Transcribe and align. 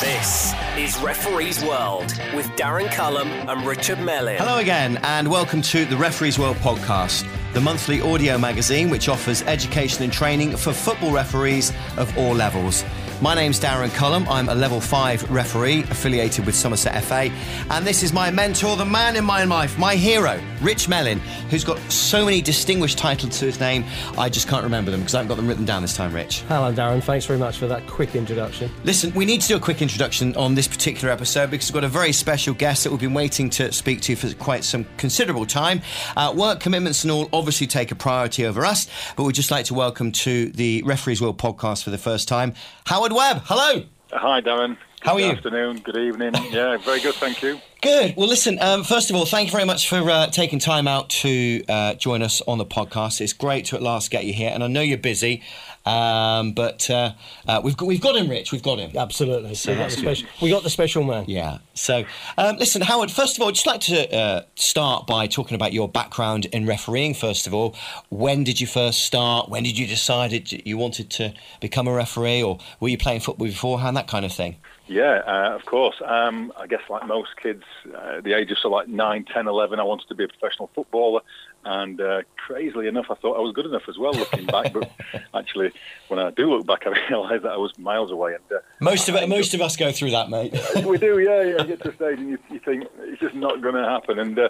This 0.00 0.54
is 0.78 0.98
Referee's 1.02 1.62
World 1.62 2.18
with 2.34 2.46
Darren 2.56 2.90
Cullum 2.90 3.28
and 3.28 3.66
Richard 3.66 3.98
Mellin. 3.98 4.38
Hello 4.38 4.56
again, 4.56 4.98
and 5.02 5.28
welcome 5.28 5.60
to 5.60 5.84
the 5.84 5.94
Referees 5.94 6.38
World 6.38 6.56
podcast, 6.56 7.26
the 7.52 7.60
monthly 7.60 8.00
audio 8.00 8.38
magazine 8.38 8.88
which 8.88 9.10
offers 9.10 9.42
education 9.42 10.02
and 10.02 10.10
training 10.10 10.56
for 10.56 10.72
football 10.72 11.12
referees 11.12 11.70
of 11.98 12.16
all 12.16 12.32
levels. 12.32 12.82
My 13.22 13.34
name's 13.34 13.60
Darren 13.60 13.90
Cullum. 13.90 14.26
I'm 14.30 14.48
a 14.48 14.54
level 14.54 14.80
5 14.80 15.30
referee 15.30 15.82
affiliated 15.90 16.46
with 16.46 16.54
Somerset 16.54 17.04
FA. 17.04 17.30
And 17.68 17.86
this 17.86 18.02
is 18.02 18.14
my 18.14 18.30
mentor, 18.30 18.78
the 18.78 18.86
man 18.86 19.14
in 19.14 19.26
my 19.26 19.44
life, 19.44 19.78
my 19.78 19.94
hero, 19.94 20.40
Rich 20.62 20.88
Mellin, 20.88 21.18
who's 21.50 21.62
got 21.62 21.78
so 21.92 22.24
many 22.24 22.40
distinguished 22.40 22.96
titles 22.96 23.38
to 23.40 23.44
his 23.44 23.60
name, 23.60 23.84
I 24.16 24.30
just 24.30 24.48
can't 24.48 24.62
remember 24.64 24.90
them 24.90 25.00
because 25.00 25.14
I 25.14 25.18
haven't 25.18 25.28
got 25.28 25.34
them 25.34 25.46
written 25.46 25.66
down 25.66 25.82
this 25.82 25.94
time, 25.94 26.14
Rich. 26.14 26.44
Hello, 26.48 26.72
Darren. 26.72 27.02
Thanks 27.02 27.26
very 27.26 27.38
much 27.38 27.58
for 27.58 27.66
that 27.66 27.86
quick 27.86 28.14
introduction. 28.14 28.70
Listen, 28.84 29.12
we 29.12 29.26
need 29.26 29.42
to 29.42 29.48
do 29.48 29.56
a 29.56 29.60
quick 29.60 29.82
introduction 29.82 30.34
on 30.36 30.54
this 30.54 30.66
particular 30.66 31.12
episode 31.12 31.50
because 31.50 31.68
we've 31.68 31.74
got 31.74 31.84
a 31.84 31.88
very 31.88 32.12
special 32.12 32.54
guest 32.54 32.84
that 32.84 32.90
we've 32.90 33.00
been 33.00 33.12
waiting 33.12 33.50
to 33.50 33.70
speak 33.70 34.00
to 34.00 34.16
for 34.16 34.32
quite 34.36 34.64
some 34.64 34.86
considerable 34.96 35.44
time. 35.44 35.82
Uh, 36.16 36.32
work 36.34 36.58
commitments 36.60 37.04
and 37.04 37.10
all 37.10 37.28
obviously 37.34 37.66
take 37.66 37.90
a 37.90 37.94
priority 37.94 38.46
over 38.46 38.64
us, 38.64 38.88
but 39.14 39.24
we'd 39.24 39.34
just 39.34 39.50
like 39.50 39.66
to 39.66 39.74
welcome 39.74 40.10
to 40.10 40.48
the 40.52 40.82
Referees 40.86 41.20
World 41.20 41.36
podcast 41.36 41.84
for 41.84 41.90
the 41.90 41.98
first 41.98 42.26
time, 42.26 42.54
Howard 42.86 43.09
Webb. 43.14 43.42
Hello. 43.44 43.84
Hi, 44.12 44.40
Darren. 44.40 44.76
How 45.00 45.14
are 45.14 45.20
you? 45.20 45.28
good 45.28 45.36
afternoon, 45.36 45.78
good 45.78 45.96
evening. 45.96 46.34
Yeah, 46.50 46.76
very 46.76 47.00
good, 47.00 47.14
thank 47.14 47.42
you. 47.42 47.60
Good. 47.80 48.14
Well, 48.16 48.28
listen, 48.28 48.58
um, 48.60 48.84
first 48.84 49.08
of 49.08 49.16
all, 49.16 49.24
thank 49.24 49.48
you 49.48 49.52
very 49.52 49.64
much 49.64 49.88
for 49.88 50.10
uh, 50.10 50.26
taking 50.26 50.58
time 50.58 50.86
out 50.86 51.08
to 51.10 51.64
uh, 51.68 51.94
join 51.94 52.22
us 52.22 52.42
on 52.42 52.58
the 52.58 52.66
podcast. 52.66 53.22
It's 53.22 53.32
great 53.32 53.64
to 53.66 53.76
at 53.76 53.82
last 53.82 54.10
get 54.10 54.26
you 54.26 54.34
here, 54.34 54.50
and 54.52 54.62
I 54.62 54.66
know 54.66 54.82
you're 54.82 54.98
busy, 54.98 55.42
um, 55.86 56.52
but 56.52 56.88
uh, 56.90 57.12
uh, 57.48 57.60
we've, 57.64 57.76
got, 57.76 57.86
we've 57.86 58.00
got 58.00 58.16
him, 58.16 58.28
Rich. 58.28 58.52
We've 58.52 58.62
got 58.62 58.78
him. 58.78 58.96
Absolutely. 58.96 59.54
So 59.54 59.72
we, 59.72 59.76
got 59.76 59.82
that's 59.82 59.96
the 59.96 60.02
good. 60.02 60.16
special, 60.16 60.28
we 60.42 60.50
got 60.50 60.62
the 60.62 60.70
special 60.70 61.04
man. 61.04 61.24
Yeah. 61.26 61.58
So, 61.74 62.04
um, 62.36 62.56
listen, 62.56 62.82
Howard, 62.82 63.10
first 63.10 63.36
of 63.36 63.42
all, 63.42 63.48
I'd 63.48 63.54
just 63.54 63.66
like 63.66 63.80
to 63.82 64.14
uh, 64.14 64.42
start 64.56 65.06
by 65.06 65.26
talking 65.26 65.54
about 65.54 65.72
your 65.72 65.88
background 65.88 66.46
in 66.46 66.66
refereeing, 66.66 67.14
first 67.14 67.46
of 67.46 67.54
all. 67.54 67.74
When 68.10 68.44
did 68.44 68.60
you 68.60 68.66
first 68.66 69.04
start? 69.04 69.48
When 69.48 69.62
did 69.62 69.78
you 69.78 69.86
decide 69.86 70.32
that 70.32 70.66
you 70.66 70.76
wanted 70.76 71.10
to 71.12 71.32
become 71.60 71.88
a 71.88 71.92
referee, 71.92 72.42
or 72.42 72.58
were 72.80 72.88
you 72.88 72.98
playing 72.98 73.20
football 73.20 73.46
beforehand, 73.46 73.96
that 73.96 74.08
kind 74.08 74.24
of 74.24 74.32
thing? 74.32 74.56
Yeah, 74.90 75.22
uh, 75.24 75.54
of 75.54 75.64
course. 75.66 75.94
Um, 76.04 76.52
I 76.56 76.66
guess 76.66 76.80
like 76.90 77.06
most 77.06 77.36
kids, 77.40 77.62
uh, 77.96 78.20
the 78.22 78.32
age 78.32 78.50
of 78.50 78.58
so 78.58 78.68
like 78.68 78.88
9, 78.88 79.24
10, 79.32 79.46
11, 79.46 79.78
I 79.78 79.84
wanted 79.84 80.08
to 80.08 80.16
be 80.16 80.24
a 80.24 80.28
professional 80.28 80.68
footballer. 80.74 81.20
And 81.64 82.00
uh, 82.00 82.22
crazily 82.36 82.86
enough, 82.86 83.06
I 83.10 83.14
thought 83.16 83.36
I 83.36 83.40
was 83.40 83.52
good 83.52 83.66
enough 83.66 83.82
as 83.88 83.98
well 83.98 84.12
looking 84.12 84.46
back. 84.46 84.72
But 84.72 84.90
actually, 85.34 85.72
when 86.08 86.18
I 86.18 86.30
do 86.30 86.50
look 86.50 86.66
back, 86.66 86.86
I 86.86 86.90
realise 87.08 87.42
that 87.42 87.52
I 87.52 87.56
was 87.56 87.78
miles 87.78 88.10
away. 88.10 88.34
And 88.34 88.58
uh, 88.58 88.62
Most 88.80 89.08
of 89.08 89.14
it, 89.14 89.28
most 89.28 89.52
of 89.52 89.60
us 89.60 89.76
go 89.76 89.92
through 89.92 90.12
that, 90.12 90.30
mate. 90.30 90.54
we 90.86 90.96
do, 90.96 91.18
yeah, 91.18 91.42
yeah. 91.42 91.62
You 91.62 91.64
get 91.64 91.82
to 91.82 91.90
a 91.90 91.94
stage 91.96 92.18
and 92.18 92.30
you, 92.30 92.38
you 92.50 92.60
think 92.60 92.84
it's 93.00 93.20
just 93.20 93.34
not 93.34 93.60
going 93.60 93.74
to 93.74 93.84
happen. 93.84 94.18
And 94.18 94.38
uh, 94.38 94.48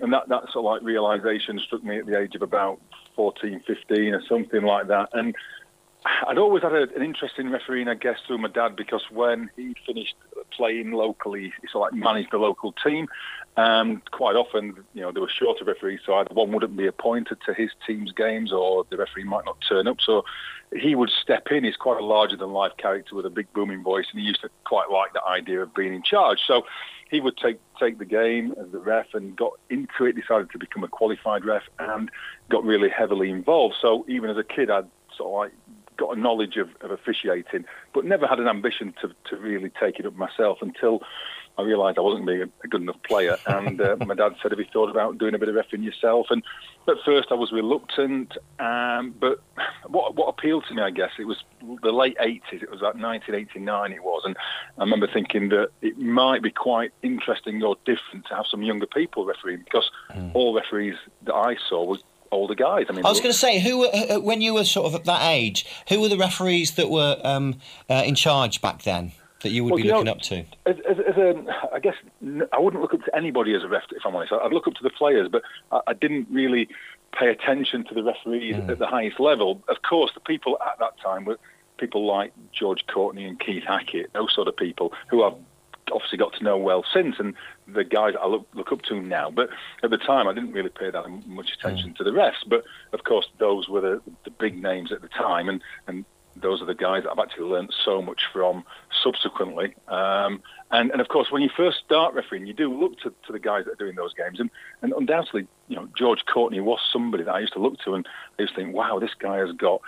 and 0.00 0.12
that, 0.12 0.28
that 0.28 0.44
sort 0.52 0.56
of 0.56 0.64
like 0.64 0.82
realisation 0.82 1.58
struck 1.58 1.82
me 1.82 1.98
at 1.98 2.06
the 2.06 2.18
age 2.18 2.34
of 2.34 2.42
about 2.42 2.80
14, 3.16 3.60
15 3.66 4.14
or 4.14 4.22
something 4.28 4.62
like 4.62 4.86
that. 4.88 5.08
And 5.12 5.34
I'd 6.26 6.38
always 6.38 6.62
had 6.62 6.72
a, 6.72 6.82
an 6.94 7.02
interest 7.02 7.34
in 7.38 7.50
refereeing, 7.50 7.88
I 7.88 7.94
guess, 7.94 8.18
through 8.26 8.38
my 8.38 8.48
dad 8.48 8.76
because 8.76 9.02
when 9.10 9.50
he'd 9.56 9.76
finished 9.86 10.14
playing 10.50 10.92
locally, 10.92 11.52
he 11.60 11.68
sort 11.70 11.88
of 11.88 11.94
like 11.94 12.04
managed 12.04 12.32
the 12.32 12.38
local 12.38 12.72
team. 12.72 13.08
Um, 13.56 14.02
quite 14.12 14.36
often, 14.36 14.74
you 14.94 15.02
know, 15.02 15.10
there 15.10 15.20
were 15.22 15.28
shorter 15.28 15.64
referees, 15.64 16.00
so 16.06 16.14
either 16.14 16.32
one 16.32 16.52
wouldn't 16.52 16.76
be 16.76 16.86
appointed 16.86 17.38
to 17.46 17.54
his 17.54 17.70
team's 17.86 18.12
games 18.12 18.52
or 18.52 18.84
the 18.88 18.96
referee 18.96 19.24
might 19.24 19.44
not 19.44 19.56
turn 19.68 19.88
up. 19.88 19.98
So 20.00 20.24
he 20.74 20.94
would 20.94 21.10
step 21.10 21.48
in. 21.50 21.64
He's 21.64 21.76
quite 21.76 22.00
a 22.00 22.04
larger 22.04 22.36
than 22.36 22.52
life 22.52 22.72
character 22.76 23.16
with 23.16 23.26
a 23.26 23.30
big 23.30 23.52
booming 23.52 23.82
voice, 23.82 24.06
and 24.12 24.20
he 24.20 24.26
used 24.26 24.42
to 24.42 24.50
quite 24.64 24.90
like 24.90 25.12
the 25.12 25.24
idea 25.24 25.62
of 25.62 25.74
being 25.74 25.94
in 25.94 26.02
charge. 26.02 26.40
So 26.46 26.66
he 27.10 27.20
would 27.20 27.36
take 27.36 27.58
take 27.80 27.98
the 27.98 28.04
game 28.04 28.54
as 28.60 28.70
the 28.70 28.78
ref 28.78 29.06
and 29.14 29.36
got 29.36 29.52
into 29.70 30.04
it, 30.04 30.14
decided 30.14 30.50
to 30.50 30.58
become 30.58 30.84
a 30.84 30.88
qualified 30.88 31.44
ref, 31.44 31.62
and 31.78 32.10
got 32.50 32.64
really 32.64 32.90
heavily 32.90 33.30
involved. 33.30 33.76
So 33.80 34.04
even 34.08 34.30
as 34.30 34.36
a 34.36 34.44
kid, 34.44 34.70
I'd 34.70 34.86
sort 35.16 35.28
of 35.28 35.34
like 35.34 35.52
got 35.98 36.16
a 36.16 36.20
knowledge 36.20 36.56
of, 36.56 36.70
of 36.80 36.90
officiating, 36.90 37.66
but 37.92 38.04
never 38.04 38.26
had 38.26 38.38
an 38.38 38.48
ambition 38.48 38.94
to, 39.02 39.10
to 39.28 39.36
really 39.36 39.70
take 39.70 39.98
it 39.98 40.06
up 40.06 40.16
myself 40.16 40.58
until 40.62 41.02
I 41.58 41.62
realised 41.62 41.98
I 41.98 42.02
wasn't 42.02 42.24
being 42.26 42.42
a, 42.42 42.48
a 42.64 42.68
good 42.68 42.82
enough 42.82 43.02
player. 43.02 43.36
And 43.46 43.80
uh, 43.80 43.96
my 44.06 44.14
dad 44.14 44.36
said, 44.40 44.52
"Have 44.52 44.60
you 44.60 44.66
thought 44.72 44.90
about 44.90 45.18
doing 45.18 45.34
a 45.34 45.38
bit 45.38 45.48
of 45.48 45.56
effing 45.56 45.82
yourself?" 45.82 46.28
And 46.30 46.42
at 46.86 46.96
first, 47.04 47.28
I 47.30 47.34
was 47.34 47.50
reluctant, 47.50 48.36
um, 48.60 49.14
but 49.18 49.42
what 49.88 50.14
what 50.14 50.28
appealed 50.28 50.64
to 50.68 50.74
me, 50.74 50.82
I 50.82 50.90
guess, 50.90 51.10
it 51.18 51.24
was 51.24 51.42
the 51.82 51.90
late 51.90 52.16
'80s. 52.18 52.62
It 52.62 52.70
was 52.70 52.80
like 52.80 52.94
1989. 52.94 53.92
It 53.92 54.04
was, 54.04 54.22
and 54.24 54.36
I 54.78 54.82
remember 54.82 55.08
thinking 55.12 55.48
that 55.48 55.70
it 55.82 55.98
might 55.98 56.42
be 56.42 56.50
quite 56.50 56.92
interesting 57.02 57.62
or 57.64 57.76
different 57.84 58.26
to 58.26 58.36
have 58.36 58.46
some 58.46 58.62
younger 58.62 58.86
people 58.86 59.24
refereeing 59.26 59.64
because 59.64 59.90
all 60.34 60.54
referees 60.54 60.96
that 61.22 61.34
I 61.34 61.56
saw 61.68 61.84
were 61.84 61.98
older 62.30 62.54
guys. 62.54 62.86
I 62.88 62.92
mean, 62.92 63.04
I 63.04 63.08
was 63.08 63.20
going 63.20 63.32
to 63.32 63.38
say, 63.38 63.60
who 63.60 63.78
were, 63.78 64.20
when 64.20 64.40
you 64.40 64.54
were 64.54 64.64
sort 64.64 64.86
of 64.86 64.94
at 64.94 65.04
that 65.04 65.22
age, 65.22 65.66
who 65.88 66.00
were 66.00 66.08
the 66.08 66.18
referees 66.18 66.72
that 66.72 66.90
were 66.90 67.20
um, 67.24 67.58
uh, 67.88 68.02
in 68.04 68.14
charge 68.14 68.60
back 68.60 68.82
then 68.82 69.12
that 69.42 69.50
you 69.50 69.64
would 69.64 69.70
Well, 69.70 69.76
be 69.76 69.84
you 69.84 69.90
know, 69.90 69.98
looking 69.98 70.08
up 70.08 70.20
to? 70.22 70.44
As, 70.66 70.76
as, 70.88 70.98
as 70.98 71.16
a, 71.16 71.44
I 71.72 71.78
guess 71.78 71.94
I 72.52 72.58
wouldn't 72.58 72.82
look 72.82 72.94
up 72.94 73.04
to 73.04 73.16
anybody 73.16 73.54
as 73.54 73.62
a 73.62 73.68
ref, 73.68 73.84
if 73.92 74.04
I'm 74.04 74.14
honest. 74.16 74.32
I'd 74.32 74.52
look 74.52 74.66
up 74.66 74.74
to 74.74 74.82
the 74.82 74.90
players, 74.90 75.28
but 75.28 75.42
I, 75.70 75.80
I 75.88 75.92
didn't 75.94 76.26
really 76.30 76.68
pay 77.12 77.28
attention 77.28 77.84
to 77.84 77.94
the 77.94 78.02
referees 78.02 78.56
at 78.68 78.78
the 78.78 78.86
highest 78.86 79.18
level. 79.18 79.62
Of 79.68 79.82
course, 79.82 80.12
the 80.12 80.20
people 80.20 80.58
at 80.66 80.78
that 80.78 81.00
time 81.00 81.24
were 81.24 81.38
people 81.78 82.04
like 82.04 82.32
George 82.52 82.86
Courtney 82.86 83.24
and 83.24 83.38
Keith 83.38 83.64
Hackett, 83.64 84.12
those 84.12 84.34
sort 84.34 84.48
of 84.48 84.56
people 84.56 84.92
who 85.06 85.22
I've 85.22 85.34
obviously 85.92 86.18
got 86.18 86.34
to 86.34 86.44
know 86.44 86.56
well 86.56 86.84
since, 86.92 87.16
and 87.18 87.34
the 87.66 87.84
guys 87.84 88.14
I 88.20 88.26
look, 88.26 88.46
look 88.54 88.72
up 88.72 88.82
to 88.82 89.00
now. 89.00 89.30
But 89.30 89.50
at 89.82 89.90
the 89.90 89.98
time, 89.98 90.28
I 90.28 90.32
didn't 90.32 90.52
really 90.52 90.70
pay 90.70 90.90
that 90.90 91.26
much 91.26 91.50
attention 91.52 91.94
to 91.94 92.04
the 92.04 92.10
refs. 92.10 92.44
But 92.46 92.64
of 92.92 93.04
course, 93.04 93.26
those 93.38 93.68
were 93.68 93.80
the, 93.80 94.02
the 94.24 94.30
big 94.30 94.62
names 94.62 94.92
at 94.92 95.02
the 95.02 95.08
time, 95.08 95.48
and, 95.48 95.62
and 95.86 96.04
those 96.36 96.62
are 96.62 96.66
the 96.66 96.74
guys 96.74 97.02
that 97.04 97.12
I've 97.12 97.18
actually 97.18 97.48
learnt 97.48 97.74
so 97.84 98.00
much 98.02 98.22
from 98.32 98.64
subsequently. 99.02 99.74
Um, 99.88 100.42
and, 100.70 100.90
and 100.90 101.00
of 101.00 101.08
course, 101.08 101.30
when 101.30 101.42
you 101.42 101.50
first 101.56 101.78
start 101.84 102.14
refereeing, 102.14 102.46
you 102.46 102.54
do 102.54 102.72
look 102.72 102.98
to, 103.00 103.12
to 103.26 103.32
the 103.32 103.38
guys 103.38 103.64
that 103.64 103.72
are 103.72 103.84
doing 103.84 103.96
those 103.96 104.14
games. 104.14 104.38
And, 104.38 104.50
and 104.82 104.92
undoubtedly, 104.92 105.46
you 105.68 105.76
know, 105.76 105.88
George 105.96 106.24
Courtney 106.32 106.60
was 106.60 106.78
somebody 106.92 107.24
that 107.24 107.34
I 107.34 107.40
used 107.40 107.54
to 107.54 107.58
look 107.58 107.78
to, 107.84 107.94
and 107.94 108.06
I 108.38 108.42
used 108.42 108.54
to 108.54 108.60
think, 108.60 108.74
wow, 108.74 108.98
this 108.98 109.14
guy 109.18 109.38
has 109.38 109.52
got 109.52 109.80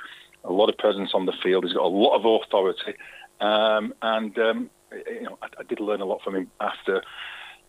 a 0.44 0.53
lot 0.53 0.69
of 0.69 0.78
presence 0.78 1.10
on 1.15 1.27
the 1.27 1.34
field. 1.43 1.65
He's 1.65 1.75
got 1.75 1.84
a 1.84 1.89
lot 1.89 2.16
of 2.16 2.43
authority. 2.43 2.94
Um, 3.41 3.94
and, 4.03 4.39
um, 4.39 4.71
you 4.93 5.23
know, 5.23 5.39
I, 5.43 5.47
I 5.59 5.62
did 5.62 5.81
learn 5.81 6.01
a 6.01 6.05
lot 6.05 6.23
from 6.23 6.37
him 6.37 6.51
after 6.61 7.03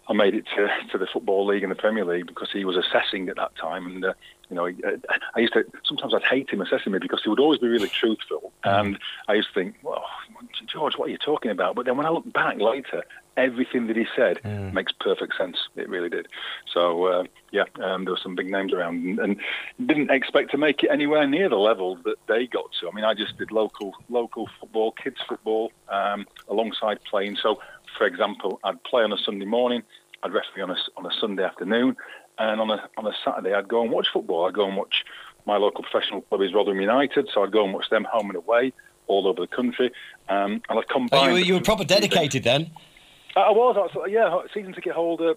I 0.07 0.13
made 0.13 0.35
it 0.35 0.45
to, 0.55 0.67
to 0.91 0.97
the 0.97 1.07
Football 1.07 1.45
League 1.45 1.63
and 1.63 1.71
the 1.71 1.75
Premier 1.75 2.05
League 2.05 2.27
because 2.27 2.49
he 2.51 2.65
was 2.65 2.75
assessing 2.75 3.29
at 3.29 3.35
that 3.37 3.55
time. 3.55 3.85
And, 3.85 4.05
uh, 4.05 4.13
you 4.49 4.55
know, 4.55 4.67
uh, 4.67 4.97
I 5.35 5.39
used 5.39 5.53
to, 5.53 5.63
sometimes 5.85 6.13
I'd 6.13 6.23
hate 6.23 6.49
him 6.49 6.61
assessing 6.61 6.91
me 6.91 6.99
because 6.99 7.21
he 7.23 7.29
would 7.29 7.39
always 7.39 7.59
be 7.59 7.67
really 7.67 7.87
truthful. 7.87 8.51
And 8.63 8.99
I 9.27 9.33
used 9.33 9.49
to 9.49 9.53
think, 9.53 9.75
well, 9.83 10.03
George, 10.67 10.95
what 10.97 11.07
are 11.07 11.11
you 11.11 11.17
talking 11.17 11.51
about? 11.51 11.75
But 11.75 11.85
then 11.85 11.97
when 11.97 12.05
I 12.05 12.09
look 12.09 12.31
back 12.33 12.59
later, 12.59 13.03
everything 13.37 13.87
that 13.87 13.95
he 13.95 14.05
said 14.15 14.39
makes 14.73 14.91
perfect 14.91 15.37
sense. 15.37 15.57
It 15.75 15.87
really 15.87 16.09
did. 16.09 16.27
So, 16.73 17.05
uh, 17.05 17.23
yeah, 17.51 17.63
um, 17.81 18.03
there 18.03 18.13
were 18.13 18.19
some 18.21 18.35
big 18.35 18.49
names 18.49 18.73
around 18.73 19.05
and, 19.05 19.19
and 19.19 19.37
didn't 19.85 20.11
expect 20.11 20.51
to 20.51 20.57
make 20.57 20.83
it 20.83 20.89
anywhere 20.91 21.25
near 21.27 21.47
the 21.47 21.57
level 21.57 21.95
that 22.03 22.17
they 22.27 22.47
got 22.47 22.65
to. 22.81 22.89
I 22.89 22.91
mean, 22.93 23.05
I 23.05 23.13
just 23.13 23.37
did 23.37 23.51
local 23.51 23.93
local 24.09 24.49
football, 24.59 24.91
kids 24.91 25.17
football, 25.27 25.71
um, 25.89 26.25
alongside 26.49 27.03
playing. 27.03 27.37
So, 27.37 27.59
for 27.97 28.05
example, 28.05 28.59
I'd 28.63 28.83
play 28.83 29.03
on 29.03 29.11
a 29.11 29.17
Sunday 29.17 29.45
morning, 29.45 29.83
I'd 30.23 30.33
referee 30.33 30.61
on 30.61 30.71
a, 30.71 30.77
on 30.97 31.05
a 31.05 31.11
Sunday 31.19 31.43
afternoon, 31.43 31.95
and 32.37 32.61
on 32.61 32.69
a, 32.69 32.89
on 32.97 33.05
a 33.07 33.13
Saturday 33.23 33.53
I'd 33.53 33.67
go 33.67 33.81
and 33.81 33.91
watch 33.91 34.07
football. 34.11 34.47
I'd 34.47 34.53
go 34.53 34.67
and 34.67 34.77
watch 34.77 35.03
my 35.45 35.57
local 35.57 35.83
professional 35.83 36.21
club 36.21 36.41
is 36.41 36.53
Rotherham 36.53 36.79
United, 36.79 37.29
so 37.33 37.43
I'd 37.43 37.51
go 37.51 37.63
and 37.63 37.73
watch 37.73 37.89
them 37.89 38.03
home 38.03 38.29
and 38.29 38.37
away 38.37 38.73
all 39.07 39.27
over 39.27 39.41
the 39.41 39.47
country. 39.47 39.91
Um, 40.29 40.61
and 40.69 40.79
I'd 40.79 40.87
combine... 40.87 41.19
Oh, 41.19 41.27
you, 41.27 41.33
were, 41.33 41.39
you 41.39 41.53
were 41.55 41.61
proper 41.61 41.83
dedicated 41.83 42.43
then. 42.43 42.71
I 43.35 43.41
I 43.41 43.51
was, 43.51 43.75
I 43.77 43.97
was, 43.97 44.09
yeah, 44.09 44.37
season 44.53 44.73
ticket 44.73 44.93
holder. 44.93 45.35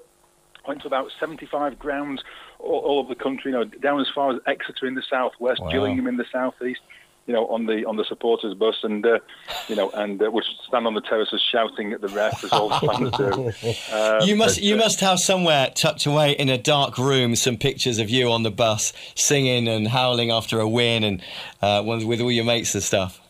Went 0.66 0.80
to 0.80 0.86
about 0.86 1.10
75 1.20 1.78
grounds 1.78 2.22
all, 2.58 2.80
all 2.80 2.98
over 3.00 3.14
the 3.14 3.22
country, 3.22 3.52
you 3.52 3.58
know, 3.58 3.64
down 3.64 4.00
as 4.00 4.06
far 4.14 4.32
as 4.32 4.40
Exeter 4.46 4.86
in 4.86 4.94
the 4.94 5.02
southwest, 5.08 5.60
Wow. 5.60 5.70
Gillingham 5.70 6.06
in 6.06 6.16
the 6.16 6.24
southeast. 6.32 6.80
You 7.26 7.32
know, 7.32 7.46
on 7.46 7.66
the 7.66 7.86
on 7.86 7.96
the 7.96 8.04
supporters 8.04 8.54
bus, 8.54 8.76
and 8.82 9.04
uh, 9.06 9.18
you 9.68 9.76
know, 9.76 9.90
and 9.90 10.22
uh, 10.22 10.30
would 10.30 10.44
stand 10.68 10.86
on 10.86 10.94
the 10.94 11.00
terraces 11.00 11.42
shouting 11.50 11.92
at 11.94 12.02
the 12.02 12.08
ref 12.08 12.44
as 12.44 12.52
all 12.52 12.68
the 12.68 12.86
fans 12.86 13.10
do. 13.16 13.74
Um, 13.94 14.28
You 14.28 14.36
must 14.36 14.56
but, 14.56 14.64
you 14.64 14.74
uh, 14.74 14.78
must 14.78 15.00
have 15.00 15.18
somewhere 15.20 15.70
tucked 15.74 16.04
away 16.06 16.32
in 16.32 16.48
a 16.48 16.58
dark 16.58 16.98
room 16.98 17.34
some 17.34 17.56
pictures 17.56 17.98
of 17.98 18.10
you 18.10 18.30
on 18.30 18.42
the 18.42 18.50
bus 18.50 18.92
singing 19.14 19.68
and 19.68 19.88
howling 19.88 20.30
after 20.30 20.60
a 20.60 20.68
win 20.68 21.02
and 21.04 21.22
uh, 21.62 21.82
with 21.84 22.04
with 22.04 22.20
all 22.20 22.32
your 22.32 22.44
mates 22.44 22.74
and 22.74 22.82
stuff. 22.82 23.20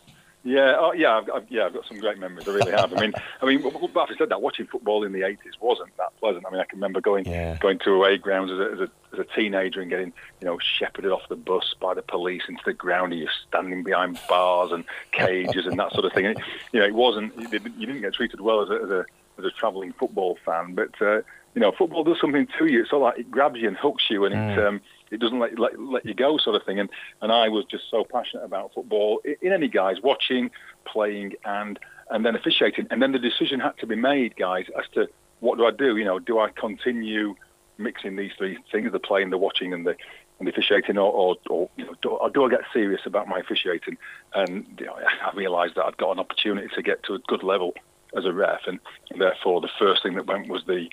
Yeah, 0.45 0.77
oh, 0.79 0.93
yeah, 0.93 1.17
I've, 1.17 1.29
I've, 1.33 1.51
yeah. 1.51 1.65
I've 1.65 1.73
got 1.73 1.87
some 1.87 1.99
great 1.99 2.19
memories. 2.19 2.47
I 2.47 2.51
really 2.51 2.71
have. 2.71 2.93
I 2.93 2.99
mean, 2.99 3.13
I 3.41 3.45
mean, 3.45 3.63
but 3.63 3.99
I 3.99 4.15
said 4.15 4.29
that 4.29 4.43
watching 4.43 4.67
football 4.67 5.03
in 5.03 5.11
the 5.11 5.21
'80s 5.21 5.59
wasn't 5.59 5.97
that 5.97 6.15
pleasant. 6.19 6.45
I 6.45 6.51
mean, 6.51 6.61
I 6.61 6.65
can 6.65 6.77
remember 6.77 7.01
going 7.01 7.25
Yeah. 7.25 7.57
going 7.57 7.79
to 7.79 7.91
away 7.91 8.17
grounds 8.17 8.51
as 8.51 8.59
a, 8.59 8.71
as 8.73 8.79
a 8.81 8.91
as 9.13 9.19
a 9.19 9.35
teenager 9.35 9.81
and 9.81 9.89
getting 9.89 10.13
you 10.39 10.45
know 10.45 10.59
shepherded 10.59 11.11
off 11.11 11.27
the 11.29 11.35
bus 11.35 11.73
by 11.81 11.95
the 11.95 12.03
police 12.03 12.43
into 12.47 12.61
the 12.63 12.73
ground, 12.73 13.11
and 13.11 13.21
you're 13.21 13.31
standing 13.47 13.81
behind 13.81 14.19
bars 14.27 14.71
and 14.71 14.85
cages 15.11 15.65
and 15.65 15.79
that 15.79 15.91
sort 15.93 16.05
of 16.05 16.13
thing. 16.13 16.27
And, 16.27 16.39
you 16.71 16.79
know, 16.79 16.85
it 16.85 16.93
wasn't 16.93 17.35
you 17.39 17.47
didn't, 17.47 17.79
you 17.79 17.87
didn't 17.87 18.01
get 18.01 18.13
treated 18.13 18.39
well 18.39 18.61
as 18.61 18.69
a 18.69 18.83
as 18.83 18.89
a, 18.91 19.05
as 19.39 19.45
a 19.45 19.51
travelling 19.51 19.93
football 19.93 20.37
fan, 20.45 20.75
but 20.75 20.91
uh, 21.01 21.21
you 21.55 21.61
know, 21.61 21.71
football 21.71 22.03
does 22.03 22.19
something 22.21 22.47
to 22.59 22.67
you. 22.67 22.83
It's 22.83 22.93
of 22.93 23.01
like 23.01 23.17
it 23.17 23.31
grabs 23.31 23.59
you 23.59 23.67
and 23.67 23.77
hooks 23.77 24.03
you, 24.11 24.25
and 24.25 24.35
it 24.35 24.59
um, 24.63 24.81
it 25.11 25.19
doesn't 25.19 25.39
let, 25.39 25.57
let 25.59 25.79
let 25.79 26.05
you 26.05 26.13
go, 26.13 26.37
sort 26.37 26.55
of 26.55 26.63
thing. 26.63 26.79
And 26.79 26.89
and 27.21 27.31
I 27.31 27.49
was 27.49 27.65
just 27.65 27.89
so 27.89 28.03
passionate 28.03 28.43
about 28.43 28.73
football 28.73 29.21
in, 29.41 29.51
any 29.51 29.67
guys 29.67 29.97
watching, 30.03 30.51
playing, 30.85 31.33
and 31.43 31.79
and 32.09 32.25
then 32.25 32.35
officiating. 32.35 32.87
And 32.91 33.01
then 33.01 33.11
the 33.11 33.19
decision 33.19 33.59
had 33.59 33.77
to 33.79 33.87
be 33.87 33.95
made, 33.95 34.35
guys, 34.35 34.65
as 34.77 34.85
to 34.93 35.07
what 35.39 35.57
do 35.57 35.65
I 35.65 35.71
do? 35.71 35.97
You 35.97 36.05
know, 36.05 36.19
do 36.19 36.39
I 36.39 36.49
continue 36.49 37.35
mixing 37.77 38.15
these 38.15 38.31
three 38.37 38.57
things: 38.71 38.91
the 38.91 38.99
playing, 38.99 39.29
the 39.29 39.37
watching, 39.37 39.73
and 39.73 39.85
the 39.85 39.95
and 40.39 40.49
officiating, 40.49 40.97
or, 40.97 41.11
or, 41.11 41.35
or 41.49 41.69
you 41.77 41.85
know, 41.85 41.93
do, 42.01 42.09
or 42.09 42.29
do 42.29 42.45
I 42.45 42.49
get 42.49 42.61
serious 42.73 43.01
about 43.05 43.27
my 43.27 43.39
officiating? 43.39 43.97
And 44.33 44.65
you 44.79 44.85
know, 44.85 44.95
I 44.95 45.35
realised 45.35 45.75
that 45.75 45.85
I'd 45.85 45.97
got 45.97 46.11
an 46.11 46.19
opportunity 46.19 46.67
to 46.75 46.81
get 46.81 47.03
to 47.03 47.13
a 47.13 47.19
good 47.19 47.43
level 47.43 47.73
as 48.17 48.25
a 48.25 48.33
ref, 48.33 48.61
and 48.67 48.79
therefore 49.17 49.61
the 49.61 49.69
first 49.79 50.03
thing 50.03 50.15
that 50.15 50.27
went 50.27 50.49
was 50.49 50.63
the 50.65 50.87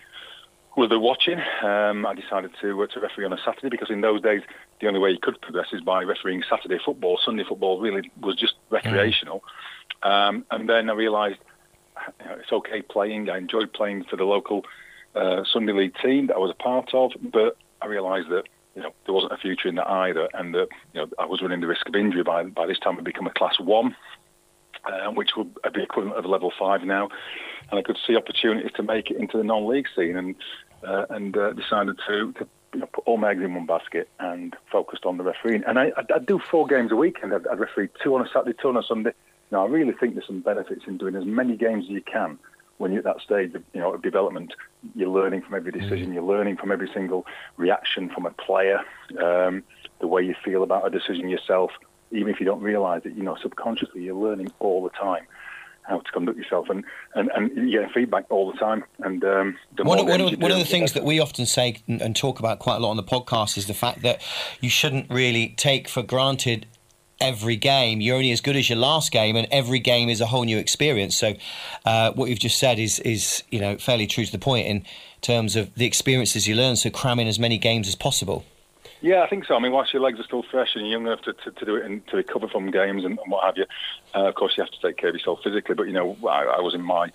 was 0.76 0.88
the 0.88 0.98
watching. 0.98 1.38
Um, 1.62 2.06
I 2.06 2.14
decided 2.14 2.52
to 2.60 2.82
uh, 2.82 2.86
to 2.88 3.00
referee 3.00 3.24
on 3.24 3.32
a 3.32 3.38
Saturday 3.44 3.68
because 3.68 3.90
in 3.90 4.00
those 4.00 4.22
days 4.22 4.42
the 4.80 4.88
only 4.88 5.00
way 5.00 5.10
you 5.10 5.18
could 5.20 5.40
progress 5.40 5.68
is 5.72 5.80
by 5.80 6.02
refereeing 6.02 6.42
Saturday 6.48 6.78
football. 6.84 7.18
Sunday 7.24 7.44
football 7.48 7.80
really 7.80 8.10
was 8.20 8.36
just 8.36 8.54
recreational. 8.70 9.42
Um, 10.02 10.44
and 10.50 10.68
then 10.68 10.90
I 10.90 10.94
realised 10.94 11.38
you 12.20 12.26
know, 12.26 12.36
it's 12.40 12.52
okay 12.52 12.82
playing. 12.82 13.30
I 13.30 13.38
enjoyed 13.38 13.72
playing 13.72 14.04
for 14.04 14.16
the 14.16 14.24
local 14.24 14.64
uh, 15.14 15.44
Sunday 15.52 15.72
league 15.72 15.94
team 16.02 16.28
that 16.28 16.36
I 16.36 16.38
was 16.38 16.50
a 16.50 16.62
part 16.62 16.94
of, 16.94 17.12
but 17.20 17.56
I 17.80 17.86
realised 17.86 18.30
that 18.30 18.44
you 18.74 18.82
know 18.82 18.92
there 19.04 19.14
wasn't 19.14 19.32
a 19.32 19.36
future 19.36 19.68
in 19.68 19.74
that 19.76 19.88
either, 19.88 20.28
and 20.34 20.54
that 20.54 20.68
you 20.94 21.00
know 21.00 21.08
I 21.18 21.26
was 21.26 21.42
running 21.42 21.60
the 21.60 21.66
risk 21.66 21.88
of 21.88 21.94
injury 21.94 22.22
by 22.22 22.44
by 22.44 22.66
this 22.66 22.78
time. 22.78 22.96
I'd 22.98 23.04
become 23.04 23.26
a 23.26 23.32
class 23.32 23.60
one, 23.60 23.94
uh, 24.84 25.10
which 25.10 25.30
would 25.36 25.54
be 25.74 25.82
equivalent 25.82 26.16
of 26.16 26.24
level 26.24 26.52
five 26.58 26.82
now, 26.82 27.08
and 27.70 27.78
I 27.78 27.82
could 27.82 27.98
see 28.06 28.16
opportunities 28.16 28.72
to 28.76 28.82
make 28.82 29.10
it 29.10 29.16
into 29.16 29.36
the 29.38 29.44
non-league 29.44 29.86
scene, 29.94 30.16
and 30.16 30.34
uh, 30.86 31.06
and 31.10 31.36
uh, 31.36 31.52
decided 31.52 31.98
to. 32.06 32.32
to 32.32 32.48
you 32.74 32.80
know, 32.80 32.86
put 32.86 33.04
all 33.06 33.18
my 33.18 33.32
eggs 33.32 33.42
in 33.42 33.54
one 33.54 33.66
basket 33.66 34.08
and 34.18 34.56
focused 34.70 35.04
on 35.04 35.18
the 35.18 35.22
refereeing. 35.22 35.62
And 35.66 35.78
I, 35.78 35.92
I'd, 35.94 36.10
I'd 36.10 36.24
do 36.24 36.38
four 36.38 36.66
games 36.66 36.90
a 36.90 36.96
weekend. 36.96 37.34
I'd, 37.34 37.46
I'd 37.46 37.60
referee 37.60 37.90
two 38.02 38.14
on 38.14 38.26
a 38.26 38.28
Saturday, 38.32 38.56
two 38.62 38.70
on 38.70 38.78
a 38.78 38.82
Sunday. 38.82 39.12
Now, 39.50 39.66
I 39.66 39.68
really 39.68 39.92
think 39.92 40.14
there's 40.14 40.26
some 40.26 40.40
benefits 40.40 40.84
in 40.86 40.96
doing 40.96 41.14
as 41.14 41.26
many 41.26 41.54
games 41.54 41.84
as 41.84 41.90
you 41.90 42.00
can 42.00 42.38
when 42.78 42.90
you're 42.90 43.00
at 43.00 43.04
that 43.04 43.20
stage 43.20 43.54
of, 43.54 43.62
you 43.74 43.80
know, 43.80 43.92
of 43.92 44.00
development. 44.00 44.54
You're 44.94 45.10
learning 45.10 45.42
from 45.42 45.54
every 45.54 45.70
decision. 45.70 46.14
You're 46.14 46.22
learning 46.22 46.56
from 46.56 46.72
every 46.72 46.88
single 46.94 47.26
reaction 47.58 48.08
from 48.08 48.24
a 48.24 48.30
player, 48.30 48.80
um, 49.22 49.62
the 50.00 50.06
way 50.06 50.22
you 50.22 50.34
feel 50.42 50.62
about 50.62 50.86
a 50.86 50.90
decision 50.90 51.28
yourself. 51.28 51.72
Even 52.12 52.28
if 52.32 52.40
you 52.40 52.46
don't 52.46 52.60
realise 52.62 53.02
it, 53.04 53.14
you 53.14 53.22
know, 53.22 53.36
subconsciously 53.42 54.02
you're 54.02 54.14
learning 54.14 54.50
all 54.60 54.82
the 54.82 54.90
time 54.90 55.26
how 55.82 55.98
to 55.98 56.12
conduct 56.12 56.38
yourself, 56.38 56.68
and, 56.70 56.84
and, 57.14 57.28
and 57.34 57.68
you're 57.68 57.82
getting 57.82 57.92
feedback 57.92 58.24
all 58.30 58.50
the 58.52 58.56
time. 58.58 58.84
And 59.00 59.24
um, 59.24 59.58
the 59.76 59.82
One, 59.82 59.98
of- 59.98 60.06
one, 60.06 60.20
of, 60.20 60.40
one 60.40 60.52
of 60.52 60.58
the 60.58 60.64
things 60.64 60.92
that 60.92 61.04
we 61.04 61.18
often 61.20 61.44
say 61.44 61.82
and, 61.88 62.00
and 62.00 62.14
talk 62.14 62.38
about 62.38 62.60
quite 62.60 62.76
a 62.76 62.78
lot 62.78 62.90
on 62.90 62.96
the 62.96 63.02
podcast 63.02 63.58
is 63.58 63.66
the 63.66 63.74
fact 63.74 64.02
that 64.02 64.22
you 64.60 64.70
shouldn't 64.70 65.10
really 65.10 65.48
take 65.56 65.88
for 65.88 66.02
granted 66.02 66.66
every 67.20 67.56
game. 67.56 68.00
You're 68.00 68.16
only 68.16 68.30
as 68.32 68.40
good 68.40 68.56
as 68.56 68.68
your 68.68 68.78
last 68.78 69.10
game, 69.12 69.36
and 69.36 69.46
every 69.50 69.78
game 69.78 70.08
is 70.08 70.20
a 70.20 70.26
whole 70.26 70.44
new 70.44 70.58
experience. 70.58 71.16
So, 71.16 71.34
uh, 71.84 72.12
what 72.12 72.28
you've 72.28 72.38
just 72.38 72.58
said 72.58 72.78
is 72.78 72.98
is 73.00 73.42
you 73.50 73.60
know 73.60 73.76
fairly 73.76 74.06
true 74.06 74.24
to 74.24 74.32
the 74.32 74.38
point 74.38 74.66
in 74.66 74.84
terms 75.20 75.56
of 75.56 75.74
the 75.74 75.86
experiences 75.86 76.46
you 76.46 76.54
learn. 76.54 76.76
So, 76.76 76.90
cram 76.90 77.18
in 77.18 77.26
as 77.28 77.38
many 77.38 77.58
games 77.58 77.88
as 77.88 77.94
possible. 77.96 78.44
Yeah, 79.02 79.22
I 79.22 79.28
think 79.28 79.46
so. 79.46 79.56
I 79.56 79.58
mean, 79.58 79.72
whilst 79.72 79.92
your 79.92 80.00
legs 80.00 80.20
are 80.20 80.22
still 80.22 80.44
fresh 80.48 80.76
and 80.76 80.86
you're 80.86 80.92
young 80.92 81.08
enough 81.08 81.22
to, 81.22 81.32
to, 81.32 81.50
to 81.50 81.64
do 81.64 81.74
it 81.74 81.84
and 81.84 82.06
to 82.06 82.16
recover 82.16 82.46
from 82.46 82.70
games 82.70 83.04
and, 83.04 83.18
and 83.18 83.32
what 83.32 83.44
have 83.44 83.56
you, 83.56 83.66
uh, 84.14 84.28
of 84.28 84.36
course 84.36 84.56
you 84.56 84.62
have 84.62 84.70
to 84.70 84.80
take 84.80 84.96
care 84.96 85.08
of 85.08 85.16
yourself 85.16 85.40
physically. 85.42 85.74
But 85.74 85.88
you 85.88 85.92
know, 85.92 86.16
I, 86.22 86.44
I 86.44 86.60
was 86.60 86.72
in 86.72 86.82
my 86.82 87.10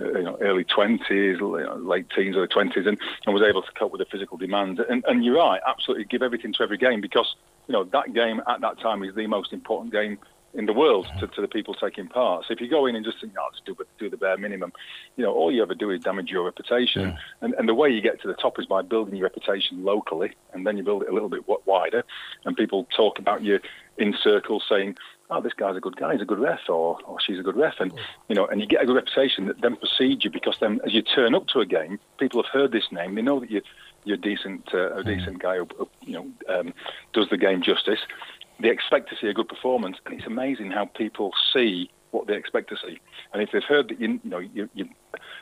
uh, 0.00 0.12
you 0.12 0.22
know, 0.22 0.38
early 0.40 0.64
twenties, 0.64 1.38
late 1.40 2.06
teens, 2.16 2.36
early 2.36 2.48
twenties, 2.48 2.86
and, 2.86 2.98
and 3.26 3.34
was 3.34 3.42
able 3.42 3.60
to 3.60 3.70
cope 3.72 3.92
with 3.92 3.98
the 3.98 4.06
physical 4.06 4.38
demands. 4.38 4.80
And, 4.88 5.04
and 5.06 5.22
you're 5.22 5.36
right, 5.36 5.60
absolutely, 5.66 6.06
give 6.06 6.22
everything 6.22 6.54
to 6.54 6.62
every 6.62 6.78
game 6.78 7.02
because 7.02 7.36
you 7.68 7.74
know 7.74 7.84
that 7.84 8.14
game 8.14 8.40
at 8.48 8.62
that 8.62 8.80
time 8.80 9.02
is 9.04 9.14
the 9.14 9.26
most 9.26 9.52
important 9.52 9.92
game 9.92 10.18
in 10.56 10.66
the 10.66 10.72
world 10.72 11.06
to, 11.20 11.26
to 11.26 11.40
the 11.40 11.48
people 11.48 11.74
taking 11.74 12.08
part. 12.08 12.46
So 12.46 12.54
if 12.54 12.60
you 12.60 12.68
go 12.68 12.86
in 12.86 12.96
and 12.96 13.04
just 13.04 13.20
think, 13.20 13.34
"No, 13.34 13.42
just 13.52 13.64
do, 13.66 13.76
do 13.98 14.08
the 14.08 14.16
bare 14.16 14.38
minimum," 14.38 14.72
you 15.16 15.24
know, 15.24 15.32
all 15.32 15.52
you 15.52 15.62
ever 15.62 15.74
do 15.74 15.90
is 15.90 16.02
damage 16.02 16.30
your 16.30 16.44
reputation. 16.44 17.16
And, 17.42 17.54
and 17.54 17.68
the 17.68 17.74
way 17.74 17.90
you 17.90 18.00
get 18.00 18.20
to 18.22 18.28
the 18.28 18.34
top 18.34 18.58
is 18.58 18.66
by 18.66 18.82
building 18.82 19.14
your 19.14 19.24
reputation 19.24 19.84
locally, 19.84 20.32
and 20.52 20.66
then 20.66 20.76
you 20.76 20.82
build 20.82 21.02
it 21.02 21.08
a 21.08 21.12
little 21.12 21.28
bit 21.28 21.44
wider, 21.66 22.02
and 22.44 22.56
people 22.56 22.88
talk 22.96 23.18
about 23.18 23.42
you 23.42 23.60
in 23.98 24.14
circles, 24.22 24.64
saying, 24.68 24.96
"Oh, 25.30 25.40
this 25.40 25.52
guy's 25.52 25.76
a 25.76 25.80
good 25.80 25.96
guy. 25.96 26.12
He's 26.12 26.22
a 26.22 26.26
good 26.26 26.38
ref," 26.38 26.68
or, 26.68 26.98
or 27.04 27.20
"She's 27.20 27.38
a 27.38 27.42
good 27.42 27.56
ref," 27.56 27.78
and 27.78 27.92
you 28.28 28.34
know, 28.34 28.46
and 28.46 28.60
you 28.60 28.66
get 28.66 28.82
a 28.82 28.86
good 28.86 28.96
reputation 28.96 29.46
that 29.46 29.60
then 29.60 29.76
precedes 29.76 30.24
you 30.24 30.30
because 30.30 30.58
then, 30.58 30.80
as 30.84 30.94
you 30.94 31.02
turn 31.02 31.34
up 31.34 31.46
to 31.48 31.60
a 31.60 31.66
game, 31.66 32.00
people 32.18 32.42
have 32.42 32.50
heard 32.50 32.72
this 32.72 32.90
name. 32.90 33.14
They 33.14 33.22
know 33.22 33.40
that 33.40 33.50
you 33.50 33.60
you're 34.06 34.16
a 34.16 34.20
decent 34.20 34.72
uh, 34.72 34.94
a 34.94 35.04
decent 35.04 35.40
guy 35.40 35.56
who, 35.56 35.66
who 35.76 35.88
you 36.02 36.12
know 36.14 36.26
um, 36.48 36.72
does 37.12 37.28
the 37.28 37.36
game 37.36 37.60
justice. 37.60 37.98
They 38.60 38.70
expect 38.70 39.10
to 39.10 39.16
see 39.20 39.28
a 39.28 39.34
good 39.34 39.48
performance, 39.48 39.98
and 40.04 40.14
it's 40.14 40.26
amazing 40.26 40.70
how 40.70 40.86
people 40.86 41.32
see 41.52 41.90
what 42.10 42.26
they 42.26 42.36
expect 42.36 42.70
to 42.70 42.76
see. 42.76 42.98
And 43.32 43.42
if 43.42 43.50
they've 43.52 43.62
heard 43.62 43.88
that 43.88 44.00
you, 44.00 44.20
you 44.22 44.30
know 44.30 44.38
you, 44.38 44.68
you 44.74 44.88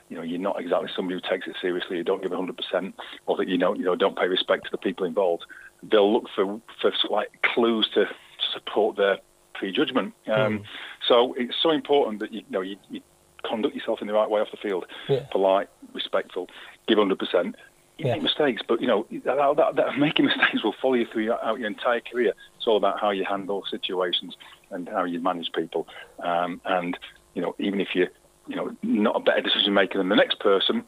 you 0.08 0.16
know 0.16 0.22
you're 0.22 0.40
not 0.40 0.60
exactly 0.60 0.90
somebody 0.94 1.20
who 1.20 1.30
takes 1.30 1.46
it 1.46 1.54
seriously, 1.60 1.96
you 1.98 2.04
don't 2.04 2.22
give 2.22 2.32
100 2.32 2.56
percent, 2.56 2.94
or 3.26 3.36
that 3.36 3.48
you 3.48 3.58
know 3.58 3.74
you 3.74 3.84
know 3.84 3.94
don't 3.94 4.16
pay 4.16 4.26
respect 4.26 4.64
to 4.64 4.70
the 4.70 4.78
people 4.78 5.06
involved, 5.06 5.44
they'll 5.82 6.12
look 6.12 6.28
for 6.34 6.60
for 6.80 6.92
like 7.10 7.30
clues 7.42 7.88
to 7.94 8.06
support 8.52 8.96
their 8.96 9.18
prejudgment. 9.54 10.12
Um, 10.26 10.64
So 11.06 11.34
it's 11.34 11.54
so 11.62 11.70
important 11.70 12.20
that 12.20 12.32
you, 12.32 12.40
you 12.40 12.50
know 12.50 12.60
you, 12.62 12.76
you 12.90 13.00
conduct 13.44 13.74
yourself 13.76 14.00
in 14.00 14.06
the 14.08 14.14
right 14.14 14.28
way 14.28 14.40
off 14.40 14.50
the 14.50 14.56
field, 14.56 14.86
Yeah. 15.08 15.20
polite, 15.30 15.68
respectful, 15.92 16.48
give 16.88 16.98
100 16.98 17.18
percent. 17.18 17.56
You 17.98 18.06
Yeah. 18.06 18.14
make 18.14 18.22
mistakes, 18.24 18.62
but 18.66 18.80
you 18.80 18.88
know 18.88 19.06
that, 19.10 19.54
that, 19.56 19.76
that 19.76 19.98
making 19.98 20.24
mistakes 20.26 20.64
will 20.64 20.74
follow 20.82 20.94
you 20.94 21.06
through 21.06 21.24
your, 21.24 21.44
out 21.44 21.58
your 21.58 21.68
entire 21.68 22.00
career. 22.00 22.32
It's 22.56 22.66
all 22.66 22.76
about 22.76 23.00
how 23.00 23.10
you 23.10 23.24
handle 23.24 23.64
situations 23.70 24.36
and 24.70 24.88
how 24.88 25.04
you 25.04 25.20
manage 25.20 25.52
people. 25.52 25.86
Um, 26.20 26.60
and 26.64 26.98
you 27.34 27.42
know, 27.42 27.54
even 27.58 27.80
if 27.80 27.88
you're 27.94 28.08
you 28.48 28.56
know 28.56 28.76
not 28.82 29.16
a 29.16 29.20
better 29.20 29.42
decision 29.42 29.74
maker 29.74 29.98
than 29.98 30.08
the 30.08 30.16
next 30.16 30.40
person, 30.40 30.82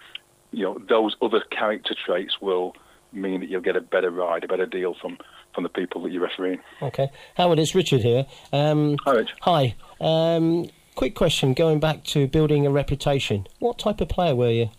you 0.51 0.65
know 0.65 0.79
those 0.89 1.15
other 1.23 1.43
character 1.51 1.95
traits 1.95 2.41
will 2.41 2.75
mean 3.13 3.41
that 3.41 3.49
you'll 3.49 3.61
get 3.61 3.77
a 3.77 3.81
better 3.81 4.11
ride, 4.11 4.43
a 4.43 4.49
better 4.49 4.67
deal 4.67 4.95
from 5.01 5.17
from 5.55 5.63
the 5.63 5.71
people 5.71 6.03
that 6.03 6.11
you're 6.13 6.23
refereeing. 6.23 6.59
Okay. 6.83 7.09
Howard, 7.37 7.59
it's 7.61 7.75
Richard 7.75 8.03
here. 8.03 8.27
Um, 8.53 8.97
Hi, 9.05 9.13
Rich. 9.13 9.31
Hi. 9.43 9.75
Um, 10.01 10.69
quick 10.97 11.15
question 11.15 11.55
going 11.55 11.79
back 11.81 12.03
to 12.05 12.27
building 12.27 12.67
a 12.67 12.71
reputation. 12.71 13.47
What 13.61 13.79
type 13.79 14.01
of 14.01 14.09
player 14.09 14.35
were 14.35 14.51
you? 14.51 14.71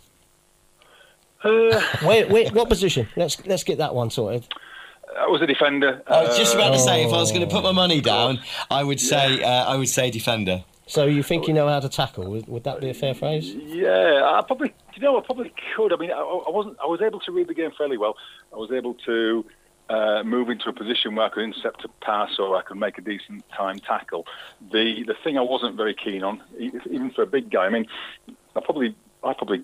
Uh, 1.43 1.79
Where, 2.03 2.27
where, 2.27 2.49
what 2.51 2.67
position? 2.69 3.07
Let's 3.15 3.45
let's 3.45 3.63
get 3.63 3.77
that 3.77 3.93
one 3.93 4.09
sorted. 4.09 4.47
I 5.17 5.27
was 5.27 5.41
a 5.41 5.47
defender. 5.47 6.01
I 6.07 6.23
was 6.23 6.37
just 6.37 6.53
about 6.55 6.73
to 6.73 6.79
say, 6.79 7.03
if 7.03 7.11
I 7.13 7.15
Oh. 7.15 7.19
was 7.19 7.31
going 7.31 7.47
to 7.47 7.53
put 7.53 7.63
my 7.63 7.71
money 7.71 8.01
down, 8.01 8.39
I 8.69 8.83
would 8.83 8.99
say 8.99 9.41
uh, 9.43 9.65
I 9.65 9.75
would 9.77 9.89
say 9.89 10.11
defender. 10.11 10.63
So 10.85 11.05
you 11.05 11.21
think 11.23 11.47
you 11.47 11.53
know 11.53 11.67
how 11.67 11.79
to 11.81 11.89
tackle? 11.89 12.29
Would, 12.31 12.47
would 12.47 12.63
that 12.63 12.79
be 12.79 12.89
a 12.89 12.93
fair 12.93 13.13
phrase? 13.13 13.53
Yeah, 13.53 14.21
I 14.23 14.41
probably, 14.45 14.73
you 14.95 15.01
know, 15.01 15.17
I 15.17 15.21
probably 15.21 15.51
could. 15.75 15.91
I 15.91 15.97
mean, 15.97 16.11
I, 16.11 16.19
I 16.19 16.49
wasn't. 16.49 16.77
I 16.81 16.87
was 16.87 17.01
able 17.01 17.19
to 17.21 17.31
read 17.31 17.47
the 17.47 17.53
game 17.53 17.71
fairly 17.77 17.97
well. 17.97 18.15
I 18.53 18.57
was 18.57 18.71
able 18.71 18.93
to 19.05 19.45
uh, 19.89 20.23
move 20.23 20.49
into 20.49 20.69
a 20.69 20.73
position 20.73 21.15
where 21.15 21.25
I 21.25 21.29
could 21.29 21.43
intercept 21.43 21.83
a 21.85 21.89
pass 22.05 22.39
or 22.39 22.55
I 22.55 22.61
could 22.61 22.77
make 22.77 22.97
a 22.97 23.01
decent 23.01 23.43
time 23.55 23.79
tackle. 23.79 24.25
The 24.71 25.03
the 25.05 25.15
thing 25.23 25.37
I 25.37 25.41
wasn't 25.41 25.75
very 25.75 25.93
keen 25.93 26.23
on, 26.23 26.41
e- 26.59 26.71
even 26.89 27.11
for 27.11 27.21
a 27.23 27.27
big 27.27 27.49
guy. 27.51 27.65
I 27.65 27.69
mean, 27.69 27.85
I 28.55 28.59
probably, 28.61 28.95
I 29.23 29.33
probably, 29.33 29.63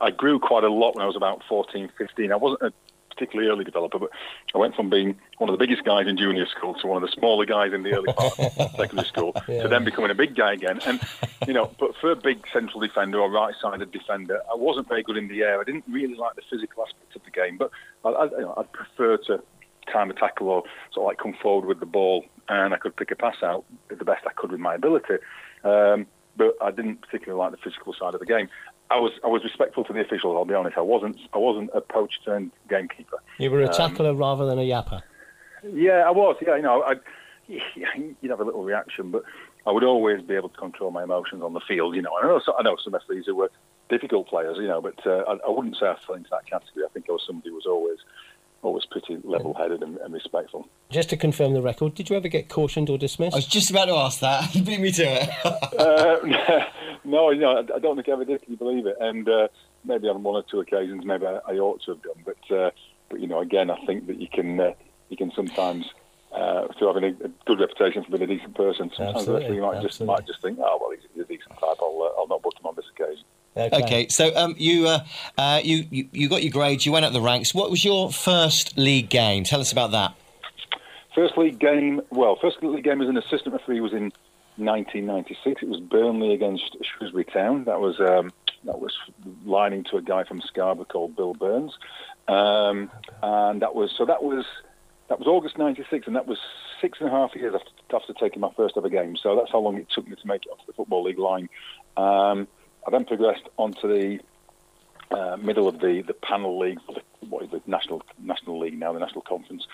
I 0.00 0.10
grew 0.10 0.38
quite 0.38 0.64
a 0.64 0.68
lot 0.70 0.94
when 0.94 1.02
I 1.04 1.06
was 1.06 1.16
about 1.16 1.42
14, 1.48 1.90
15. 1.98 2.32
I 2.32 2.36
wasn't 2.36 2.62
a 2.62 2.72
particularly 3.10 3.50
early 3.50 3.64
developer, 3.64 3.98
but 3.98 4.10
I 4.54 4.58
went 4.58 4.74
from 4.74 4.90
being 4.90 5.16
one 5.38 5.48
of 5.48 5.58
the 5.58 5.64
biggest 5.64 5.84
guys 5.84 6.06
in 6.06 6.18
junior 6.18 6.44
school 6.46 6.74
to 6.74 6.86
one 6.86 7.02
of 7.02 7.08
the 7.08 7.12
smaller 7.18 7.46
guys 7.46 7.72
in 7.72 7.82
the 7.82 7.92
early 7.94 8.12
part 8.12 8.38
of 8.38 8.52
secondary 8.76 9.08
school 9.08 9.34
Yeah. 9.48 9.62
to 9.62 9.68
then 9.68 9.84
becoming 9.84 10.10
a 10.10 10.14
big 10.14 10.36
guy 10.36 10.52
again. 10.52 10.80
And, 10.84 11.00
you 11.46 11.54
know, 11.54 11.70
but 11.80 11.96
for 11.96 12.10
a 12.10 12.16
big 12.16 12.44
central 12.52 12.80
defender 12.80 13.18
or 13.18 13.30
right-sided 13.30 13.90
defender, 13.90 14.42
I 14.52 14.54
wasn't 14.54 14.88
very 14.88 15.02
good 15.02 15.16
in 15.16 15.28
the 15.28 15.42
air. 15.42 15.60
I 15.60 15.64
didn't 15.64 15.84
really 15.90 16.14
like 16.14 16.34
the 16.36 16.42
physical 16.50 16.84
aspects 16.86 17.16
of 17.16 17.24
the 17.24 17.30
game, 17.30 17.56
but 17.56 17.70
I, 18.04 18.10
I, 18.10 18.24
you 18.26 18.40
know, 18.40 18.54
I'd 18.58 18.70
prefer 18.72 19.16
to 19.28 19.42
time 19.90 20.10
a 20.10 20.14
tackle 20.14 20.48
or 20.50 20.64
sort 20.92 21.04
of 21.04 21.06
like 21.08 21.18
come 21.18 21.34
forward 21.40 21.66
with 21.66 21.80
the 21.80 21.86
ball 21.86 22.24
and 22.48 22.74
I 22.74 22.76
could 22.76 22.96
pick 22.96 23.10
a 23.12 23.16
pass 23.16 23.36
out 23.42 23.64
the 23.88 24.04
best 24.04 24.26
I 24.26 24.32
could 24.32 24.50
with 24.52 24.60
my 24.60 24.74
ability. 24.74 25.14
Um, 25.64 26.06
but 26.36 26.54
I 26.60 26.70
didn't 26.70 27.00
particularly 27.00 27.38
like 27.38 27.52
the 27.52 27.56
physical 27.56 27.94
side 27.94 28.12
of 28.14 28.20
the 28.20 28.26
game. 28.26 28.48
I 28.90 28.98
was 28.98 29.12
I 29.24 29.28
was 29.28 29.42
respectful 29.42 29.84
to 29.84 29.92
the 29.92 30.00
officials. 30.00 30.34
I'll 30.36 30.44
be 30.44 30.54
honest. 30.54 30.76
I 30.76 30.82
wasn't 30.82 31.18
I 31.32 31.38
wasn't 31.38 31.70
a 31.74 31.80
poach 31.80 32.20
turned 32.24 32.52
gamekeeper. 32.68 33.18
You 33.38 33.50
were 33.50 33.62
a 33.62 33.68
tackler 33.68 34.14
rather 34.14 34.46
than 34.46 34.58
a 34.58 34.62
yapper. 34.62 35.02
Yeah, 35.72 36.04
I 36.06 36.10
was. 36.10 36.36
Yeah, 36.40 36.56
you 36.56 36.62
know, 36.62 36.82
I, 36.82 36.94
you'd 37.48 38.30
have 38.30 38.40
a 38.40 38.44
little 38.44 38.62
reaction, 38.62 39.10
but 39.10 39.22
I 39.66 39.72
would 39.72 39.84
always 39.84 40.22
be 40.22 40.34
able 40.34 40.48
to 40.48 40.56
control 40.56 40.90
my 40.90 41.02
emotions 41.02 41.42
on 41.42 41.52
the 41.52 41.60
field. 41.60 41.96
You 41.96 42.02
know, 42.02 42.16
I 42.16 42.22
know 42.22 42.40
I 42.58 42.62
know 42.62 42.76
some 42.82 42.94
referees 42.94 43.26
who 43.26 43.34
were 43.34 43.50
difficult 43.88 44.28
players, 44.28 44.56
you 44.58 44.68
know, 44.68 44.80
but 44.80 45.04
uh, 45.06 45.24
I, 45.28 45.38
I, 45.46 45.50
wouldn't 45.50 45.76
say 45.76 45.86
I 45.86 45.96
fell 46.06 46.16
into 46.16 46.30
that 46.30 46.46
category. 46.46 46.84
I 46.84 46.92
think 46.92 47.06
I 47.08 47.12
was 47.12 47.22
somebody 47.26 47.50
who 47.50 47.56
was 47.56 47.66
always 47.66 47.98
always 48.62 48.84
pretty 48.86 49.18
level-headed 49.22 49.82
and, 49.82 49.96
and, 49.98 50.12
respectful. 50.12 50.68
Just 50.90 51.10
to 51.10 51.16
confirm 51.16 51.54
the 51.54 51.62
record, 51.62 51.94
did 51.94 52.10
you 52.10 52.16
ever 52.16 52.28
get 52.28 52.48
cautioned 52.48 52.90
or 52.90 52.98
dismissed? 52.98 53.34
I 53.34 53.38
was 53.38 53.46
just 53.46 53.70
about 53.70 53.86
to 53.86 53.94
ask 53.94 54.20
that. 54.20 54.54
You 54.54 54.62
beat 54.62 54.80
me 54.80 54.90
to 54.92 55.02
it. 55.02 55.28
uh, 55.78 56.66
no, 57.04 57.30
no, 57.30 57.58
I 57.58 57.78
don't 57.78 57.96
think 57.96 58.08
I 58.08 58.12
ever 58.12 58.24
did. 58.24 58.42
Can 58.42 58.52
you 58.52 58.58
believe 58.58 58.86
it? 58.86 58.96
And 59.00 59.28
uh, 59.28 59.48
maybe 59.84 60.08
on 60.08 60.22
one 60.22 60.34
or 60.34 60.42
two 60.42 60.60
occasions, 60.60 61.04
maybe 61.04 61.26
I, 61.26 61.38
I 61.46 61.58
ought 61.58 61.82
to 61.82 61.92
have 61.92 62.02
done. 62.02 62.24
But 62.24 62.56
uh, 62.56 62.70
but 63.08 63.20
you 63.20 63.26
know, 63.26 63.40
again, 63.40 63.70
I 63.70 63.84
think 63.86 64.06
that 64.06 64.20
you 64.20 64.28
can 64.28 64.60
uh, 64.60 64.72
you 65.08 65.16
can 65.16 65.32
sometimes. 65.34 65.86
Uh, 66.32 66.66
through 66.76 66.88
having 66.88 67.04
a, 67.04 67.24
a, 67.24 67.30
good 67.46 67.60
reputation 67.60 68.04
for 68.04 68.10
being 68.10 68.24
a 68.24 68.26
decent 68.26 68.54
person, 68.54 68.90
sometimes 68.94 69.16
absolutely, 69.16 69.54
you 69.54 69.62
might 69.62 69.76
absolutely. 69.76 69.88
just 69.88 70.00
might 70.02 70.26
just 70.26 70.42
think, 70.42 70.58
oh 70.60 70.76
well, 70.78 70.90
he's, 70.90 71.08
he's 71.14 71.22
a 71.22 71.26
decent 71.26 71.52
type. 71.52 71.78
I'll, 71.80 72.02
uh, 72.02 72.20
I'll 72.20 72.26
not 72.26 72.42
book 72.42 72.52
him 72.58 72.65
on 72.65 72.65
this 72.65 72.65
occasion. 72.65 72.65
Okay. 73.56 73.82
okay, 73.82 74.08
so 74.08 74.36
um, 74.36 74.54
you, 74.58 74.86
uh, 74.86 74.98
uh, 75.38 75.60
you, 75.64 75.86
you 75.90 76.08
you 76.12 76.28
got 76.28 76.42
your 76.42 76.52
grades. 76.52 76.84
You 76.84 76.92
went 76.92 77.06
up 77.06 77.14
the 77.14 77.22
ranks. 77.22 77.54
What 77.54 77.70
was 77.70 77.84
your 77.84 78.12
first 78.12 78.76
league 78.76 79.08
game? 79.08 79.44
Tell 79.44 79.60
us 79.60 79.72
about 79.72 79.92
that. 79.92 80.14
First 81.14 81.38
league 81.38 81.58
game. 81.58 82.02
Well, 82.10 82.36
first 82.36 82.62
league 82.62 82.84
game 82.84 83.00
as 83.00 83.08
an 83.08 83.16
assistant 83.16 83.54
referee 83.54 83.80
was 83.80 83.92
in 83.92 84.12
1996. 84.56 85.62
It 85.62 85.68
was 85.68 85.80
Burnley 85.80 86.34
against 86.34 86.76
Shrewsbury 86.82 87.24
Town. 87.24 87.64
That 87.64 87.80
was 87.80 87.98
um, 87.98 88.30
that 88.64 88.78
was 88.78 88.92
lining 89.46 89.84
to 89.84 89.96
a 89.96 90.02
guy 90.02 90.24
from 90.24 90.42
Scarborough 90.42 90.84
called 90.84 91.16
Bill 91.16 91.32
Burns, 91.32 91.72
um, 92.28 92.90
and 93.22 93.62
that 93.62 93.74
was 93.74 93.94
so 93.96 94.04
that 94.04 94.22
was 94.22 94.44
that 95.08 95.18
was 95.18 95.26
August 95.26 95.56
'96, 95.56 96.06
and 96.06 96.16
that 96.16 96.26
was 96.26 96.38
six 96.80 96.98
and 97.00 97.08
a 97.08 97.12
half 97.12 97.34
years 97.34 97.54
after, 97.54 97.96
after 97.96 98.12
taking 98.12 98.40
my 98.40 98.50
first 98.54 98.76
ever 98.76 98.88
game. 98.88 99.16
So 99.16 99.36
that's 99.36 99.50
how 99.50 99.60
long 99.60 99.78
it 99.78 99.88
took 99.88 100.06
me 100.06 100.16
to 100.16 100.26
make 100.26 100.44
it 100.44 100.50
onto 100.50 100.66
the 100.66 100.72
football 100.72 101.04
league 101.04 101.18
line. 101.18 101.48
Um, 101.96 102.48
I 102.86 102.90
then 102.90 103.04
progressed 103.04 103.48
onto 103.56 103.88
the 103.88 104.20
uh, 105.10 105.36
middle 105.36 105.68
of 105.68 105.80
the, 105.80 106.02
the 106.06 106.14
panel 106.14 106.58
league, 106.58 106.78
what 107.28 107.44
is 107.44 107.50
the 107.50 107.60
national 107.66 108.02
national 108.18 108.58
league 108.60 108.78
now, 108.78 108.92
the 108.92 109.00
national 109.00 109.22
conference, 109.22 109.66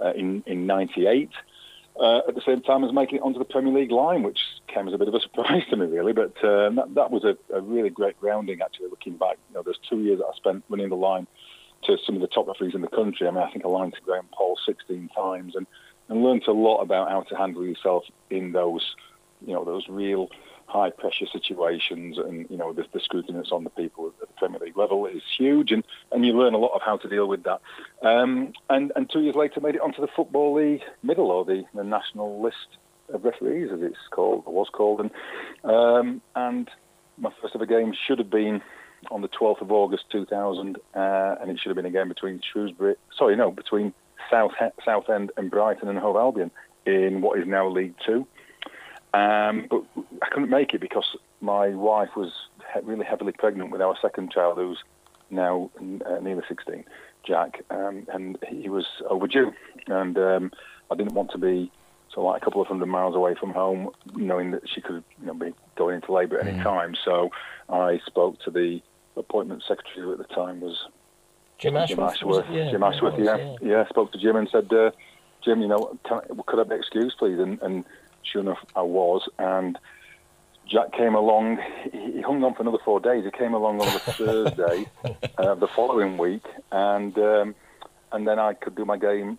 uh, 0.00 0.12
in 0.12 0.42
in 0.46 0.66
'98. 0.66 1.30
Uh, 1.98 2.18
at 2.28 2.34
the 2.36 2.42
same 2.42 2.60
time 2.60 2.84
as 2.84 2.92
making 2.92 3.16
it 3.16 3.22
onto 3.22 3.40
the 3.40 3.44
Premier 3.44 3.72
League 3.72 3.90
line, 3.90 4.22
which 4.22 4.38
came 4.68 4.86
as 4.86 4.94
a 4.94 4.98
bit 4.98 5.08
of 5.08 5.14
a 5.14 5.20
surprise 5.28 5.64
to 5.68 5.76
me, 5.76 5.86
really. 5.86 6.12
But 6.12 6.42
um, 6.44 6.76
that, 6.76 6.94
that 6.94 7.10
was 7.10 7.24
a, 7.24 7.36
a, 7.52 7.60
really 7.60 7.90
great 7.90 8.20
grounding, 8.20 8.60
actually, 8.62 8.88
looking 8.88 9.16
back. 9.16 9.36
You 9.48 9.54
know, 9.54 9.62
there's 9.64 9.80
two 9.88 9.98
years 9.98 10.20
that 10.20 10.26
I 10.26 10.36
spent 10.36 10.62
running 10.68 10.90
the 10.90 10.94
line 10.94 11.26
to 11.84 11.96
some 12.06 12.14
of 12.14 12.20
the 12.20 12.28
top 12.28 12.46
referees 12.46 12.76
in 12.76 12.82
the 12.82 12.88
country. 12.88 13.26
I 13.26 13.32
mean, 13.32 13.42
I 13.42 13.50
think 13.50 13.64
I 13.64 13.68
lined 13.68 13.94
to 13.94 14.00
Graham 14.00 14.28
Poll 14.32 14.56
16 14.64 15.08
times 15.08 15.56
and, 15.56 15.66
and 16.08 16.22
learned 16.22 16.46
a 16.46 16.52
lot 16.52 16.82
about 16.82 17.10
how 17.10 17.22
to 17.22 17.36
handle 17.36 17.64
yourself 17.64 18.04
in 18.30 18.52
those, 18.52 18.94
you 19.44 19.54
know, 19.54 19.64
those 19.64 19.88
real 19.88 20.30
high 20.68 20.90
pressure 20.90 21.24
situations 21.32 22.18
and 22.18 22.46
you 22.50 22.56
know 22.56 22.72
the, 22.74 22.84
the, 22.92 23.00
scrutiny 23.00 23.38
that's 23.38 23.52
on 23.52 23.64
the 23.64 23.70
people 23.70 24.08
at 24.08 24.20
the 24.20 24.26
Premier 24.36 24.60
League 24.60 24.76
level 24.76 25.06
is 25.06 25.22
huge 25.36 25.72
and, 25.72 25.82
and 26.12 26.26
you 26.26 26.38
learn 26.38 26.52
a 26.52 26.58
lot 26.58 26.74
of 26.74 26.82
how 26.82 26.98
to 26.98 27.08
deal 27.08 27.26
with 27.26 27.42
that. 27.44 27.60
Um, 28.02 28.52
and 28.68 28.92
and 28.94 29.10
two 29.10 29.20
years 29.20 29.34
later 29.34 29.60
made 29.60 29.76
it 29.76 29.80
onto 29.80 30.02
the 30.02 30.08
football 30.14 30.54
league 30.54 30.82
middle 31.02 31.30
or 31.30 31.44
the, 31.44 31.64
the 31.74 31.84
national 31.84 32.42
list 32.42 32.76
of 33.12 33.24
referees 33.24 33.70
as 33.72 33.80
it's 33.80 33.96
called 34.10 34.42
or 34.44 34.52
was 34.52 34.68
called. 34.70 35.00
And 35.00 35.10
um, 35.64 36.20
and 36.36 36.70
my 37.16 37.30
first 37.40 37.54
ever 37.54 37.66
game 37.66 37.94
should 38.06 38.18
have 38.18 38.30
been 38.30 38.60
on 39.10 39.22
the 39.22 39.28
12th 39.28 39.62
of 39.62 39.72
August 39.72 40.04
2000 40.12 40.76
uh, 40.76 41.34
and 41.40 41.50
it 41.50 41.58
should 41.58 41.70
have 41.70 41.76
been 41.76 41.86
a 41.86 41.90
game 41.90 42.08
between 42.08 42.40
Shrewsbury 42.52 42.96
sorry 43.16 43.36
no 43.36 43.50
between 43.50 43.94
South 44.30 44.52
Southend 44.84 45.30
and 45.36 45.50
Brighton 45.50 45.88
and 45.88 45.98
Hove 45.98 46.16
Albion 46.16 46.50
in 46.84 47.22
what 47.22 47.38
is 47.38 47.46
now 47.46 47.68
League 47.68 47.94
Two 48.04 48.26
um, 49.14 49.66
but 49.70 49.82
I 50.22 50.28
couldn't 50.30 50.50
make 50.50 50.74
it 50.74 50.80
because 50.80 51.16
my 51.40 51.68
wife 51.68 52.10
was 52.16 52.32
really 52.82 53.04
heavily 53.04 53.32
pregnant 53.32 53.70
with 53.70 53.80
our 53.80 53.96
second 54.00 54.32
child, 54.32 54.58
who's 54.58 54.82
now 55.30 55.70
uh, 55.78 56.20
nearly 56.20 56.42
16, 56.48 56.84
Jack, 57.26 57.62
um, 57.70 58.06
and 58.12 58.38
he 58.48 58.68
was 58.68 58.86
overdue. 59.08 59.52
And 59.86 60.18
um, 60.18 60.52
I 60.90 60.94
didn't 60.94 61.14
want 61.14 61.30
to 61.32 61.38
be 61.38 61.70
so 62.14 62.22
like 62.22 62.40
a 62.40 62.44
couple 62.44 62.60
of 62.60 62.68
hundred 62.68 62.86
miles 62.86 63.14
away 63.14 63.34
from 63.34 63.52
home, 63.52 63.90
knowing 64.14 64.50
that 64.52 64.62
she 64.68 64.80
could 64.80 65.04
you 65.20 65.26
know, 65.26 65.34
be 65.34 65.52
going 65.76 65.96
into 65.96 66.12
labour 66.12 66.38
at 66.40 66.46
any 66.46 66.58
mm. 66.58 66.62
time. 66.62 66.94
So 67.04 67.30
I 67.68 68.00
spoke 68.06 68.40
to 68.40 68.50
the 68.50 68.80
appointment 69.16 69.62
secretary 69.66 70.06
who 70.06 70.12
at 70.12 70.18
the 70.18 70.34
time 70.34 70.60
was 70.60 70.86
Jim 71.58 71.76
Ashworth. 71.76 71.88
Jim 71.88 72.00
Ashworth, 72.00 72.46
yeah, 72.50 72.70
Jim 72.70 72.82
Ashworth 72.82 73.14
yeah. 73.18 73.36
yeah. 73.36 73.56
yeah. 73.62 73.88
Spoke 73.88 74.12
to 74.12 74.18
Jim 74.18 74.36
and 74.36 74.48
said, 74.50 74.72
uh, 74.72 74.90
Jim, 75.44 75.60
you 75.60 75.68
know, 75.68 75.98
can, 76.04 76.20
could 76.46 76.60
I 76.60 76.64
be 76.64 76.76
excused, 76.76 77.18
please? 77.18 77.38
And, 77.38 77.60
and 77.62 77.84
sure 78.32 78.42
enough, 78.42 78.64
I 78.76 78.82
was. 78.82 79.28
And 79.38 79.78
Jack 80.66 80.92
came 80.92 81.14
along. 81.14 81.58
He 81.92 82.20
hung 82.20 82.44
on 82.44 82.54
for 82.54 82.62
another 82.62 82.78
four 82.84 83.00
days. 83.00 83.24
He 83.24 83.30
came 83.30 83.54
along 83.54 83.80
on 83.80 83.86
the 83.86 83.98
Thursday 84.12 84.86
uh, 85.38 85.54
the 85.54 85.68
following 85.68 86.18
week, 86.18 86.44
and 86.70 87.16
um, 87.18 87.54
and 88.12 88.26
then 88.26 88.38
I 88.38 88.54
could 88.54 88.74
do 88.74 88.84
my 88.84 88.96
game 88.96 89.38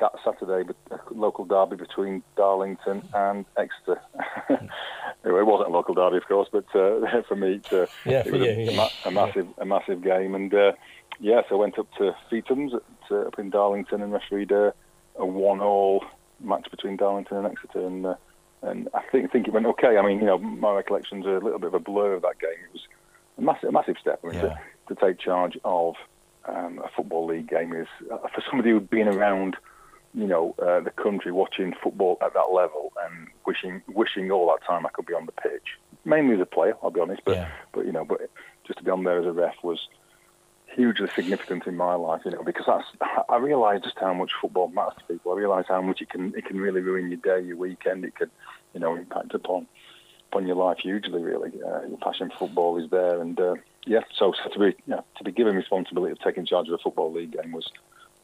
that 0.00 0.12
Saturday, 0.24 0.64
but 0.66 1.00
a 1.10 1.14
local 1.14 1.44
derby 1.44 1.76
between 1.76 2.22
Darlington 2.36 3.02
and 3.14 3.44
Exeter. 3.56 4.00
anyway, 4.48 5.40
it 5.40 5.46
wasn't 5.46 5.68
a 5.68 5.72
local 5.72 5.94
derby, 5.94 6.16
of 6.16 6.26
course, 6.26 6.48
but 6.50 6.66
uh, 6.74 7.22
for 7.28 7.36
me, 7.36 7.60
uh, 7.72 7.86
yeah, 8.04 8.22
it 8.26 8.32
was 8.32 8.40
you, 8.40 8.48
a, 8.48 8.64
yeah. 8.64 8.76
ma- 8.76 8.88
a, 9.04 9.10
massive, 9.10 9.46
a 9.58 9.64
massive 9.64 10.02
game. 10.02 10.34
And 10.34 10.52
uh, 10.52 10.72
yes, 11.20 11.44
I 11.50 11.54
went 11.54 11.78
up 11.78 11.86
to 11.98 12.14
Feetham's 12.30 12.74
at, 12.74 12.82
uh, 13.10 13.20
up 13.20 13.38
in 13.38 13.50
Darlington 13.50 14.02
and 14.02 14.12
refereed 14.12 14.50
a, 14.50 14.74
a 15.16 15.24
one-all 15.24 16.04
match 16.44 16.70
between 16.70 16.96
Darlington 16.96 17.38
and 17.38 17.46
Exeter, 17.46 17.86
and 17.86 18.06
uh, 18.06 18.14
and 18.62 18.88
I 18.94 19.02
think 19.10 19.30
think 19.32 19.46
it 19.46 19.52
went 19.52 19.66
okay. 19.66 19.96
I 19.96 20.06
mean, 20.06 20.18
you 20.18 20.26
know, 20.26 20.38
my 20.38 20.74
recollections 20.74 21.26
are 21.26 21.36
a 21.36 21.44
little 21.44 21.58
bit 21.58 21.68
of 21.68 21.74
a 21.74 21.80
blur 21.80 22.14
of 22.14 22.22
that 22.22 22.38
game. 22.40 22.50
It 22.50 22.72
was 22.72 22.82
a 23.38 23.42
massive, 23.42 23.68
a 23.68 23.72
massive 23.72 23.96
step. 24.00 24.20
I 24.24 24.26
mean, 24.26 24.36
yeah. 24.36 24.58
to, 24.88 24.94
to 24.94 25.00
take 25.00 25.18
charge 25.18 25.58
of 25.64 25.94
um, 26.46 26.80
a 26.84 26.88
football 26.94 27.26
league 27.26 27.48
game 27.48 27.72
is 27.72 27.88
uh, 28.10 28.18
for 28.34 28.42
somebody 28.48 28.70
who'd 28.70 28.90
been 28.90 29.08
around, 29.08 29.56
you 30.14 30.26
know, 30.26 30.54
uh, 30.58 30.80
the 30.80 30.90
country 30.90 31.32
watching 31.32 31.74
football 31.82 32.18
at 32.22 32.34
that 32.34 32.52
level 32.52 32.92
and 33.04 33.28
wishing 33.46 33.82
wishing 33.88 34.30
all 34.30 34.46
that 34.46 34.66
time 34.66 34.86
I 34.86 34.90
could 34.90 35.06
be 35.06 35.14
on 35.14 35.26
the 35.26 35.32
pitch. 35.32 35.78
Mainly 36.04 36.34
as 36.34 36.40
a 36.40 36.46
player, 36.46 36.74
I'll 36.82 36.90
be 36.90 37.00
honest, 37.00 37.22
but 37.24 37.36
yeah. 37.36 37.48
but 37.72 37.86
you 37.86 37.92
know, 37.92 38.04
but 38.04 38.30
just 38.66 38.78
to 38.78 38.84
be 38.84 38.90
on 38.90 39.04
there 39.04 39.20
as 39.20 39.26
a 39.26 39.32
ref 39.32 39.54
was 39.62 39.88
hugely 40.74 41.08
significant 41.14 41.66
in 41.66 41.76
my 41.76 41.94
life, 41.94 42.22
you 42.24 42.30
know, 42.30 42.42
because 42.42 42.66
that's 42.66 42.84
I 43.28 43.36
realise 43.36 43.82
just 43.82 43.98
how 43.98 44.14
much 44.14 44.32
football 44.40 44.68
matters 44.68 44.94
to 44.98 45.14
people. 45.14 45.32
I 45.32 45.36
realise 45.36 45.66
how 45.68 45.80
much 45.82 46.00
it 46.02 46.10
can 46.10 46.34
it 46.36 46.44
can 46.44 46.60
really 46.60 46.80
ruin 46.80 47.10
your 47.10 47.20
day, 47.20 47.46
your 47.46 47.56
weekend. 47.56 48.04
It 48.04 48.16
can, 48.16 48.30
you 48.72 48.80
know, 48.80 48.94
impact 48.96 49.34
upon 49.34 49.66
upon 50.30 50.46
your 50.46 50.56
life 50.56 50.78
hugely. 50.78 51.22
Really, 51.22 51.52
uh, 51.62 51.82
your 51.86 51.98
passion 51.98 52.30
for 52.30 52.46
football 52.46 52.76
is 52.82 52.90
there, 52.90 53.20
and 53.20 53.38
uh, 53.38 53.54
yeah, 53.86 54.00
so, 54.16 54.32
so 54.42 54.50
to 54.50 54.58
be 54.58 54.76
yeah, 54.86 55.00
to 55.16 55.24
be 55.24 55.32
given 55.32 55.56
responsibility 55.56 56.12
of 56.12 56.18
taking 56.20 56.46
charge 56.46 56.68
of 56.68 56.74
a 56.74 56.78
football 56.78 57.12
league 57.12 57.32
game 57.32 57.52
was 57.52 57.70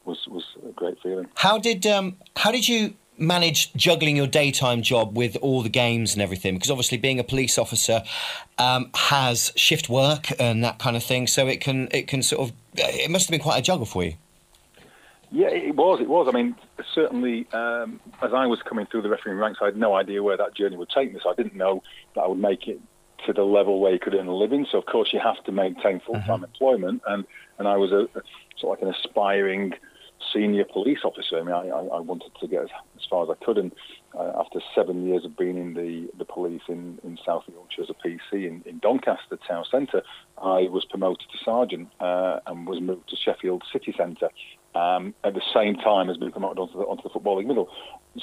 was 0.04 0.26
was 0.28 0.44
a 0.68 0.72
great 0.72 1.00
feeling. 1.02 1.28
How 1.36 1.58
did 1.58 1.86
um 1.86 2.16
how 2.36 2.50
did 2.50 2.68
you 2.68 2.94
manage 3.20 3.72
juggling 3.74 4.16
your 4.16 4.26
daytime 4.26 4.82
job 4.82 5.16
with 5.16 5.36
all 5.42 5.62
the 5.62 5.68
games 5.68 6.14
and 6.14 6.22
everything? 6.22 6.54
Because 6.54 6.70
obviously, 6.70 6.98
being 6.98 7.20
a 7.20 7.24
police 7.24 7.58
officer 7.58 8.02
um, 8.58 8.90
has 8.94 9.52
shift 9.56 9.88
work 9.88 10.28
and 10.40 10.64
that 10.64 10.78
kind 10.78 10.96
of 10.96 11.04
thing, 11.04 11.26
so 11.26 11.46
it 11.46 11.60
can 11.60 11.88
it 11.92 12.08
can 12.08 12.22
sort 12.22 12.48
of 12.48 12.56
it 12.74 13.10
must 13.10 13.26
have 13.26 13.30
been 13.30 13.40
quite 13.40 13.58
a 13.58 13.62
juggle 13.62 13.86
for 13.86 14.02
you. 14.04 14.14
Yeah, 15.32 15.48
it 15.48 15.76
was. 15.76 16.00
It 16.00 16.08
was. 16.08 16.26
I 16.28 16.32
mean, 16.36 16.56
certainly, 16.92 17.46
um, 17.52 18.00
as 18.20 18.32
I 18.34 18.46
was 18.46 18.60
coming 18.62 18.86
through 18.86 19.02
the 19.02 19.08
refereeing 19.08 19.38
ranks, 19.38 19.60
I 19.62 19.66
had 19.66 19.76
no 19.76 19.94
idea 19.94 20.22
where 20.24 20.36
that 20.36 20.56
journey 20.56 20.76
would 20.76 20.90
take 20.90 21.12
me. 21.12 21.20
So 21.22 21.30
I 21.30 21.34
didn't 21.34 21.54
know 21.54 21.84
that 22.14 22.22
I 22.22 22.26
would 22.26 22.38
make 22.40 22.66
it 22.66 22.80
to 23.26 23.32
the 23.32 23.44
level 23.44 23.78
where 23.80 23.92
you 23.92 24.00
could 24.00 24.14
earn 24.14 24.26
a 24.26 24.34
living. 24.34 24.66
So 24.70 24.78
of 24.78 24.86
course, 24.86 25.12
you 25.12 25.20
have 25.20 25.42
to 25.44 25.52
maintain 25.52 26.00
full-time 26.00 26.24
mm-hmm. 26.24 26.44
employment, 26.44 27.02
and 27.06 27.24
and 27.58 27.68
I 27.68 27.76
was 27.76 27.92
a 27.92 28.08
sort 28.56 28.78
of 28.78 28.82
like 28.82 28.82
an 28.82 28.88
aspiring 28.88 29.74
senior 30.32 30.64
police 30.64 31.00
officer. 31.04 31.38
I 31.38 31.42
mean, 31.42 31.54
I, 31.54 31.68
I 31.68 32.00
wanted 32.00 32.32
to 32.40 32.46
get 32.46 32.62
as 32.62 33.06
far 33.08 33.24
as 33.24 33.30
I 33.30 33.44
could, 33.44 33.58
and 33.58 33.72
uh, 34.18 34.32
after 34.38 34.60
seven 34.74 35.06
years 35.06 35.24
of 35.24 35.36
being 35.36 35.56
in 35.56 35.74
the, 35.74 36.08
the 36.18 36.24
police 36.24 36.62
in, 36.68 36.98
in 37.04 37.18
South 37.24 37.44
Yorkshire 37.48 37.82
as 37.82 37.90
a 37.90 37.94
PC 37.94 38.46
in, 38.46 38.62
in 38.66 38.78
Doncaster 38.80 39.38
town 39.46 39.64
centre, 39.70 40.02
I 40.38 40.68
was 40.68 40.84
promoted 40.88 41.26
to 41.30 41.38
sergeant 41.44 41.88
uh, 42.00 42.40
and 42.46 42.66
was 42.66 42.80
moved 42.80 43.08
to 43.10 43.16
Sheffield 43.16 43.62
city 43.72 43.94
centre 43.96 44.30
um, 44.74 45.14
at 45.24 45.34
the 45.34 45.42
same 45.54 45.76
time 45.76 46.10
as 46.10 46.16
being 46.16 46.32
promoted 46.32 46.58
onto 46.58 46.78
the, 46.78 46.84
onto 46.84 47.02
the 47.02 47.10
footballing 47.10 47.46
middle. 47.46 47.68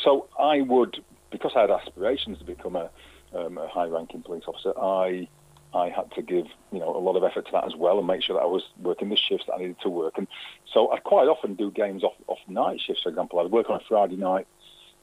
So 0.04 0.27
I 0.39 0.62
would, 0.62 0.98
because 1.32 1.51
I 1.56 1.62
had 1.62 1.72
aspirations 1.72 2.39
to 2.39 2.46
become 2.46 2.75
a, 2.75 2.89
um, 3.34 3.58
a 3.58 3.68
high-ranking 3.68 4.24
police 4.24 4.44
officer, 4.48 4.77
I 4.77 5.27
I 5.74 5.89
had 5.89 6.12
to 6.13 6.21
give 6.21 6.45
you 6.71 6.79
know 6.79 6.95
a 6.95 7.00
lot 7.00 7.15
of 7.15 7.24
effort 7.24 7.45
to 7.47 7.51
that 7.53 7.65
as 7.65 7.75
well 7.75 7.97
and 7.97 8.07
make 8.07 8.24
sure 8.24 8.36
that 8.36 8.43
I 8.43 8.47
was 8.47 8.63
working 8.79 9.09
the 9.09 9.17
shifts 9.17 9.45
that 9.47 9.55
I 9.55 9.57
needed 9.59 9.79
to 9.81 9.89
work. 9.89 10.17
And 10.17 10.27
so 10.71 10.91
I 10.91 11.00
quite 11.00 11.27
often 11.27 11.55
do 11.55 11.71
games 11.71 12.03
off 12.03 12.13
off 12.27 12.39
night 12.47 12.79
shifts. 12.79 13.03
For 13.03 13.09
example, 13.09 13.39
I'd 13.39 13.51
work 13.51 13.69
on 13.69 13.77
a 13.77 13.83
Friday 13.88 14.15
night 14.15 14.47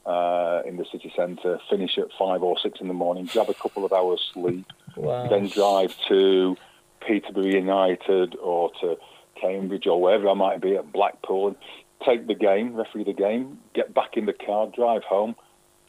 uh, 0.05 0.61
in 0.65 0.77
the 0.77 0.85
city 0.91 1.11
centre, 1.15 1.59
finish 1.69 1.97
at 1.97 2.07
five 2.17 2.43
or 2.43 2.57
six 2.59 2.79
in 2.81 2.87
the 2.87 2.93
morning, 2.93 3.25
grab 3.25 3.49
a 3.49 3.53
couple 3.53 3.85
of 3.85 3.93
hours 3.93 4.21
sleep, 4.33 4.65
wow. 4.95 5.27
then 5.27 5.47
drive 5.47 5.95
to 6.07 6.55
Peterborough 7.05 7.45
United 7.45 8.35
or 8.35 8.71
to 8.81 8.97
Cambridge 9.39 9.87
or 9.87 10.01
wherever 10.01 10.29
I 10.29 10.33
might 10.33 10.61
be 10.61 10.75
at 10.75 10.91
Blackpool 10.91 11.49
and 11.49 11.55
take 12.05 12.27
the 12.27 12.35
game, 12.35 12.75
referee 12.75 13.03
the 13.03 13.13
game, 13.13 13.59
get 13.73 13.93
back 13.93 14.17
in 14.17 14.25
the 14.25 14.33
car, 14.33 14.67
drive 14.67 15.03
home, 15.03 15.35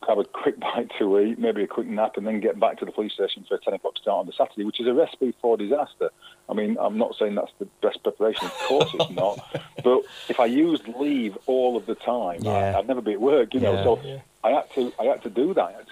have 0.08 0.18
a 0.18 0.24
quick 0.24 0.58
bite 0.60 0.90
to 0.98 1.18
eat, 1.20 1.38
maybe 1.38 1.62
a 1.62 1.66
quick 1.66 1.86
nap, 1.86 2.16
and 2.16 2.26
then 2.26 2.40
get 2.40 2.58
back 2.58 2.78
to 2.78 2.84
the 2.84 2.92
police 2.92 3.12
station 3.12 3.44
for 3.48 3.54
a 3.56 3.60
10 3.60 3.74
o'clock 3.74 3.96
start 3.98 4.20
on 4.20 4.26
the 4.26 4.32
Saturday, 4.32 4.64
which 4.64 4.80
is 4.80 4.86
a 4.86 4.94
recipe 4.94 5.34
for 5.40 5.56
disaster. 5.56 6.10
I 6.48 6.54
mean, 6.54 6.76
I'm 6.80 6.98
not 6.98 7.14
saying 7.18 7.34
that's 7.34 7.52
the 7.58 7.66
best 7.82 8.02
preparation. 8.02 8.46
Of 8.46 8.52
course 8.68 8.90
it's 8.94 9.10
not. 9.10 9.38
but 9.84 10.02
if 10.28 10.38
I 10.38 10.46
used 10.46 10.86
leave 10.88 11.36
all 11.46 11.76
of 11.76 11.86
the 11.86 11.94
time, 11.94 12.40
Yeah. 12.42 12.50
I, 12.52 12.78
I'd 12.78 12.88
never 12.88 13.00
be 13.02 13.12
at 13.12 13.20
work, 13.20 13.54
you 13.54 13.60
know. 13.60 13.74
Yeah. 13.74 13.84
So 13.84 14.00
Yeah. 14.04 14.18
I 14.44 14.50
had 14.50 14.70
to, 14.74 14.92
I 15.00 15.04
had 15.04 15.22
to 15.24 15.30
do 15.30 15.54
that. 15.54 15.86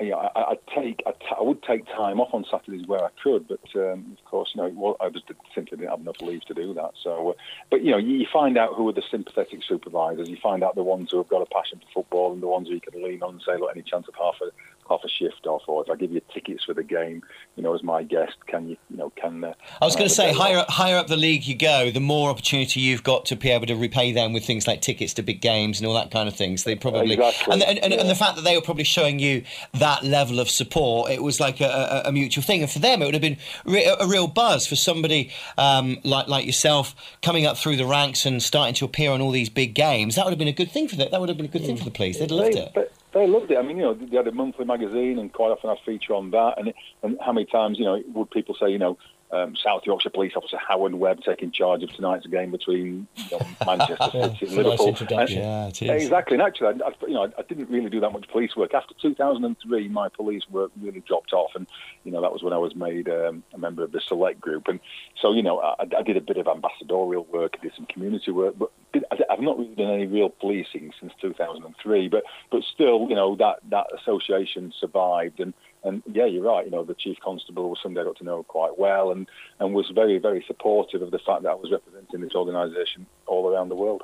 I 0.00 0.04
know, 0.04 0.30
I, 0.34 0.52
I'd 0.52 0.66
take, 0.74 1.02
I'd 1.06 1.20
t- 1.20 1.26
I 1.38 1.42
would 1.42 1.62
take 1.62 1.86
time 1.86 2.20
off 2.20 2.32
on 2.32 2.44
Saturdays 2.50 2.86
where 2.86 3.04
I 3.04 3.10
could, 3.22 3.46
but 3.46 3.60
um, 3.76 4.16
of 4.18 4.24
course, 4.24 4.52
you 4.54 4.62
know, 4.62 4.72
well, 4.74 4.96
I 5.00 5.10
just 5.10 5.26
simply 5.54 5.76
didn't 5.76 5.90
have 5.90 6.00
enough 6.00 6.20
leave 6.22 6.44
to 6.46 6.54
do 6.54 6.72
that. 6.74 6.92
So, 7.02 7.30
uh, 7.30 7.32
but 7.70 7.82
you 7.82 7.90
know, 7.90 7.98
you, 7.98 8.16
you 8.16 8.26
find 8.32 8.56
out 8.56 8.74
who 8.74 8.88
are 8.88 8.92
the 8.92 9.02
sympathetic 9.10 9.62
supervisors. 9.62 10.28
You 10.28 10.38
find 10.42 10.64
out 10.64 10.74
the 10.74 10.82
ones 10.82 11.10
who 11.10 11.18
have 11.18 11.28
got 11.28 11.42
a 11.42 11.46
passion 11.46 11.80
for 11.80 12.02
football 12.02 12.32
and 12.32 12.42
the 12.42 12.46
ones 12.46 12.68
who 12.68 12.74
you 12.74 12.80
can 12.80 13.02
lean 13.02 13.22
on 13.22 13.34
and 13.34 13.42
say, 13.42 13.58
look, 13.58 13.70
any 13.74 13.82
chance 13.82 14.08
of 14.08 14.14
half 14.14 14.36
a 14.40 14.50
half 14.90 15.00
a 15.04 15.08
shift 15.08 15.46
off, 15.46 15.62
or 15.68 15.82
if 15.82 15.90
I 15.90 15.96
give 15.96 16.12
you 16.12 16.20
tickets 16.34 16.64
for 16.64 16.74
the 16.74 16.82
game, 16.82 17.22
you 17.56 17.62
know, 17.62 17.74
as 17.74 17.82
my 17.82 18.02
guest, 18.02 18.36
can 18.46 18.68
you, 18.68 18.76
you 18.90 18.96
know, 18.96 19.10
can 19.10 19.44
uh, 19.44 19.54
I 19.80 19.84
was 19.84 19.94
going 19.94 20.08
to 20.08 20.14
say, 20.14 20.32
higher 20.32 20.58
up, 20.58 20.68
higher 20.68 20.96
up 20.96 21.06
the 21.06 21.16
league 21.16 21.46
you 21.46 21.54
go, 21.54 21.90
the 21.90 22.00
more 22.00 22.28
opportunity 22.30 22.80
you've 22.80 23.04
got 23.04 23.24
to 23.26 23.36
be 23.36 23.50
able 23.50 23.66
to 23.66 23.76
repay 23.76 24.12
them 24.12 24.32
with 24.32 24.44
things 24.44 24.66
like 24.66 24.82
tickets 24.82 25.14
to 25.14 25.22
big 25.22 25.40
games 25.40 25.78
and 25.78 25.86
all 25.86 25.94
that 25.94 26.10
kind 26.10 26.28
of 26.28 26.34
things. 26.34 26.64
They 26.64 26.74
probably 26.74 27.14
Exactly, 27.14 27.54
and, 27.54 27.62
and, 27.62 27.78
and, 27.78 27.92
and 27.94 28.10
the 28.10 28.14
fact 28.14 28.36
that 28.36 28.42
they 28.42 28.56
were 28.56 28.62
probably 28.62 28.84
showing 28.84 29.18
you 29.18 29.44
that 29.74 30.02
level 30.02 30.40
of 30.40 30.50
support, 30.50 31.10
it 31.10 31.22
was 31.22 31.38
like 31.40 31.60
a, 31.60 32.02
a, 32.04 32.08
a 32.08 32.12
mutual 32.12 32.42
thing. 32.42 32.62
And 32.62 32.70
for 32.70 32.80
them, 32.80 33.00
it 33.00 33.04
would 33.04 33.14
have 33.14 33.22
been 33.22 33.38
re- 33.64 33.84
a 33.84 34.06
real 34.06 34.26
buzz 34.26 34.66
for 34.66 34.76
somebody 34.76 35.30
um, 35.56 35.98
like 36.04 36.26
like 36.28 36.46
yourself 36.46 36.94
coming 37.22 37.46
up 37.46 37.56
through 37.56 37.76
the 37.76 37.86
ranks 37.86 38.26
and 38.26 38.42
starting 38.42 38.74
to 38.74 38.84
appear 38.84 39.10
on 39.12 39.20
all 39.20 39.30
these 39.30 39.48
big 39.48 39.74
games. 39.74 40.16
That 40.16 40.24
would 40.24 40.32
have 40.32 40.38
been 40.38 40.48
a 40.48 40.52
good 40.52 40.70
thing 40.70 40.88
for 40.88 40.96
them. 40.96 41.08
That 41.10 41.20
would 41.20 41.28
have 41.28 41.38
been 41.38 41.46
a 41.46 41.50
good 41.50 41.64
thing 41.64 41.76
for 41.76 41.84
the 41.84 41.90
police. 41.90 42.18
They'd 42.18 42.30
loved 42.30 42.54
they, 42.54 42.60
it. 42.60 42.74
They, 42.74 42.86
they 43.12 43.26
loved 43.26 43.50
it. 43.50 43.58
I 43.58 43.62
mean, 43.62 43.76
you 43.76 43.82
know, 43.84 43.94
they 43.94 44.16
had 44.16 44.26
a 44.28 44.32
monthly 44.32 44.64
magazine, 44.64 45.18
and 45.18 45.32
quite 45.32 45.50
often 45.50 45.70
I'd 45.70 45.78
feature 45.84 46.14
on 46.14 46.30
that. 46.32 46.54
And, 46.58 46.72
and 47.02 47.18
how 47.24 47.32
many 47.32 47.46
times, 47.46 47.78
you 47.78 47.84
know, 47.84 48.02
would 48.14 48.30
people 48.30 48.54
say, 48.58 48.70
you 48.70 48.78
know, 48.78 48.98
um, 49.32 49.54
South 49.54 49.82
Yorkshire 49.86 50.10
Police 50.10 50.32
Officer 50.34 50.56
Howard 50.58 50.92
Webb 50.92 51.20
taking 51.24 51.52
charge 51.52 51.84
of 51.84 51.92
tonight's 51.92 52.26
game 52.26 52.50
between 52.50 53.06
you 53.14 53.24
know, 53.30 53.46
Manchester 53.64 54.10
City 54.10 54.38
it's 54.46 54.52
and 54.52 54.66
a 54.66 54.68
nice 54.70 54.80
Liverpool. 54.80 54.86
And- 54.88 55.30
Yeah, 55.36 55.66
it 55.68 55.82
is. 55.82 56.02
Exactly, 56.02 56.34
and 56.34 56.42
actually, 56.42 56.66
I, 56.82 56.88
I, 56.88 56.92
you 57.06 57.14
know, 57.14 57.32
I 57.38 57.42
didn't 57.42 57.70
really 57.70 57.90
do 57.90 58.00
that 58.00 58.10
much 58.12 58.26
police 58.28 58.56
work. 58.56 58.74
After 58.74 58.92
2003, 59.00 59.86
my 59.88 60.08
police 60.08 60.42
work 60.50 60.72
really 60.82 60.98
dropped 61.06 61.32
off, 61.32 61.52
and 61.54 61.68
you 62.02 62.10
know 62.10 62.20
that 62.22 62.32
was 62.32 62.42
when 62.42 62.52
I 62.52 62.58
was 62.58 62.74
made 62.74 63.08
um, 63.08 63.44
a 63.54 63.58
member 63.58 63.84
of 63.84 63.92
the 63.92 64.00
select 64.00 64.40
group. 64.40 64.66
And 64.66 64.80
so, 65.22 65.32
you 65.32 65.44
know, 65.44 65.60
I, 65.60 65.74
I 65.96 66.02
did 66.02 66.16
a 66.16 66.20
bit 66.20 66.36
of 66.36 66.48
ambassadorial 66.48 67.24
work, 67.32 67.54
I 67.56 67.62
did 67.62 67.72
some 67.76 67.86
community 67.86 68.32
work, 68.32 68.56
but 68.58 68.70
I- 68.89 68.89
I've 69.30 69.40
not 69.40 69.58
really 69.58 69.74
done 69.74 69.90
any 69.90 70.06
real 70.06 70.28
policing 70.28 70.92
since 71.00 71.12
2003. 71.20 72.08
But 72.08 72.24
but 72.50 72.62
still, 72.62 73.06
you 73.08 73.14
know, 73.14 73.36
that 73.36 73.60
that 73.70 73.86
association 74.00 74.72
survived, 74.78 75.40
and 75.40 75.54
and 75.84 76.02
yeah, 76.12 76.26
you're 76.26 76.42
right. 76.42 76.64
You 76.64 76.70
know, 76.70 76.84
the 76.84 76.94
chief 76.94 77.18
constable 77.22 77.70
was 77.70 77.78
somebody 77.82 78.04
I 78.04 78.08
got 78.08 78.18
to 78.18 78.24
know 78.24 78.42
quite 78.42 78.78
well, 78.78 79.12
and 79.12 79.28
and 79.58 79.74
was 79.74 79.90
very 79.94 80.18
very 80.18 80.44
supportive 80.46 81.02
of 81.02 81.10
the 81.10 81.18
fact 81.18 81.42
that 81.44 81.50
I 81.50 81.54
was 81.54 81.70
representing 81.70 82.20
this 82.20 82.34
organisation 82.34 83.06
all 83.26 83.48
around 83.48 83.68
the 83.68 83.76
world. 83.76 84.02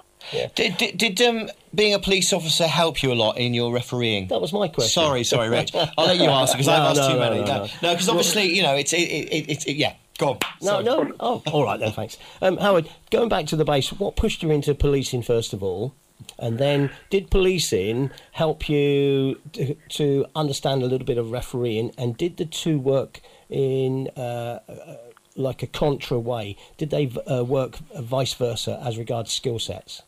Did, 0.54 0.76
did, 0.78 0.96
did 0.96 1.20
um, 1.22 1.48
being 1.74 1.92
a 1.92 1.98
police 1.98 2.32
officer 2.32 2.66
help 2.66 3.02
you 3.02 3.12
a 3.12 3.14
lot 3.14 3.36
in 3.38 3.52
your 3.54 3.72
refereeing? 3.72 4.28
That 4.28 4.40
was 4.40 4.52
my 4.52 4.68
question. 4.68 5.02
Sorry, 5.02 5.24
sorry, 5.24 5.48
Rich. 5.50 5.74
I'll 5.74 6.06
let 6.06 6.16
you 6.16 6.24
answer 6.24 6.54
because 6.54 6.66
No, 6.68 6.72
I've 6.72 6.96
asked 6.96 7.00
no, 7.00 7.08
too 7.08 7.14
no, 7.14 7.20
many. 7.20 7.40
no, 7.40 7.44
No, 7.44 7.68
no. 7.82 7.92
because 7.92 8.08
obviously, 8.08 8.54
you 8.54 8.62
know, 8.62 8.74
it's 8.74 8.92
it, 8.92 8.98
it, 8.98 9.50
it, 9.50 9.66
it, 9.66 9.76
yeah. 9.76 9.94
Go 10.16 10.30
on. 10.30 10.38
No, 10.62 10.68
Sorry. 10.68 10.84
no. 10.84 11.14
Oh, 11.20 11.42
all 11.52 11.64
right 11.64 11.78
then. 11.78 11.92
Thanks, 11.92 12.16
um, 12.40 12.56
Howard. 12.56 12.88
Going 13.10 13.28
back 13.28 13.46
to 13.46 13.56
the 13.56 13.64
base, 13.64 13.92
what 13.92 14.16
pushed 14.16 14.42
you 14.42 14.50
into 14.50 14.74
policing 14.74 15.22
first 15.22 15.52
of 15.52 15.62
all, 15.62 15.94
and 16.38 16.58
then 16.58 16.90
did 17.10 17.30
policing 17.30 18.10
help 18.32 18.68
you 18.68 19.40
to, 19.52 19.74
to 19.90 20.26
understand 20.34 20.82
a 20.82 20.86
little 20.86 21.06
bit 21.06 21.18
of 21.18 21.30
refereeing, 21.30 21.92
and 21.98 22.16
did 22.16 22.36
the 22.36 22.44
two 22.44 22.78
work 22.78 23.20
in 23.48 24.08
uh, 24.16 24.60
uh, 24.68 24.96
like 25.36 25.62
a 25.62 25.66
contra 25.66 26.18
way? 26.18 26.56
Did 26.78 26.90
they 26.90 27.12
uh, 27.30 27.44
work 27.44 27.76
vice 27.98 28.34
versa 28.34 28.80
as 28.82 28.98
regards 28.98 29.32
skill 29.32 29.58
sets? 29.58 30.02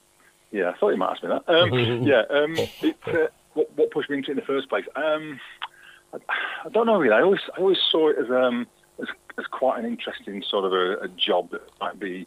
Yeah, 0.51 0.71
I 0.71 0.79
thought 0.79 0.91
you 0.91 0.97
might 0.97 1.13
ask 1.13 1.23
me 1.23 1.29
that. 1.29 1.49
Um, 1.49 1.73
yeah, 2.03 2.23
um, 2.31 2.55
it, 2.83 2.97
uh, 3.07 3.29
what, 3.55 3.71
what 3.77 3.91
pushed 3.91 4.09
me 4.09 4.17
into 4.19 4.31
it 4.31 4.33
in 4.33 4.37
the 4.37 4.43
first 4.47 4.69
place? 4.69 4.85
Um, 4.97 5.39
I, 6.15 6.19
I 6.65 6.69
don't 6.71 6.87
know 6.87 6.99
really. 6.99 7.15
I 7.15 7.21
always, 7.23 7.41
I 7.57 7.61
always 7.61 7.79
saw 7.91 8.09
it 8.09 8.17
as, 8.19 8.31
as 9.39 9.47
quite 9.47 9.79
an 9.79 9.87
interesting 9.87 10.43
sort 10.43 10.65
of 10.65 10.73
a, 10.73 10.99
a 11.05 11.09
job 11.09 11.51
that 11.51 11.63
might 11.81 11.99
be 11.99 12.27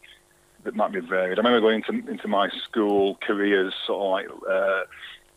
that 0.64 0.74
might 0.76 0.92
be 0.92 1.00
varied. 1.00 1.38
I 1.38 1.42
remember 1.42 1.60
going 1.60 1.82
into 1.86 2.10
into 2.10 2.28
my 2.28 2.48
school 2.64 3.18
careers, 3.26 3.74
sort 3.86 4.26
of 4.26 4.32
like. 4.32 4.50
Uh, 4.50 4.84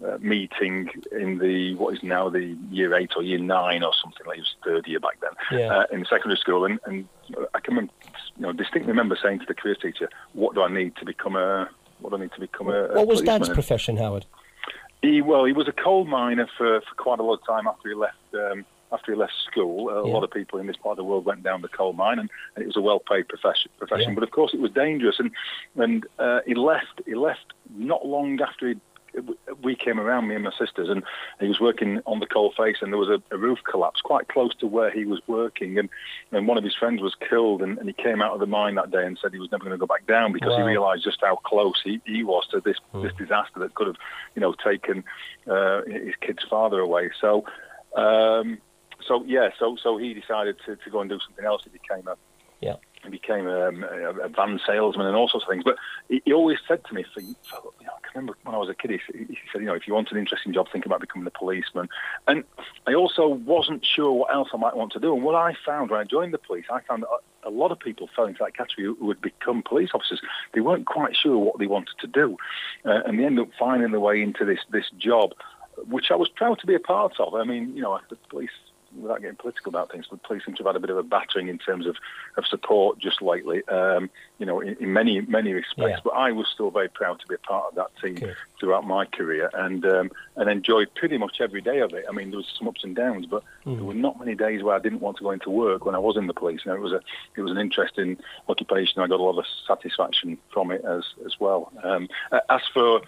uh, 0.06 0.18
meeting 0.20 0.90
in 1.14 1.38
the 1.38 1.74
what 1.76 1.94
is 1.94 2.04
now 2.04 2.28
the 2.30 2.58
year 2.70 2.94
eight 2.96 3.12
or 3.16 3.24
year 3.24 3.40
nine 3.40 3.82
or 3.82 3.94
something 4.04 4.28
like 4.28 4.38
it 4.38 4.42
was 4.42 4.56
third 4.64 4.86
year 4.88 5.00
back 5.00 5.18
then 5.22 5.58
Yeah. 5.58 5.74
uh, 5.74 5.86
in 5.90 6.04
secondary 6.06 6.38
school, 6.38 6.66
and, 6.66 6.80
and 6.86 7.08
I 7.54 7.62
can 7.62 7.76
remember, 7.76 7.94
you 8.36 8.42
know 8.42 8.52
distinctly 8.52 8.92
remember 8.92 9.18
saying 9.22 9.40
to 9.40 9.46
the 9.46 9.54
careers 9.54 9.78
teacher, 9.82 10.10
"What 10.34 10.54
do 10.54 10.64
I 10.64 10.68
need 10.70 10.98
to 10.98 11.06
become 11.06 11.38
a 11.38 11.70
what 12.00 12.10
do 12.10 12.18
I 12.18 12.20
need 12.20 12.34
to 12.34 12.42
become 12.42 12.68
a?" 12.68 12.88
a 12.88 12.94
What 12.94 13.08
was 13.08 13.22
Dad's 13.22 13.48
profession, 13.48 13.96
Howard? 13.96 14.26
He 15.02 15.22
well, 15.22 15.46
he 15.46 15.54
was 15.54 15.70
a 15.70 15.72
coal 15.72 16.04
miner 16.04 16.50
for, 16.58 16.82
for 16.82 16.96
quite 16.96 17.20
a 17.20 17.24
lot 17.24 17.40
of 17.40 17.46
time 17.46 17.66
after 17.66 17.88
he 17.88 17.96
left. 17.96 18.18
Um, 18.34 18.66
after 18.92 19.12
he 19.12 19.18
left 19.18 19.34
school, 19.50 19.90
a 19.90 20.08
Yeah. 20.08 20.14
lot 20.14 20.24
of 20.24 20.32
people 20.32 20.60
in 20.60 20.68
this 20.68 20.78
part 20.78 20.94
of 20.94 20.98
the 20.98 21.04
world 21.04 21.26
went 21.26 21.44
down 21.44 21.62
the 21.62 21.68
coal 21.68 21.94
mine, 21.94 22.20
and, 22.20 22.30
and 22.56 22.64
it 22.64 22.68
was 22.68 22.78
a 22.78 22.82
well-paid 22.82 23.28
profession. 23.28 23.72
Profession, 23.78 24.10
Yeah. 24.10 24.16
but 24.16 24.24
of 24.24 24.32
course 24.32 24.54
it 24.54 24.60
was 24.60 24.72
dangerous. 24.72 25.20
And 25.20 25.32
and 25.76 26.06
uh, 26.20 26.42
he 26.46 26.54
left. 26.56 27.02
He 27.06 27.16
left 27.16 27.54
not 27.76 28.06
long 28.06 28.40
after 28.42 28.70
he, 28.70 28.76
we 29.64 29.76
came 29.76 29.98
around, 30.00 30.28
me 30.28 30.36
and 30.36 30.44
my 30.44 30.52
sisters, 30.60 30.90
and 30.90 31.02
he 31.40 31.48
was 31.48 31.60
working 31.60 32.02
on 32.06 32.20
the 32.20 32.28
coal 32.28 32.52
face, 32.56 32.78
and 32.82 32.92
there 32.92 33.00
was 33.00 33.10
a, 33.10 33.22
a 33.34 33.38
roof 33.38 33.60
collapse 33.64 34.02
quite 34.02 34.28
close 34.28 34.54
to 34.56 34.68
where 34.68 34.92
he 34.92 35.06
was 35.06 35.22
working, 35.28 35.80
and 35.80 35.90
and 36.32 36.48
one 36.48 36.58
of 36.58 36.64
his 36.64 36.76
friends 36.76 37.02
was 37.02 37.16
killed, 37.30 37.62
and, 37.62 37.78
and 37.78 37.88
he 37.88 37.94
came 37.94 38.22
out 38.22 38.34
of 38.34 38.40
the 38.40 38.46
mine 38.46 38.76
that 38.76 38.92
day 38.92 39.06
and 39.06 39.18
said 39.22 39.32
he 39.32 39.40
was 39.40 39.52
never 39.52 39.64
going 39.64 39.72
to 39.72 39.78
go 39.78 39.88
back 39.88 40.06
down 40.06 40.32
because 40.34 40.56
he 40.56 40.62
realised 40.62 41.04
just 41.04 41.22
how 41.22 41.38
close 41.38 41.82
he, 41.84 42.02
he 42.06 42.24
was 42.24 42.46
to 42.52 42.60
this 42.60 42.78
this 43.02 43.14
disaster 43.18 43.60
that 43.60 43.74
could 43.74 43.88
have, 43.88 43.98
you 44.36 44.42
know, 44.42 44.54
taken 44.54 45.04
uh, 45.50 45.82
his 45.88 46.16
kid's 46.22 46.44
father 46.50 46.80
away. 46.80 47.10
So. 47.20 47.46
Um, 47.96 48.58
so 49.08 49.24
yeah, 49.26 49.50
so 49.60 49.76
so 49.82 49.98
he 49.98 50.14
decided 50.14 50.58
to, 50.66 50.76
to 50.76 50.90
go 50.90 51.00
and 51.02 51.10
do 51.10 51.20
something 51.26 51.46
else. 51.46 51.62
He 51.64 51.70
became 51.70 52.08
a 52.08 52.16
Yeah. 52.62 52.76
he 53.04 53.10
became 53.10 53.48
um, 53.48 53.84
a, 53.84 54.26
a 54.28 54.30
van 54.30 54.60
salesman 54.66 55.06
and 55.08 55.16
all 55.16 55.30
sorts 55.30 55.46
of 55.46 55.52
things. 55.52 55.64
But 55.64 55.78
he, 56.10 56.22
he 56.26 56.34
always 56.34 56.58
said 56.68 56.84
to 56.86 56.94
me, 56.94 57.04
for, 57.14 57.22
for, 57.22 57.72
you 57.80 57.86
know, 57.88 57.94
I 57.98 58.02
can 58.02 58.12
remember 58.16 58.38
when 58.44 58.56
I 58.56 58.58
was 58.58 58.70
a 58.70 58.74
kid, 58.74 58.92
he, 58.92 59.00
said- 59.06 59.28
he 59.30 59.38
said, 59.52 59.62
you 59.62 59.68
know, 59.68 59.76
if 59.76 59.88
you 59.88 59.94
want 59.94 60.12
an 60.12 60.18
interesting 60.18 60.54
job, 60.54 60.68
think 60.72 60.86
about 60.86 61.02
becoming 61.02 61.28
a 61.28 61.38
policeman. 61.38 61.88
And 62.28 62.44
I 62.88 62.94
also 62.94 63.28
wasn't 63.28 63.86
sure 63.86 64.12
what 64.12 64.34
else 64.34 64.50
I 64.54 64.58
might 64.58 64.76
want 64.76 64.92
to 64.94 65.00
do. 65.00 65.14
And 65.14 65.24
what 65.24 65.36
I 65.36 65.54
found 65.66 65.92
when 65.92 66.00
I 66.00 66.04
joined 66.06 66.34
the 66.34 66.38
police, 66.40 66.66
I 66.72 66.82
found 66.82 67.04
that 67.04 67.10
a 67.44 67.52
lot 67.52 67.72
of 67.72 67.78
people 67.80 68.10
fell 68.16 68.26
into 68.26 68.44
that 68.44 68.58
category 68.58 68.88
who 68.88 69.06
would 69.06 69.22
become 69.22 69.62
police 69.62 69.92
officers. 69.94 70.20
They 70.54 70.62
weren't 70.62 70.88
quite 70.88 71.16
sure 71.16 71.38
what 71.38 71.60
they 71.60 71.68
wanted 71.68 71.96
to 72.00 72.08
do, 72.08 72.38
uh, 72.86 73.02
and 73.06 73.20
they 73.20 73.26
ended 73.26 73.46
up 73.48 73.52
finding 73.60 73.92
their 73.92 74.00
way 74.00 74.20
into 74.22 74.46
this 74.46 74.62
this 74.72 74.90
job, 74.98 75.34
which 75.96 76.10
I 76.10 76.16
was 76.16 76.30
proud 76.30 76.58
to 76.62 76.66
be 76.66 76.74
a 76.74 76.80
part 76.80 77.20
of. 77.20 77.36
I 77.36 77.44
mean, 77.44 77.76
you 77.76 77.84
know, 77.84 78.00
the 78.10 78.16
police 78.30 78.50
without 79.02 79.22
getting 79.22 79.36
political 79.36 79.70
about 79.70 79.92
things, 79.92 80.06
the 80.10 80.18
police 80.18 80.44
seem 80.46 80.56
to 80.56 80.64
have 80.64 80.68
had 80.74 80.76
a 80.76 80.80
bit 80.80 80.90
of 80.90 80.98
a 80.98 81.04
battering 81.04 81.48
in 81.48 81.58
terms 81.58 81.86
of, 81.88 81.96
of 82.38 82.46
support 82.48 83.00
just 83.00 83.22
lately, 83.22 83.66
um, 83.68 84.10
you 84.40 84.46
know, 84.46 84.60
in, 84.60 84.76
in 84.80 84.94
many, 84.94 85.22
many 85.22 85.54
respects. 85.54 85.90
Yeah. 85.98 86.00
But 86.04 86.12
I 86.12 86.32
was 86.32 86.48
still 86.54 86.72
very 86.72 86.90
proud 86.90 87.20
to 87.20 87.28
be 87.28 87.36
a 87.36 87.40
part 87.40 87.66
of 87.70 87.76
that 87.76 87.92
team 88.02 88.16
Good. 88.16 88.36
throughout 88.60 88.86
my 88.86 89.06
career 89.06 89.50
and 89.54 89.86
um, 89.86 90.12
and 90.36 90.50
enjoyed 90.50 90.90
pretty 90.96 91.18
much 91.18 91.38
every 91.40 91.62
day 91.62 91.80
of 91.80 91.94
it. 91.94 92.06
I 92.10 92.12
mean, 92.12 92.30
there 92.32 92.38
was 92.38 92.54
some 92.58 92.68
ups 92.68 92.84
and 92.84 92.96
downs, 92.96 93.26
but 93.26 93.44
Mm. 93.66 93.78
there 93.78 93.86
were 93.86 93.96
not 93.96 94.20
many 94.20 94.36
days 94.36 94.62
where 94.62 94.76
I 94.76 94.80
didn't 94.80 95.02
want 95.02 95.18
to 95.18 95.24
go 95.24 95.32
into 95.32 95.50
work 95.50 95.86
when 95.86 95.96
I 95.96 95.98
was 95.98 96.18
in 96.18 96.28
the 96.28 96.36
police. 96.36 96.62
You 96.64 96.72
know, 96.72 96.78
it 96.78 96.82
was 96.82 96.94
a 96.94 97.02
it 97.36 97.42
was 97.42 97.52
an 97.52 97.58
interesting 97.58 98.18
occupation. 98.48 99.02
I 99.02 99.08
got 99.08 99.20
a 99.20 99.24
lot 99.24 99.40
of 99.40 99.46
satisfaction 99.68 100.38
from 100.54 100.70
it 100.70 100.86
as 100.86 101.04
as 101.26 101.40
well. 101.40 101.72
Um, 101.84 102.08
as 102.50 102.62
for 102.74 103.02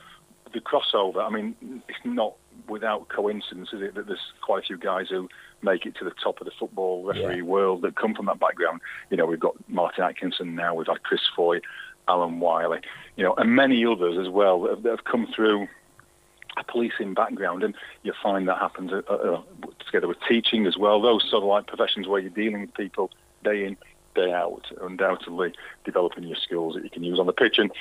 the 0.57 0.61
crossover, 0.69 1.25
I 1.25 1.29
mean, 1.29 1.55
it's 1.87 1.99
not 2.03 2.33
without 2.67 3.07
coincidence, 3.09 3.69
is 3.71 3.81
it, 3.81 3.95
that 3.95 4.07
there's 4.07 4.33
quite 4.41 4.63
a 4.63 4.67
few 4.67 4.77
guys 4.77 5.07
who 5.09 5.29
make 5.61 5.85
it 5.85 5.95
to 5.99 6.03
the 6.03 6.13
top 6.23 6.41
of 6.41 6.45
the 6.45 6.51
football 6.59 7.03
referee 7.05 7.37
Yeah. 7.37 7.41
world 7.43 7.81
that 7.83 7.95
come 7.95 8.13
from 8.15 8.25
that 8.25 8.39
background. 8.39 8.81
You 9.09 9.17
know, 9.17 9.25
we've 9.25 9.39
got 9.39 9.55
Martin 9.67 10.03
Atkinson 10.03 10.55
now, 10.55 10.73
we've 10.73 10.87
had 10.87 11.03
Chris 11.03 11.21
Foy, 11.35 11.61
Alan 12.07 12.39
Wiley, 12.39 12.79
you 13.15 13.23
know, 13.23 13.33
and 13.35 13.55
many 13.55 13.85
others 13.85 14.17
as 14.17 14.29
well 14.29 14.61
that 14.61 14.71
have, 14.71 14.83
that 14.83 14.89
have 14.89 15.03
come 15.03 15.27
through 15.35 15.67
a 16.57 16.63
policing 16.63 17.13
background, 17.13 17.63
and 17.63 17.75
you 18.03 18.13
find 18.23 18.47
that 18.47 18.57
happens 18.57 18.91
uh, 18.91 19.01
uh, 19.13 19.41
together 19.85 20.07
with 20.07 20.17
teaching 20.27 20.65
as 20.65 20.75
well. 20.77 20.99
Those 20.99 21.23
sort 21.29 21.43
of 21.43 21.49
like 21.49 21.67
professions 21.67 22.07
where 22.07 22.19
you're 22.19 22.31
dealing 22.31 22.61
with 22.61 22.73
people 22.73 23.11
day 23.43 23.65
in, 23.65 23.77
day 24.15 24.31
out, 24.31 24.65
undoubtedly 24.81 25.53
developing 25.85 26.23
your 26.23 26.37
skills 26.37 26.73
that 26.73 26.83
you 26.83 26.89
can 26.89 27.03
use 27.03 27.19
on 27.19 27.27
the 27.27 27.33
pitch. 27.33 27.59
And 27.59 27.71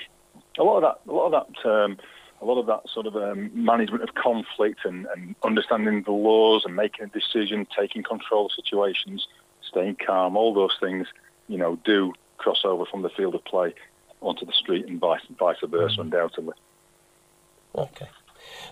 a 0.58 0.62
lot 0.62 0.76
of 0.76 0.82
that, 0.82 1.10
a 1.10 1.14
lot 1.14 1.32
of 1.32 1.46
that, 1.62 1.68
um, 1.70 1.96
a 2.40 2.44
lot 2.44 2.58
of 2.58 2.66
that 2.66 2.82
sort 2.92 3.06
of 3.06 3.16
um, 3.16 3.50
management 3.54 4.02
of 4.02 4.14
conflict 4.14 4.80
and, 4.84 5.06
and 5.14 5.34
understanding 5.42 6.02
the 6.02 6.12
laws 6.12 6.62
and 6.64 6.76
making 6.76 7.04
a 7.04 7.08
decision, 7.08 7.66
taking 7.78 8.02
control 8.02 8.46
of 8.46 8.52
situations, 8.52 9.26
staying 9.68 9.96
calm, 10.04 10.36
all 10.36 10.52
those 10.52 10.76
things, 10.80 11.06
you 11.48 11.58
know, 11.58 11.78
do 11.84 12.12
cross 12.38 12.60
over 12.64 12.84
from 12.84 13.02
the 13.02 13.08
field 13.10 13.34
of 13.34 13.44
play 13.44 13.74
onto 14.20 14.44
the 14.44 14.52
street 14.52 14.86
and 14.86 15.00
vice, 15.00 15.20
vice 15.38 15.56
versa, 15.64 16.00
undoubtedly. 16.00 16.54
Okay. 17.74 18.08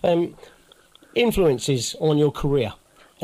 Um, 0.02 0.36
influences 1.14 1.94
on 2.00 2.18
your 2.18 2.32
career. 2.32 2.72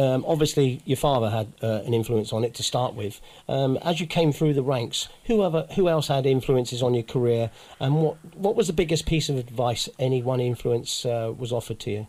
Um, 0.00 0.24
obviously, 0.26 0.80
your 0.86 0.96
father 0.96 1.28
had 1.28 1.52
uh, 1.62 1.82
an 1.84 1.92
influence 1.92 2.32
on 2.32 2.42
it 2.42 2.54
to 2.54 2.62
start 2.62 2.94
with. 2.94 3.20
Um, 3.48 3.76
as 3.84 4.00
you 4.00 4.06
came 4.06 4.32
through 4.32 4.54
the 4.54 4.62
ranks, 4.62 5.08
who, 5.24 5.42
other, 5.42 5.66
who 5.76 5.88
else 5.90 6.08
had 6.08 6.24
influences 6.24 6.82
on 6.82 6.94
your 6.94 7.02
career, 7.02 7.50
and 7.80 7.96
what 7.96 8.16
what 8.34 8.56
was 8.56 8.66
the 8.66 8.72
biggest 8.72 9.04
piece 9.04 9.28
of 9.28 9.36
advice 9.36 9.90
any 9.98 10.22
one 10.22 10.40
influence 10.40 11.04
uh, 11.04 11.32
was 11.36 11.52
offered 11.52 11.78
to 11.80 11.90
you? 11.90 12.06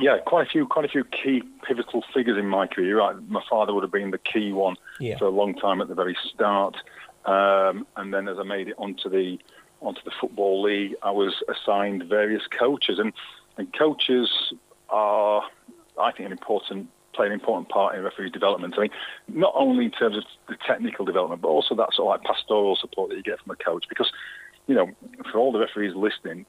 Yeah, 0.00 0.18
quite 0.26 0.46
a 0.48 0.50
few, 0.50 0.66
quite 0.66 0.84
a 0.84 0.88
few 0.88 1.04
key 1.04 1.42
pivotal 1.66 2.02
figures 2.12 2.36
in 2.36 2.48
my 2.48 2.66
career. 2.66 2.98
Right, 2.98 3.16
my 3.28 3.42
father 3.48 3.72
would 3.72 3.84
have 3.84 3.92
been 3.92 4.10
the 4.10 4.18
key 4.18 4.52
one 4.52 4.76
Yeah. 4.98 5.18
for 5.18 5.26
a 5.26 5.30
long 5.30 5.54
time 5.54 5.80
at 5.80 5.86
the 5.88 5.94
very 5.94 6.16
start, 6.34 6.76
um, 7.24 7.86
and 7.96 8.12
then 8.12 8.26
as 8.26 8.38
I 8.38 8.42
made 8.42 8.68
it 8.68 8.74
onto 8.78 9.08
the 9.08 9.38
onto 9.80 10.00
the 10.04 10.12
football 10.20 10.62
league, 10.62 10.96
I 11.02 11.12
was 11.12 11.34
assigned 11.48 12.02
various 12.04 12.42
coaches, 12.48 12.98
and 12.98 13.12
and 13.58 13.72
coaches 13.72 14.28
are, 14.90 15.42
I 16.00 16.12
think, 16.12 16.26
an 16.26 16.32
important 16.32 16.88
play 17.16 17.26
an 17.26 17.32
important 17.32 17.68
part 17.70 17.96
in 17.96 18.02
referee 18.02 18.30
development. 18.30 18.74
I 18.76 18.82
mean, 18.82 18.90
not 19.28 19.54
only 19.56 19.86
in 19.86 19.90
terms 19.90 20.18
of 20.18 20.24
the 20.48 20.56
technical 20.66 21.04
development, 21.04 21.40
but 21.40 21.48
also 21.48 21.74
that 21.74 21.94
sort 21.94 22.14
of 22.14 22.20
like 22.20 22.36
pastoral 22.36 22.76
support 22.76 23.08
that 23.08 23.16
you 23.16 23.22
get 23.22 23.40
from 23.40 23.52
a 23.52 23.56
coach. 23.56 23.86
Because, 23.88 24.12
you 24.66 24.74
know, 24.74 24.90
for 25.32 25.38
all 25.38 25.50
the 25.50 25.58
referees 25.58 25.94
listening, 25.96 26.44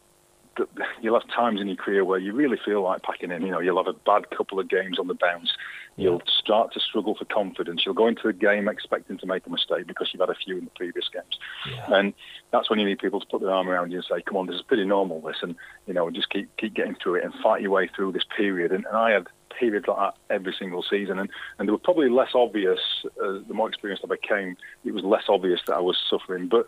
you'll 1.02 1.20
have 1.20 1.30
times 1.30 1.62
in 1.62 1.68
your 1.68 1.76
career 1.76 2.04
where 2.04 2.20
you 2.20 2.34
really 2.34 2.58
feel 2.64 2.82
like 2.82 3.04
packing 3.04 3.32
in. 3.32 3.44
You 3.44 3.52
know, 3.52 3.60
you'll 3.60 3.84
have 3.84 3.94
a 3.94 3.98
bad 3.98 4.30
couple 4.36 4.60
of 4.60 4.70
games 4.70 5.00
on 5.00 5.08
the 5.08 5.14
bounce. 5.14 5.54
You'll 5.96 6.22
start 6.28 6.74
to 6.74 6.80
struggle 6.80 7.16
for 7.16 7.26
confidence. 7.26 7.84
You'll 7.86 7.96
go 7.96 8.08
into 8.08 8.24
the 8.26 8.34
game 8.34 8.68
expecting 8.68 9.18
to 9.18 9.26
make 9.26 9.48
a 9.48 9.50
mistake 9.50 9.88
because 9.88 10.10
you've 10.14 10.20
had 10.20 10.30
a 10.30 10.36
few 10.36 10.58
in 10.58 10.66
the 10.66 10.72
previous 10.72 11.10
games. 11.10 11.40
And 11.88 12.14
that's 12.52 12.70
when 12.70 12.80
you 12.80 12.86
need 12.86 13.00
people 13.00 13.20
to 13.20 13.26
put 13.26 13.42
their 13.42 13.52
arm 13.52 13.68
around 13.70 13.92
you 13.92 13.98
and 13.98 14.06
say, 14.06 14.22
"Come 14.22 14.38
on, 14.38 14.46
this 14.48 14.58
is 14.58 14.62
pretty 14.62 14.86
normal. 14.86 15.22
This, 15.22 15.38
and 15.42 15.56
you 15.88 15.94
know, 15.94 16.10
just 16.12 16.30
keep 16.30 16.56
keep 16.58 16.74
getting 16.74 16.96
through 16.96 17.16
it 17.16 17.24
and 17.24 17.34
fight 17.42 17.62
your 17.62 17.72
way 17.72 17.88
through 17.88 18.12
this 18.12 18.26
period." 18.36 18.72
And, 18.72 18.86
and 18.86 18.98
I 18.98 19.12
had 19.12 19.28
periods 19.60 19.88
like 19.88 19.98
that 19.98 20.16
every 20.34 20.54
single 20.58 20.84
season, 20.84 21.20
and, 21.20 21.30
and 21.58 21.68
they 21.68 21.72
were 21.72 21.78
probably 21.78 22.10
less 22.10 22.32
obvious. 22.36 22.80
Uh, 23.22 23.40
the 23.48 23.54
more 23.54 23.68
experienced 23.70 24.04
I 24.06 24.08
became, 24.08 24.58
it 24.86 24.94
was 24.94 25.04
less 25.04 25.24
obvious 25.30 25.60
that 25.68 25.76
I 25.76 25.80
was 25.82 25.98
suffering. 26.10 26.48
But 26.48 26.66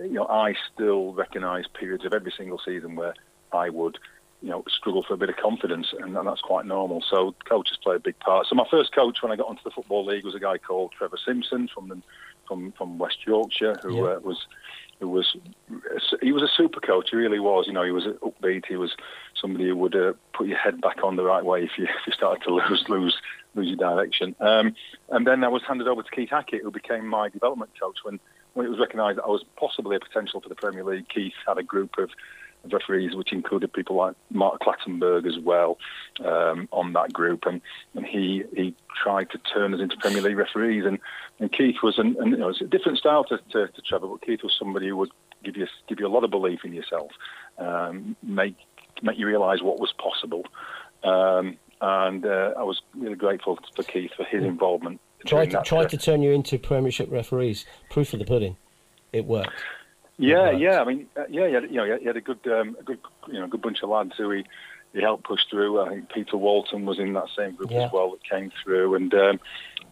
you 0.00 0.14
know, 0.14 0.26
I 0.26 0.54
still 0.72 1.12
recognise 1.14 1.64
periods 1.68 2.04
of 2.04 2.12
every 2.12 2.32
single 2.36 2.60
season 2.64 2.96
where 2.96 3.14
I 3.52 3.70
would, 3.70 3.98
you 4.42 4.50
know, 4.50 4.64
struggle 4.68 5.04
for 5.06 5.14
a 5.14 5.16
bit 5.16 5.28
of 5.28 5.36
confidence, 5.36 5.88
and, 5.98 6.16
and 6.16 6.26
that's 6.26 6.40
quite 6.40 6.66
normal. 6.66 7.02
So 7.08 7.34
coaches 7.48 7.78
play 7.82 7.96
a 7.96 8.00
big 8.00 8.18
part. 8.18 8.46
So 8.48 8.54
my 8.56 8.66
first 8.70 8.92
coach 8.94 9.18
when 9.22 9.30
I 9.32 9.36
got 9.36 9.46
onto 9.48 9.62
the 9.62 9.70
football 9.70 10.04
league 10.04 10.24
was 10.24 10.34
a 10.34 10.40
guy 10.40 10.58
called 10.58 10.92
Trevor 10.98 11.18
Simpson 11.24 11.68
from 11.72 11.88
the, 11.88 12.02
from 12.48 12.72
from 12.72 12.98
West 12.98 13.18
Yorkshire, 13.26 13.76
who 13.82 13.96
Yeah. 13.96 14.14
uh, 14.16 14.20
was 14.20 14.46
who 15.00 15.08
was 15.08 15.36
he 16.20 16.32
was 16.32 16.42
a 16.42 16.48
super 16.56 16.80
coach. 16.80 17.08
He 17.10 17.16
really 17.16 17.40
was. 17.40 17.66
You 17.66 17.72
know, 17.72 17.84
he 17.84 17.90
was 17.92 18.04
upbeat. 18.04 18.66
He 18.66 18.76
was 18.76 18.92
somebody 19.40 19.68
who 19.68 19.76
would 19.76 19.96
uh, 19.96 20.12
put 20.32 20.46
your 20.46 20.58
head 20.58 20.80
back 20.80 21.02
on 21.02 21.16
the 21.16 21.24
right 21.24 21.44
way 21.44 21.62
if 21.62 21.70
you 21.76 21.84
if 22.00 22.06
you 22.06 22.12
started 22.12 22.42
to 22.44 22.54
lose 22.54 22.84
lose 22.88 23.16
lose 23.54 23.68
your 23.68 23.76
direction. 23.76 24.34
Um, 24.40 24.74
and 25.10 25.26
then 25.26 25.44
I 25.44 25.48
was 25.48 25.62
handed 25.66 25.88
over 25.88 26.02
to 26.02 26.10
Keith 26.10 26.30
Hackett, 26.30 26.62
who 26.62 26.70
became 26.70 27.06
my 27.06 27.28
development 27.28 27.70
coach 27.80 27.98
when 28.02 28.20
when 28.54 28.66
it 28.66 28.70
was 28.70 28.78
recognised 28.78 29.18
that 29.18 29.24
I 29.24 29.28
was 29.28 29.44
possibly 29.56 29.96
a 29.96 30.00
potential 30.00 30.40
for 30.40 30.48
the 30.48 30.54
Premier 30.54 30.84
League. 30.84 31.08
Keith 31.08 31.34
had 31.46 31.58
a 31.58 31.62
group 31.62 31.98
of 31.98 32.10
referees, 32.72 33.14
which 33.14 33.32
included 33.32 33.72
people 33.72 33.96
like 33.96 34.14
Mark 34.30 34.60
Clattenburg 34.60 35.26
as 35.26 35.38
well 35.38 35.78
um, 36.24 36.68
on 36.72 36.92
that 36.94 37.12
group, 37.12 37.46
and, 37.46 37.60
and 37.94 38.06
he 38.06 38.44
he 38.54 38.74
tried 39.02 39.30
to 39.30 39.38
turn 39.38 39.74
us 39.74 39.80
into 39.80 39.96
Premier 39.96 40.22
League 40.22 40.36
referees. 40.36 40.84
And, 40.86 40.98
and 41.40 41.52
Keith 41.52 41.76
was, 41.82 41.98
an, 41.98 42.16
and, 42.20 42.30
you 42.30 42.36
know, 42.36 42.50
a 42.58 42.64
different 42.64 42.98
style 42.98 43.24
to, 43.24 43.38
to, 43.50 43.68
to 43.68 43.82
Trevor, 43.82 44.06
but 44.06 44.22
Keith 44.22 44.42
was 44.42 44.54
somebody 44.58 44.88
who 44.88 44.96
would 44.96 45.10
give 45.42 45.56
you 45.56 45.66
give 45.88 46.00
you 46.00 46.06
a 46.06 46.08
lot 46.08 46.24
of 46.24 46.30
belief 46.30 46.60
in 46.64 46.72
yourself, 46.72 47.10
um, 47.58 48.16
make 48.22 48.56
make 49.02 49.18
you 49.18 49.26
realise 49.26 49.62
what 49.62 49.80
was 49.80 49.92
possible. 49.92 50.44
Um, 51.02 51.56
and 51.80 52.24
uh, 52.24 52.54
I 52.56 52.62
was 52.62 52.80
really 52.96 53.16
grateful 53.16 53.58
for 53.74 53.82
Keith 53.82 54.12
for 54.16 54.24
his 54.24 54.42
involvement. 54.42 55.00
Tried 55.26 55.50
to, 55.52 55.62
tried 55.62 55.88
to 55.90 55.96
turn 55.96 56.22
you 56.22 56.32
into 56.32 56.58
Premiership 56.58 57.10
referees. 57.10 57.64
Proof 57.90 58.12
of 58.12 58.18
the 58.18 58.24
pudding. 58.24 58.56
It 59.12 59.24
worked. 59.24 59.50
Yeah, 60.18 60.50
yeah. 60.50 60.80
I 60.80 60.84
mean, 60.84 61.06
uh, 61.16 61.24
yeah, 61.28 61.48
he 61.48 61.54
had, 61.54 61.64
you 61.64 61.76
know, 61.76 61.98
he 61.98 62.06
had 62.06 62.16
a 62.16 62.20
good, 62.20 62.46
um, 62.46 62.76
a 62.78 62.82
good, 62.82 62.98
you 63.26 63.40
know, 63.40 63.46
good 63.46 63.62
bunch 63.62 63.82
of 63.82 63.88
lads 63.88 64.12
who 64.16 64.30
he, 64.30 64.44
he 64.92 65.00
helped 65.00 65.24
push 65.24 65.40
through. 65.50 65.80
I 65.80 65.88
think 65.88 66.08
Peter 66.10 66.36
Walton 66.36 66.86
was 66.86 66.98
in 66.98 67.12
that 67.14 67.28
same 67.36 67.54
group 67.54 67.70
Yeah. 67.70 67.86
as 67.86 67.92
well 67.92 68.10
that 68.10 68.22
came 68.28 68.52
through, 68.62 68.94
and 68.94 69.12
um, 69.14 69.40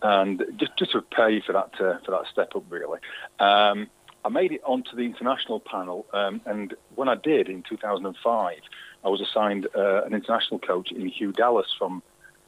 and 0.02 0.44
just 0.56 0.76
just 0.76 0.92
to 0.92 1.02
pay 1.02 1.40
for 1.40 1.52
that 1.52 1.72
uh, 1.80 1.98
for 2.04 2.12
that 2.12 2.26
step 2.30 2.54
up 2.54 2.64
really. 2.70 3.00
Um, 3.40 3.88
I 4.24 4.28
made 4.28 4.52
it 4.52 4.60
onto 4.64 4.94
the 4.94 5.02
international 5.02 5.58
panel, 5.58 6.06
um, 6.12 6.40
and 6.46 6.74
when 6.94 7.08
I 7.08 7.16
did 7.16 7.48
in 7.48 7.64
2005, 7.68 8.56
I 9.04 9.08
was 9.08 9.20
assigned 9.20 9.66
uh, 9.76 10.04
an 10.04 10.14
international 10.14 10.60
coach 10.60 10.92
in 10.92 11.06
Hugh 11.06 11.32
Dallas 11.32 11.66
from 11.78 12.02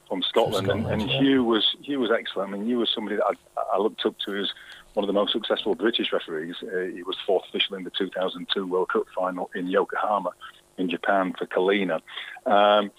from 0.08 0.22
Scotland, 0.22 0.68
and, 0.68 0.82
Scotland, 0.82 1.02
and 1.02 1.10
yeah. 1.10 1.20
Hugh 1.20 1.44
was 1.44 1.76
Hugh 1.82 2.00
was 2.00 2.10
excellent. 2.10 2.50
I 2.50 2.56
mean, 2.56 2.66
Hugh 2.66 2.78
was 2.78 2.90
somebody 2.94 3.16
that 3.16 3.24
I, 3.24 3.60
I 3.74 3.78
looked 3.78 4.04
up 4.04 4.16
to 4.26 4.36
as 4.36 4.50
one 4.94 5.02
of 5.02 5.06
the 5.08 5.12
most 5.12 5.32
successful 5.32 5.74
British 5.74 6.12
referees. 6.12 6.56
Uh, 6.62 6.80
he 6.94 7.02
was 7.02 7.16
fourth 7.26 7.44
official 7.48 7.76
in 7.76 7.84
the 7.84 7.90
2002 7.90 8.66
World 8.66 8.90
Cup 8.90 9.06
final 9.14 9.50
in 9.54 9.66
Yokohama, 9.66 10.30
in 10.78 10.88
Japan 10.88 11.34
for 11.36 11.46
Collina. 11.46 12.00
Um, 12.46 12.90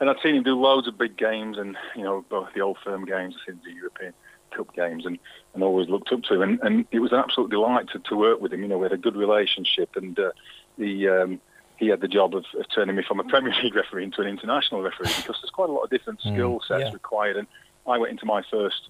and 0.00 0.08
I'd 0.08 0.20
seen 0.22 0.36
him 0.36 0.44
do 0.44 0.58
loads 0.58 0.86
of 0.86 0.96
big 0.96 1.16
games, 1.16 1.58
and 1.58 1.76
you 1.96 2.02
know 2.02 2.24
both 2.28 2.48
the 2.54 2.60
old 2.60 2.78
firm 2.84 3.04
games, 3.04 3.34
I've 3.36 3.54
seen 3.54 3.60
the 3.64 3.72
European 3.72 4.14
Cup 4.52 4.72
games, 4.74 5.04
and, 5.06 5.18
and 5.54 5.62
always 5.62 5.88
looked 5.88 6.12
up 6.12 6.22
to 6.24 6.34
him. 6.34 6.42
And, 6.42 6.60
and 6.62 6.86
it 6.92 7.00
was 7.00 7.12
an 7.12 7.18
absolute 7.18 7.50
delight 7.50 7.88
to, 7.92 7.98
to 7.98 8.16
work 8.16 8.40
with 8.40 8.52
him. 8.52 8.62
You 8.62 8.68
know, 8.68 8.78
we 8.78 8.84
had 8.84 8.92
a 8.92 8.98
good 8.98 9.16
relationship, 9.16 9.96
and 9.96 10.18
uh, 10.18 10.30
he 10.76 11.08
um, 11.08 11.40
he 11.78 11.88
had 11.88 12.00
the 12.00 12.08
job 12.08 12.34
of, 12.34 12.44
of 12.58 12.66
turning 12.74 12.96
me 12.96 13.04
from 13.06 13.20
a 13.20 13.24
Premier 13.24 13.54
League 13.62 13.74
referee 13.74 14.04
into 14.04 14.20
an 14.20 14.26
international 14.26 14.82
referee 14.82 15.06
because 15.16 15.36
there's 15.40 15.50
quite 15.52 15.68
a 15.68 15.72
lot 15.72 15.84
of 15.84 15.90
different 15.90 16.20
mm, 16.20 16.34
skill 16.34 16.60
sets 16.66 16.82
yeah. 16.82 16.92
required. 16.92 17.36
And 17.36 17.46
I 17.86 17.98
went 17.98 18.10
into 18.10 18.26
my 18.26 18.42
first 18.50 18.88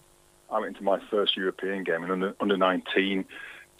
I 0.50 0.60
went 0.60 0.68
into 0.76 0.82
my 0.82 0.98
first 1.10 1.36
European 1.36 1.84
game, 1.84 2.04
an 2.04 2.10
under, 2.10 2.34
under 2.40 2.56
19 2.56 3.24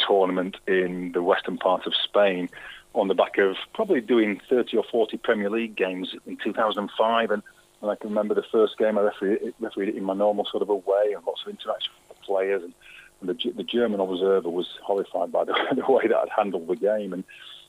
tournament 0.06 0.56
in 0.66 1.12
the 1.12 1.22
western 1.22 1.56
part 1.56 1.86
of 1.86 1.94
Spain, 1.94 2.50
on 2.94 3.08
the 3.08 3.14
back 3.14 3.38
of 3.38 3.56
probably 3.74 4.00
doing 4.00 4.40
30 4.48 4.76
or 4.76 4.84
40 4.90 5.16
Premier 5.18 5.50
League 5.50 5.76
games 5.76 6.14
in 6.26 6.36
2005. 6.36 7.30
And, 7.30 7.42
and 7.80 7.90
I 7.90 7.94
can 7.94 8.10
remember 8.10 8.34
the 8.34 8.44
first 8.52 8.76
game 8.76 8.98
I 8.98 9.02
refereed, 9.02 9.54
refereed 9.60 9.88
it 9.88 9.96
in 9.96 10.04
my 10.04 10.14
normal 10.14 10.44
sort 10.44 10.62
of 10.62 10.68
a 10.68 10.74
way 10.74 11.12
and 11.14 11.24
lots 11.26 11.42
of 11.46 11.50
interaction 11.50 11.92
with 12.08 12.18
the 12.18 12.24
players. 12.24 12.62
And, 12.62 12.74
and 13.20 13.30
the, 13.30 13.52
the 13.52 13.64
German 13.64 14.00
observer 14.00 14.50
was 14.50 14.68
horrified 14.82 15.32
by 15.32 15.44
the, 15.44 15.54
the 15.74 15.90
way 15.90 16.06
that 16.06 16.16
I'd 16.16 16.28
handled 16.36 16.68
the 16.68 16.76
game. 16.76 17.12
And, 17.12 17.24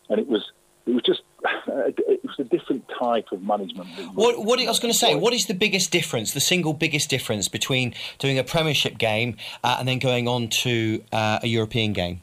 and 0.10 0.20
it 0.20 0.28
was 0.28 0.52
it 0.90 0.94
was 0.94 1.04
just 1.04 1.22
it 1.68 2.24
was 2.24 2.40
a 2.40 2.44
different 2.44 2.84
type 3.00 3.28
of 3.32 3.44
management. 3.44 3.88
What, 4.14 4.44
what 4.44 4.60
I 4.60 4.66
was 4.66 4.80
going 4.80 4.92
to 4.92 4.98
say, 4.98 5.16
what 5.16 5.34
is 5.34 5.46
the 5.46 5.54
biggest 5.54 5.92
difference, 5.92 6.34
the 6.34 6.40
single 6.40 6.74
biggest 6.74 7.10
difference 7.10 7.48
between 7.48 7.94
doing 8.18 8.40
a 8.40 8.44
Premiership 8.44 8.98
game 8.98 9.38
uh, 9.64 9.78
and 9.80 9.88
then 9.88 10.00
going 10.00 10.28
on 10.28 10.50
to 10.50 11.04
uh, 11.12 11.40
a 11.44 11.48
European 11.48 11.94
game? 11.94 12.22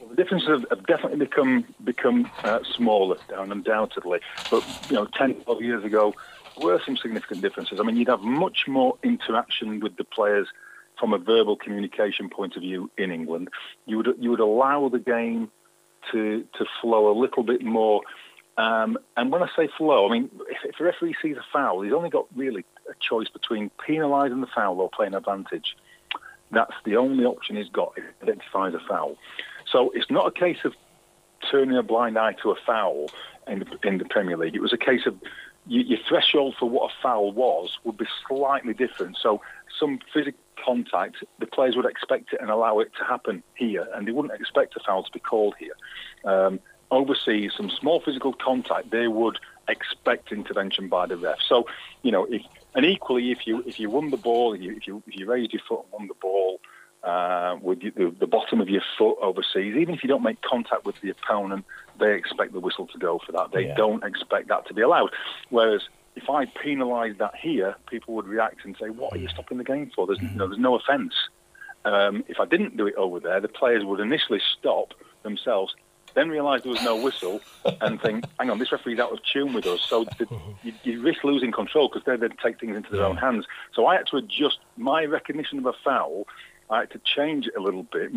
Well, 0.00 0.10
the 0.10 0.16
differences 0.16 0.48
have, 0.48 0.66
have 0.70 0.86
definitely 0.86 1.18
become 1.18 1.64
become 1.84 2.30
uh, 2.42 2.60
smaller, 2.76 3.16
down 3.28 3.52
undoubtedly. 3.52 4.20
But 4.50 4.64
you 4.90 4.96
know, 4.96 5.06
10, 5.06 5.34
12 5.42 5.62
years 5.62 5.84
ago, 5.84 6.14
there 6.58 6.66
were 6.66 6.82
some 6.84 6.96
significant 6.96 7.40
differences. 7.40 7.78
I 7.80 7.84
mean, 7.84 7.96
you'd 7.96 8.08
have 8.08 8.22
much 8.22 8.66
more 8.66 8.98
interaction 9.02 9.80
with 9.80 9.96
the 9.96 10.04
players 10.04 10.48
from 10.98 11.12
a 11.12 11.18
verbal 11.18 11.56
communication 11.56 12.28
point 12.28 12.56
of 12.56 12.62
view 12.62 12.90
in 12.98 13.10
England. 13.12 13.48
You 13.86 13.98
would 13.98 14.16
you 14.18 14.30
would 14.30 14.40
allow 14.40 14.88
the 14.88 14.98
game 14.98 15.50
to 16.12 16.44
to 16.58 16.64
flow 16.80 17.10
a 17.10 17.16
little 17.18 17.42
bit 17.42 17.62
more. 17.62 18.02
Um, 18.56 18.98
and 19.16 19.32
when 19.32 19.42
I 19.42 19.48
say 19.56 19.68
flow, 19.76 20.08
I 20.08 20.12
mean 20.12 20.30
if, 20.48 20.58
if 20.64 20.80
a 20.80 20.84
referee 20.84 21.16
sees 21.20 21.36
a 21.36 21.44
foul, 21.52 21.82
he's 21.82 21.92
only 21.92 22.10
got 22.10 22.26
really 22.36 22.64
a 22.88 22.94
choice 23.00 23.28
between 23.28 23.70
penalising 23.86 24.40
the 24.40 24.46
foul 24.54 24.80
or 24.80 24.88
playing 24.90 25.14
advantage. 25.14 25.76
That's 26.50 26.74
the 26.84 26.96
only 26.96 27.24
option 27.24 27.56
he's 27.56 27.68
got 27.68 27.94
if 27.96 28.04
he 28.04 28.30
identifies 28.30 28.74
a 28.74 28.80
foul. 28.88 29.16
So 29.70 29.90
it's 29.94 30.10
not 30.10 30.26
a 30.26 30.30
case 30.30 30.58
of 30.64 30.74
turning 31.50 31.76
a 31.76 31.82
blind 31.82 32.16
eye 32.18 32.34
to 32.42 32.50
a 32.50 32.56
foul 32.66 33.10
in 33.46 33.60
the, 33.60 33.88
in 33.88 33.98
the 33.98 34.04
Premier 34.04 34.36
League. 34.36 34.54
It 34.54 34.62
was 34.62 34.72
a 34.72 34.78
case 34.78 35.06
of 35.06 35.16
you, 35.66 35.80
your 35.80 35.98
threshold 36.08 36.54
for 36.58 36.68
what 36.68 36.90
a 36.90 36.94
foul 37.02 37.32
was 37.32 37.78
would 37.84 37.96
be 37.96 38.06
slightly 38.28 38.74
different. 38.74 39.16
So 39.20 39.40
some 39.78 39.98
physical 40.12 40.38
contact, 40.62 41.16
the 41.38 41.46
players 41.46 41.76
would 41.76 41.86
expect 41.86 42.32
it 42.32 42.40
and 42.40 42.50
allow 42.50 42.78
it 42.80 42.92
to 42.98 43.04
happen 43.04 43.42
here, 43.56 43.86
and 43.94 44.06
they 44.06 44.12
wouldn't 44.12 44.38
expect 44.38 44.76
a 44.76 44.80
foul 44.80 45.02
to 45.02 45.10
be 45.12 45.20
called 45.20 45.54
here. 45.58 45.74
Um, 46.24 46.60
overseas, 46.90 47.52
some 47.56 47.70
small 47.70 48.00
physical 48.00 48.32
contact, 48.32 48.90
they 48.90 49.08
would 49.08 49.38
expect 49.68 50.30
intervention 50.32 50.88
by 50.88 51.06
the 51.06 51.16
ref. 51.16 51.38
So, 51.48 51.64
you 52.02 52.12
know, 52.12 52.24
if 52.26 52.42
and 52.74 52.84
equally, 52.84 53.30
if 53.30 53.46
you 53.46 53.62
if 53.66 53.78
you 53.78 53.90
won 53.90 54.10
the 54.10 54.16
ball, 54.16 54.52
if 54.54 54.60
you 54.60 54.76
if 54.76 54.86
you, 54.86 55.02
if 55.06 55.16
you 55.18 55.26
raised 55.26 55.52
your 55.52 55.62
foot 55.68 55.84
and 55.84 55.92
won 55.92 56.08
the 56.08 56.14
ball 56.14 56.60
uh, 57.02 57.56
with 57.60 57.80
the, 57.80 58.14
the 58.18 58.26
bottom 58.26 58.60
of 58.60 58.68
your 58.68 58.82
foot 58.98 59.16
overseas, 59.20 59.76
even 59.76 59.94
if 59.94 60.02
you 60.02 60.08
don't 60.08 60.22
make 60.22 60.40
contact 60.42 60.84
with 60.84 60.96
the 61.00 61.10
opponent, 61.10 61.64
they 61.98 62.14
expect 62.14 62.52
the 62.52 62.60
whistle 62.60 62.86
to 62.88 62.98
go 62.98 63.20
for 63.24 63.32
that. 63.32 63.52
They 63.52 63.66
Yeah. 63.66 63.74
don't 63.76 64.04
expect 64.04 64.48
that 64.48 64.66
to 64.68 64.74
be 64.74 64.82
allowed. 64.82 65.10
Whereas 65.50 65.82
if 66.16 66.30
I 66.30 66.46
penalise 66.46 67.18
that 67.18 67.34
here, 67.34 67.74
people 67.88 68.14
would 68.14 68.26
react 68.26 68.64
and 68.64 68.76
say, 68.80 68.90
"What 68.90 69.12
are 69.12 69.18
you 69.18 69.28
stopping 69.28 69.58
the 69.58 69.64
game 69.64 69.90
for?" 69.94 70.06
There's 70.06 70.20
you 70.20 70.30
know, 70.30 70.46
there's 70.46 70.60
no 70.60 70.76
offence. 70.76 71.14
Um, 71.84 72.24
if 72.28 72.40
I 72.40 72.46
didn't 72.46 72.76
do 72.76 72.86
it 72.86 72.94
over 72.96 73.20
there, 73.20 73.40
the 73.40 73.48
players 73.48 73.84
would 73.84 74.00
initially 74.00 74.40
stop 74.58 74.94
themselves, 75.22 75.74
then 76.14 76.30
realise 76.30 76.62
there 76.62 76.72
was 76.72 76.82
no 76.82 76.96
whistle, 76.96 77.40
and 77.80 78.00
think, 78.00 78.24
hang 78.38 78.50
on, 78.50 78.58
this 78.58 78.72
referee's 78.72 78.98
out 78.98 79.12
of 79.12 79.18
tune 79.22 79.52
with 79.52 79.66
us. 79.66 79.80
So 79.82 80.04
the, 80.18 80.26
you, 80.62 80.72
you, 80.82 81.02
risk 81.02 81.24
losing 81.24 81.52
control 81.52 81.88
because 81.88 82.04
they 82.06 82.16
then 82.16 82.36
take 82.42 82.58
things 82.58 82.76
into 82.76 82.90
their 82.90 83.04
own 83.04 83.16
hands. 83.16 83.46
So 83.74 83.86
I 83.86 83.96
had 83.96 84.06
to 84.08 84.16
adjust 84.16 84.58
my 84.76 85.04
recognition 85.04 85.58
of 85.58 85.66
a 85.66 85.74
foul. 85.84 86.26
I 86.70 86.80
had 86.80 86.90
to 86.92 87.00
change 87.04 87.46
it 87.46 87.54
a 87.56 87.60
little 87.60 87.82
bit 87.82 88.10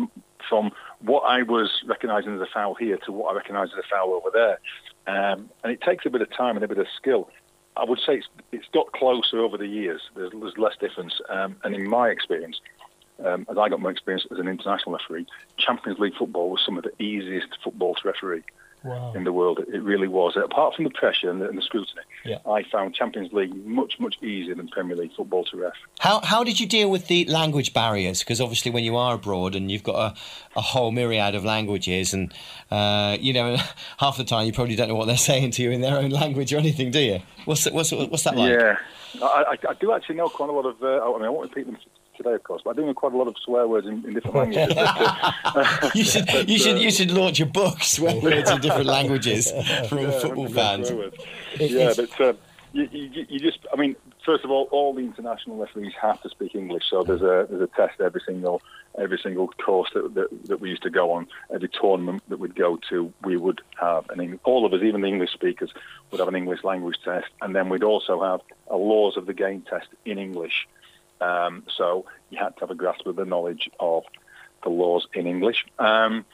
from 0.48 0.70
what 1.00 1.20
I 1.20 1.42
was 1.42 1.82
recognising 1.86 2.34
as 2.34 2.40
a 2.40 2.46
foul 2.46 2.74
here 2.74 2.96
to 3.04 3.12
what 3.12 3.32
I 3.32 3.36
recognise 3.36 3.68
as 3.72 3.84
a 3.84 3.88
foul 3.88 4.14
over 4.14 4.30
there. 4.32 4.58
Um, 5.06 5.50
and 5.62 5.72
it 5.72 5.82
takes 5.82 6.06
a 6.06 6.10
bit 6.10 6.22
of 6.22 6.34
time 6.34 6.56
and 6.56 6.64
a 6.64 6.68
bit 6.68 6.78
of 6.78 6.86
skill. 6.96 7.28
I 7.76 7.84
would 7.84 8.00
say 8.00 8.16
it's, 8.16 8.28
it's 8.52 8.66
got 8.72 8.92
closer 8.92 9.38
over 9.38 9.56
the 9.56 9.66
years. 9.66 10.00
There's, 10.16 10.32
there's 10.32 10.58
less 10.58 10.76
difference. 10.80 11.20
Um, 11.28 11.56
and 11.62 11.74
in 11.74 11.88
my 11.88 12.08
experience, 12.08 12.60
um, 13.24 13.46
as 13.50 13.58
I 13.58 13.68
got 13.68 13.80
more 13.80 13.90
experience 13.90 14.26
as 14.30 14.38
an 14.38 14.48
international 14.48 14.96
referee, 14.96 15.26
Champions 15.56 15.98
League 15.98 16.14
football 16.16 16.50
was 16.50 16.60
some 16.64 16.76
of 16.76 16.84
the 16.84 17.02
easiest 17.02 17.48
football 17.62 17.94
to 17.94 18.08
referee 18.08 18.42
wow. 18.88 19.12
in 19.14 19.24
the 19.24 19.32
world. 19.32 19.60
It 19.72 19.82
really 19.82 20.08
was. 20.08 20.36
Apart 20.36 20.74
from 20.74 20.84
the 20.84 20.90
pressure 20.90 21.30
and 21.30 21.40
the, 21.40 21.48
and 21.48 21.58
the 21.58 21.62
scrutiny, 21.62 22.02
yeah. 22.24 22.38
I 22.46 22.62
found 22.64 22.94
Champions 22.94 23.32
League 23.32 23.54
much, 23.66 23.94
much 23.98 24.16
easier 24.22 24.54
than 24.54 24.68
Premier 24.68 24.96
League 24.96 25.12
football 25.14 25.44
to 25.46 25.56
ref. 25.56 25.72
How, 26.00 26.20
how 26.20 26.44
did 26.44 26.60
you 26.60 26.66
deal 26.66 26.90
with 26.90 27.06
the 27.06 27.24
language 27.26 27.72
barriers? 27.74 28.20
Because 28.20 28.40
obviously, 28.40 28.70
when 28.70 28.84
you 28.84 28.96
are 28.96 29.14
abroad 29.14 29.54
and 29.54 29.70
you've 29.70 29.82
got 29.82 30.12
a, 30.12 30.58
a 30.58 30.60
whole 30.60 30.90
myriad 30.90 31.34
of 31.34 31.44
languages, 31.44 32.14
and 32.14 32.32
uh, 32.70 33.16
you 33.20 33.32
know, 33.32 33.56
half 33.98 34.16
the 34.16 34.24
time 34.24 34.46
you 34.46 34.52
probably 34.52 34.76
don't 34.76 34.88
know 34.88 34.94
what 34.94 35.06
they're 35.06 35.16
saying 35.16 35.52
to 35.52 35.62
you 35.62 35.70
in 35.70 35.80
their 35.80 35.98
own 35.98 36.10
language 36.10 36.52
or 36.52 36.58
anything, 36.58 36.90
do 36.90 37.00
you? 37.00 37.20
What's 37.44 37.70
what's 37.70 37.92
what's 37.92 38.24
that 38.24 38.36
like? 38.36 38.50
Yeah, 38.50 38.76
I, 39.22 39.56
I, 39.66 39.70
I 39.70 39.74
do 39.74 39.92
actually 39.92 40.16
know 40.16 40.28
quite 40.28 40.50
a 40.50 40.52
lot 40.52 40.66
of. 40.66 40.82
Uh, 40.82 41.02
I 41.02 41.16
mean, 41.18 41.24
I 41.26 41.30
won't 41.30 41.50
repeat 41.50 41.66
them 41.66 41.78
today, 42.18 42.34
of 42.34 42.42
course. 42.42 42.60
But 42.62 42.70
I'm 42.70 42.76
doing 42.76 42.94
quite 42.94 43.14
a 43.14 43.16
lot 43.16 43.28
of 43.28 43.36
swear 43.42 43.66
words 43.66 43.86
in, 43.86 44.04
in 44.04 44.12
different 44.12 44.36
languages. 44.36 44.76
you 45.94 46.04
should, 46.04 46.48
you 46.48 46.58
should, 46.58 46.78
you 46.78 46.90
should 46.90 47.10
launch 47.10 47.40
a 47.40 47.46
book, 47.46 47.82
swear 47.82 48.14
words 48.22 48.50
in 48.50 48.60
different 48.60 48.86
languages 48.86 49.50
for 49.88 49.98
all 49.98 50.10
football 50.12 50.48
fans. 50.48 50.90
Yeah, 51.58 51.94
but 51.96 52.20
uh, 52.20 52.34
you, 52.72 52.88
you, 52.92 53.26
you, 53.28 53.38
just, 53.38 53.60
I 53.72 53.76
mean, 53.76 53.96
first 54.24 54.44
of 54.44 54.50
all, 54.50 54.68
all 54.70 54.92
the 54.92 55.00
international 55.00 55.56
referees 55.56 55.94
have 56.00 56.20
to 56.22 56.28
speak 56.28 56.54
English. 56.54 56.84
So 56.90 57.02
there's 57.02 57.22
a 57.22 57.46
there's 57.48 57.62
a 57.62 57.66
test 57.68 58.00
every 58.00 58.20
single 58.26 58.60
every 58.98 59.18
single 59.22 59.48
course 59.48 59.90
that, 59.94 60.14
that, 60.14 60.28
that 60.46 60.60
we 60.60 60.70
used 60.70 60.82
to 60.82 60.90
go 60.90 61.12
on, 61.12 61.26
every 61.54 61.68
tournament 61.68 62.22
that 62.28 62.38
we'd 62.38 62.54
go 62.54 62.78
to, 62.88 63.12
we 63.24 63.36
would 63.36 63.60
have 63.80 64.08
an 64.10 64.38
all 64.44 64.66
of 64.66 64.72
us, 64.72 64.82
even 64.82 65.00
the 65.00 65.08
English 65.08 65.32
speakers, 65.32 65.72
would 66.10 66.18
have 66.18 66.28
an 66.28 66.36
English 66.36 66.64
language 66.64 66.96
test, 67.04 67.28
and 67.40 67.54
then 67.54 67.68
we'd 67.68 67.84
also 67.84 68.22
have 68.22 68.40
a 68.68 68.76
laws 68.76 69.16
of 69.16 69.26
the 69.26 69.34
game 69.34 69.62
test 69.62 69.88
in 70.04 70.18
English. 70.18 70.68
Um, 71.20 71.64
so 71.76 72.06
you 72.30 72.38
had 72.38 72.56
to 72.56 72.60
have 72.60 72.70
a 72.70 72.74
grasp 72.74 73.06
of 73.06 73.16
the 73.16 73.24
knowledge 73.24 73.70
of 73.80 74.04
the 74.62 74.70
laws 74.70 75.06
in 75.14 75.26
English. 75.26 75.64
Um, 75.78 76.24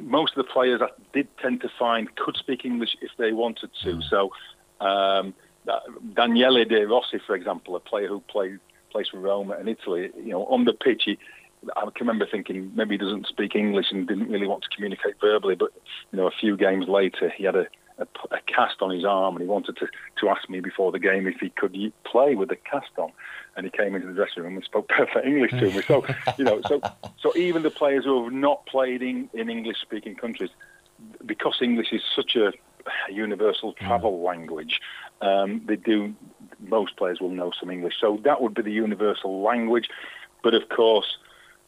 most 0.00 0.36
of 0.36 0.46
the 0.46 0.52
players 0.52 0.80
I 0.82 0.88
did 1.12 1.28
tend 1.38 1.60
to 1.62 1.70
find 1.78 2.14
could 2.16 2.36
speak 2.36 2.64
English 2.64 2.96
if 3.00 3.10
they 3.18 3.32
wanted 3.32 3.70
to. 3.82 3.96
Mm. 3.96 4.02
So 4.10 4.32
um, 4.80 5.34
Daniele 6.14 6.64
De 6.64 6.84
Rossi, 6.86 7.18
for 7.26 7.34
example, 7.34 7.76
a 7.76 7.80
player 7.80 8.08
who 8.08 8.20
played 8.20 8.58
plays 8.90 9.08
for 9.08 9.18
Roma 9.18 9.56
in 9.58 9.66
Italy, 9.66 10.10
you 10.16 10.30
know, 10.30 10.46
on 10.46 10.64
the 10.64 10.72
pitch, 10.72 11.02
he, 11.04 11.18
I 11.76 11.80
can 11.80 12.06
remember 12.06 12.26
thinking 12.30 12.70
maybe 12.76 12.94
he 12.94 12.98
doesn't 12.98 13.26
speak 13.26 13.56
English 13.56 13.86
and 13.90 14.06
didn't 14.06 14.30
really 14.30 14.46
want 14.46 14.62
to 14.62 14.68
communicate 14.68 15.14
verbally. 15.20 15.56
But 15.56 15.72
you 16.12 16.18
know, 16.18 16.28
a 16.28 16.30
few 16.30 16.56
games 16.56 16.86
later, 16.88 17.28
he 17.36 17.44
had 17.44 17.56
a 17.56 17.66
a, 17.98 18.06
a, 18.30 18.40
cast 18.46 18.82
on 18.82 18.90
his 18.90 19.04
arm, 19.04 19.36
and 19.36 19.42
he 19.42 19.48
wanted 19.48 19.76
to, 19.76 19.86
to 20.20 20.28
ask 20.28 20.48
me 20.48 20.60
before 20.60 20.90
the 20.92 20.98
game 20.98 21.26
if 21.26 21.36
he 21.40 21.50
could 21.50 21.76
play 22.04 22.34
with 22.34 22.48
the 22.48 22.56
cast 22.56 22.90
on. 22.96 23.12
And 23.56 23.64
he 23.64 23.70
came 23.70 23.94
into 23.94 24.08
the 24.08 24.14
dressing 24.14 24.42
room 24.42 24.56
and 24.56 24.64
spoke 24.64 24.88
perfect 24.96 25.26
English 25.26 25.52
to 25.52 25.62
me. 25.62 25.82
So, 25.82 26.04
you 26.38 26.44
know, 26.44 26.60
so 26.66 26.80
so 27.18 27.36
even 27.36 27.62
the 27.62 27.70
players 27.70 28.04
who 28.04 28.24
have 28.24 28.32
not 28.32 28.66
played 28.66 29.02
in, 29.02 29.28
in 29.32 29.48
English-speaking 29.48 30.16
countries, 30.16 30.50
because 31.24 31.58
English 31.62 31.92
is 31.92 32.02
such 32.14 32.36
a 32.36 32.52
universal 33.10 33.74
mm. 33.74 33.76
travel 33.78 34.18
mm. 34.18 34.24
language, 34.24 34.80
um, 35.20 35.62
they 35.66 35.76
do. 35.76 36.14
Most 36.60 36.96
players 36.96 37.20
will 37.20 37.30
know 37.30 37.52
some 37.58 37.70
English, 37.70 37.94
so 38.00 38.20
that 38.24 38.40
would 38.40 38.54
be 38.54 38.62
the 38.62 38.72
universal 38.72 39.42
language. 39.42 39.88
But 40.42 40.54
of 40.54 40.68
course, 40.68 41.18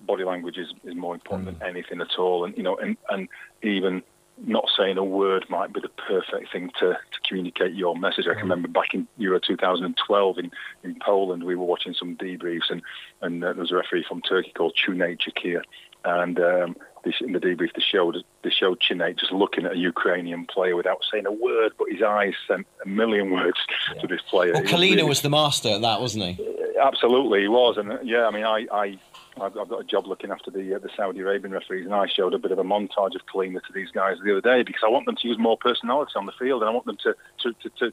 body 0.01 0.25
language 0.25 0.59
is, 0.59 0.73
is 0.85 0.95
more 0.95 1.15
important 1.15 1.49
mm. 1.49 1.59
than 1.59 1.69
anything 1.69 2.01
at 2.01 2.19
all. 2.19 2.45
And 2.45 2.57
you 2.57 2.63
know, 2.63 2.77
and 2.77 2.97
and 3.11 3.29
even 3.63 4.03
not 4.45 4.69
saying 4.77 4.99
a 4.99 5.05
word 5.05 5.47
might 5.49 5.73
be 5.73 5.81
the 5.81 5.89
perfect 5.89 6.53
thing 6.53 6.71
to, 6.79 6.93
to 6.93 7.21
communicate 7.27 7.75
your 7.75 7.97
message. 7.97 8.27
I 8.27 8.35
can 8.35 8.41
mm. 8.41 8.51
remember 8.51 8.69
back 8.69 8.93
in 8.93 9.09
Euro 9.19 9.41
2012 9.41 10.39
in, 10.39 10.51
in 10.83 10.97
Poland, 11.01 11.45
we 11.45 11.57
were 11.57 11.65
watching 11.65 11.95
some 11.95 12.17
debriefs, 12.17 12.71
and, 12.71 12.83
and 13.23 13.43
uh, 13.43 13.53
there 13.53 13.63
was 13.63 13.73
a 13.73 13.77
referee 13.77 14.05
from 14.07 14.21
Turkey 14.23 14.53
called 14.55 14.77
Cüneyt 14.77 15.21
Çakır, 15.21 15.63
and 16.05 16.39
um, 16.39 16.77
this, 17.05 17.15
in 17.21 17.33
the 17.33 17.41
debrief, 17.41 17.73
they 17.75 17.83
showed 17.83 18.17
they 18.43 18.51
showed 18.51 18.81
Cüneyt 18.81 19.19
just 19.19 19.33
looking 19.33 19.65
at 19.65 19.73
a 19.73 19.79
Ukrainian 19.79 20.47
player 20.47 20.77
without 20.77 21.03
saying 21.11 21.27
a 21.27 21.33
word, 21.33 21.73
but 21.79 21.89
his 21.91 22.03
eyes 22.03 22.35
sent 22.47 22.67
a 22.85 22.89
million 22.89 23.31
words 23.31 23.59
yeah. 23.95 24.01
to 24.01 24.07
this 24.07 24.21
player. 24.29 24.53
Well, 24.53 24.63
Collina 24.63 25.03
was, 25.03 25.09
was 25.09 25.23
the 25.23 25.31
master 25.31 25.71
at 25.71 25.81
that, 25.83 26.01
wasn't 26.01 26.25
he? 26.25 26.57
Absolutely, 26.81 27.43
he 27.43 27.49
was, 27.49 27.77
and 27.79 27.93
uh, 27.93 27.99
yeah, 28.03 28.27
I 28.27 28.31
mean, 28.31 28.45
I, 28.45 28.67
I 28.71 28.99
I've, 29.41 29.55
got 29.55 29.81
a 29.81 29.85
job 29.85 30.07
looking 30.07 30.31
after 30.31 30.51
the 30.51 30.75
uh, 30.75 30.79
the 30.79 30.89
Saudi 30.97 31.21
Arabian 31.21 31.53
referees, 31.53 31.85
and 31.85 31.95
I 31.95 32.07
showed 32.07 32.35
a 32.35 32.39
bit 32.39 32.53
of 32.53 32.59
a 32.59 32.65
montage 32.65 33.15
of 33.15 33.27
Collina 33.33 33.63
to 33.67 33.73
these 33.75 33.91
guys 33.91 34.17
the 34.25 34.33
other 34.33 34.41
day 34.41 34.63
because 34.63 34.83
I 34.85 34.91
want 34.91 35.07
them 35.07 35.17
to 35.17 35.29
use 35.29 35.39
more 35.39 35.59
personality 35.59 36.13
on 36.17 36.27
the 36.27 36.33
field, 36.33 36.63
and 36.63 36.71
I 36.71 36.73
want 36.73 36.87
them 36.87 36.97
to 37.03 37.15
to, 37.43 37.53
to, 37.53 37.71
to 37.79 37.93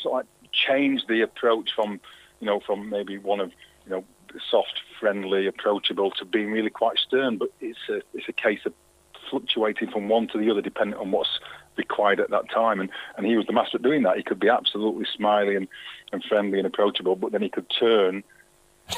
sort 0.00 0.22
of 0.22 0.50
change 0.52 1.02
the 1.08 1.22
approach 1.22 1.70
from 1.74 2.00
you 2.40 2.46
know 2.46 2.60
from 2.60 2.88
maybe 2.88 3.18
one 3.18 3.40
of 3.40 3.50
you 3.84 3.90
know 3.90 4.04
soft, 4.50 4.80
friendly, 5.00 5.46
approachable 5.46 6.10
to 6.12 6.24
being 6.24 6.52
really 6.52 6.70
quite 6.70 6.98
stern. 6.98 7.36
But 7.38 7.48
it's 7.60 7.78
a 7.88 8.02
it's 8.14 8.28
a 8.28 8.32
case 8.32 8.60
of 8.64 8.72
fluctuating 9.28 9.90
from 9.90 10.08
one 10.08 10.28
to 10.28 10.38
the 10.38 10.50
other 10.50 10.62
depending 10.62 10.98
on 10.98 11.10
what's 11.10 11.40
required 11.76 12.20
at 12.20 12.30
that 12.30 12.48
time. 12.50 12.80
And, 12.80 12.90
and 13.16 13.26
he 13.26 13.36
was 13.36 13.46
the 13.46 13.52
master 13.52 13.76
at 13.76 13.82
doing 13.82 14.02
that. 14.04 14.16
He 14.16 14.22
could 14.22 14.40
be 14.40 14.48
absolutely 14.48 15.04
smiley 15.14 15.56
and, 15.56 15.68
and 16.12 16.24
friendly 16.24 16.58
and 16.58 16.66
approachable, 16.66 17.16
but 17.16 17.32
then 17.32 17.42
he 17.42 17.48
could 17.48 17.66
turn 17.68 18.22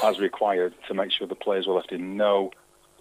as 0.03 0.19
required 0.19 0.75
to 0.87 0.95
make 0.95 1.13
sure 1.13 1.27
the 1.27 1.35
players 1.35 1.67
were 1.67 1.75
left 1.75 1.93
in 1.93 2.17
no 2.17 2.51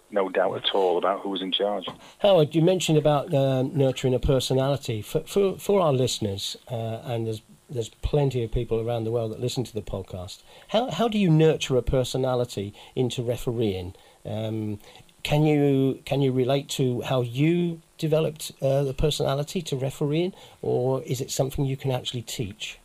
no 0.10 0.30
doubt 0.30 0.56
at 0.56 0.73
all 0.73 0.97
about 0.97 1.19
who 1.19 1.30
was 1.30 1.41
in 1.41 1.52
charge. 1.52 1.86
Howard, 2.19 2.56
you 2.56 2.62
mentioned 2.62 2.97
about 2.97 3.34
uh, 3.34 3.63
nurturing 3.63 4.13
a 4.13 4.19
personality 4.19 5.02
for 5.02 5.21
for, 5.21 5.58
for 5.58 5.82
our 5.82 5.93
listeners, 5.93 6.56
uh, 6.71 7.02
and 7.04 7.28
there's 7.28 7.41
there's 7.69 7.89
plenty 7.89 8.43
of 8.43 8.52
people 8.52 8.80
around 8.80 9.04
the 9.04 9.12
world 9.12 9.32
that 9.32 9.41
listen 9.41 9.63
to 9.65 9.73
the 9.73 9.82
podcast. 9.82 10.43
How 10.69 10.89
how 10.91 11.08
do 11.08 11.17
you 11.17 11.30
nurture 11.30 11.76
a 11.78 11.82
personality 11.82 12.73
into 12.95 13.21
refereeing? 13.21 13.93
Um, 14.26 14.80
can 15.23 15.43
you 15.43 16.02
can 16.06 16.21
you 16.21 16.32
relate 16.32 16.69
to 16.69 17.02
how 17.02 17.21
you 17.21 17.82
developed 17.97 18.52
uh, 18.62 18.84
the 18.84 18.93
personality 18.93 19.62
to 19.63 19.76
refereeing, 19.76 20.34
or 20.62 21.04
is 21.04 21.19
it 21.19 21.32
something 21.32 21.65
you 21.65 21.76
can 21.76 21.91
actually 21.91 22.21
teach? 22.21 22.80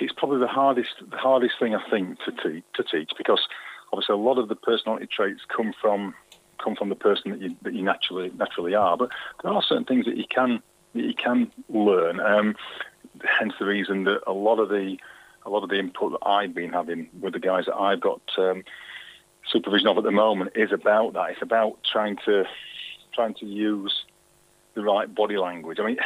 It's 0.00 0.12
probably 0.12 0.38
the 0.38 0.48
hardest 0.48 0.94
the 1.10 1.16
hardest 1.16 1.54
thing 1.58 1.74
I 1.74 1.90
think 1.90 2.18
to 2.24 2.32
teach 2.32 2.64
to 2.74 2.82
teach 2.84 3.12
because 3.16 3.40
obviously 3.92 4.14
a 4.14 4.18
lot 4.18 4.38
of 4.38 4.48
the 4.48 4.56
personality 4.56 5.06
traits 5.06 5.40
come 5.48 5.72
from 5.80 6.14
come 6.62 6.76
from 6.76 6.88
the 6.88 6.94
person 6.94 7.30
that 7.30 7.40
you 7.40 7.56
that 7.62 7.74
you 7.74 7.82
naturally 7.82 8.30
naturally 8.36 8.74
are. 8.74 8.96
But 8.96 9.10
there 9.42 9.52
are 9.52 9.62
certain 9.62 9.84
things 9.84 10.06
that 10.06 10.16
you 10.16 10.26
can 10.28 10.62
that 10.94 11.04
you 11.04 11.14
can 11.14 11.50
learn. 11.68 12.20
Um, 12.20 12.56
hence 13.38 13.54
the 13.58 13.66
reason 13.66 14.04
that 14.04 14.20
a 14.26 14.32
lot 14.32 14.58
of 14.58 14.68
the 14.68 14.98
a 15.44 15.50
lot 15.50 15.62
of 15.62 15.70
the 15.70 15.78
input 15.78 16.12
that 16.12 16.28
I've 16.28 16.54
been 16.54 16.72
having 16.72 17.08
with 17.20 17.32
the 17.32 17.40
guys 17.40 17.66
that 17.66 17.76
I've 17.76 18.00
got 18.00 18.20
um, 18.36 18.64
supervision 19.50 19.88
of 19.88 19.98
at 19.98 20.04
the 20.04 20.10
moment 20.10 20.52
is 20.54 20.72
about 20.72 21.14
that. 21.14 21.30
It's 21.30 21.42
about 21.42 21.78
trying 21.90 22.16
to 22.26 22.44
trying 23.14 23.34
to 23.34 23.46
use 23.46 24.04
the 24.74 24.82
right 24.82 25.12
body 25.12 25.36
language. 25.36 25.80
I 25.80 25.86
mean, 25.86 25.96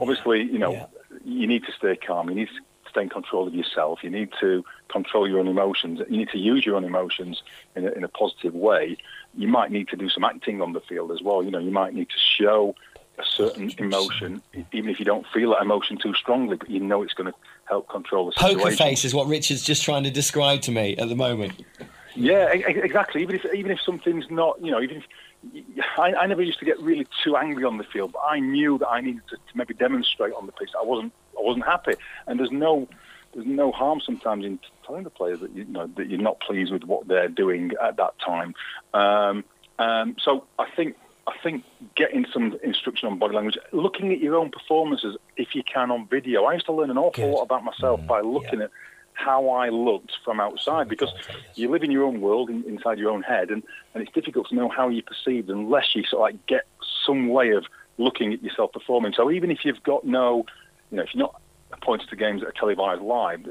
obviously, 0.00 0.42
you 0.42 0.58
know, 0.58 0.72
yeah. 0.72 0.86
you 1.24 1.46
need 1.46 1.64
to 1.64 1.72
stay 1.72 1.96
calm. 1.96 2.28
You 2.28 2.34
need 2.34 2.48
to 2.48 2.60
stay 2.96 3.02
in 3.02 3.08
control 3.08 3.46
of 3.46 3.54
yourself. 3.54 4.02
You 4.02 4.10
need 4.10 4.30
to 4.40 4.64
control 4.88 5.28
your 5.28 5.38
own 5.38 5.48
emotions. 5.48 6.00
You 6.08 6.18
need 6.18 6.30
to 6.30 6.38
use 6.38 6.64
your 6.64 6.76
own 6.76 6.84
emotions 6.84 7.42
in 7.74 7.86
a, 7.86 7.90
in 7.92 8.04
a 8.04 8.08
positive 8.08 8.54
way. 8.54 8.96
You 9.34 9.48
might 9.48 9.70
need 9.70 9.88
to 9.88 9.96
do 9.96 10.08
some 10.08 10.24
acting 10.24 10.62
on 10.62 10.72
the 10.72 10.80
field 10.80 11.12
as 11.12 11.20
well. 11.22 11.42
You 11.42 11.50
know, 11.50 11.58
you 11.58 11.70
might 11.70 11.94
need 11.94 12.08
to 12.08 12.18
show 12.18 12.74
a 13.18 13.24
certain 13.24 13.70
emotion, 13.78 14.42
even 14.72 14.90
if 14.90 14.98
you 14.98 15.04
don't 15.04 15.26
feel 15.32 15.50
that 15.50 15.62
emotion 15.62 15.96
too 15.96 16.14
strongly, 16.14 16.56
but 16.56 16.70
you 16.70 16.80
know 16.80 17.02
it's 17.02 17.14
going 17.14 17.30
to 17.30 17.38
help 17.64 17.88
control 17.88 18.26
the 18.26 18.32
situation. 18.32 18.58
Poker 18.58 18.76
face 18.76 19.04
is 19.04 19.14
what 19.14 19.26
Richard's 19.26 19.62
just 19.62 19.82
trying 19.82 20.04
to 20.04 20.10
describe 20.10 20.60
to 20.62 20.70
me 20.70 20.96
at 20.96 21.08
the 21.08 21.16
moment. 21.16 21.54
Yeah, 22.14 22.46
exactly. 22.52 23.22
Even 23.22 23.36
if 23.36 23.44
even 23.54 23.70
if 23.70 23.80
something's 23.80 24.30
not, 24.30 24.62
you 24.62 24.70
know, 24.70 24.80
even 24.80 24.98
if 24.98 25.04
I, 25.98 26.14
I, 26.14 26.26
never 26.26 26.42
used 26.42 26.58
to 26.60 26.64
get 26.64 26.80
really 26.80 27.06
too 27.24 27.36
angry 27.36 27.64
on 27.64 27.78
the 27.78 27.84
field, 27.84 28.12
but 28.12 28.22
I 28.28 28.38
knew 28.38 28.78
that 28.78 28.88
I 28.88 29.00
needed 29.00 29.22
to, 29.30 29.36
to 29.36 29.42
maybe 29.54 29.74
demonstrate 29.74 30.32
on 30.34 30.46
the 30.46 30.52
pitch 30.52 30.70
I 30.78 30.84
wasn't 30.84 31.12
I 31.38 31.42
wasn't 31.42 31.64
happy. 31.64 31.94
And 32.26 32.38
there's 32.38 32.50
no 32.50 32.88
there's 33.34 33.46
no 33.46 33.72
harm 33.72 34.00
sometimes 34.00 34.44
in 34.44 34.58
telling 34.86 35.04
the 35.04 35.10
players 35.10 35.40
that 35.40 35.52
you, 35.52 35.64
know 35.64 35.88
that 35.96 36.08
you're 36.08 36.20
not 36.20 36.40
pleased 36.40 36.72
with 36.72 36.84
what 36.84 37.06
they're 37.08 37.28
doing 37.28 37.72
at 37.82 37.96
that 37.96 38.14
time. 38.18 38.54
Um, 38.94 39.44
um, 39.78 40.16
so 40.18 40.44
I 40.58 40.66
think 40.74 40.96
I 41.26 41.34
think 41.42 41.64
getting 41.96 42.24
some 42.32 42.58
instruction 42.62 43.08
on 43.08 43.18
body 43.18 43.34
language, 43.34 43.58
looking 43.72 44.12
at 44.12 44.20
your 44.20 44.36
own 44.36 44.50
performances 44.50 45.16
if 45.36 45.54
you 45.54 45.62
can 45.62 45.90
on 45.90 46.06
video. 46.08 46.44
I 46.44 46.54
used 46.54 46.66
to 46.66 46.72
learn 46.72 46.90
an 46.90 46.98
awful 46.98 47.24
Good. 47.24 47.34
lot 47.34 47.42
about 47.42 47.64
myself 47.64 48.00
mm, 48.00 48.06
by 48.06 48.20
looking 48.20 48.60
yeah. 48.60 48.66
at 48.66 48.70
how 49.16 49.48
I 49.48 49.70
looked 49.70 50.12
from 50.24 50.40
outside 50.40 50.88
because 50.88 51.12
you 51.54 51.70
live 51.70 51.82
in 51.82 51.90
your 51.90 52.04
own 52.04 52.20
world 52.20 52.50
in, 52.50 52.62
inside 52.64 52.98
your 52.98 53.10
own 53.10 53.22
head 53.22 53.50
and, 53.50 53.62
and 53.94 54.02
it's 54.02 54.12
difficult 54.12 54.48
to 54.50 54.54
know 54.54 54.68
how 54.68 54.88
you 54.88 55.02
perceived 55.02 55.50
unless 55.50 55.94
you 55.94 56.04
sort 56.04 56.30
of 56.30 56.34
like 56.34 56.46
get 56.46 56.66
some 57.04 57.28
way 57.28 57.50
of 57.50 57.64
looking 57.98 58.32
at 58.32 58.42
yourself 58.42 58.72
performing. 58.72 59.12
So 59.16 59.30
even 59.30 59.50
if 59.50 59.64
you've 59.64 59.82
got 59.82 60.04
no, 60.04 60.44
you 60.90 60.98
know, 60.98 61.02
if 61.02 61.14
you're 61.14 61.22
not 61.22 61.40
appointed 61.72 62.08
to 62.10 62.16
games 62.16 62.42
that 62.42 62.48
are 62.48 62.52
televised 62.52 63.02
live, 63.02 63.46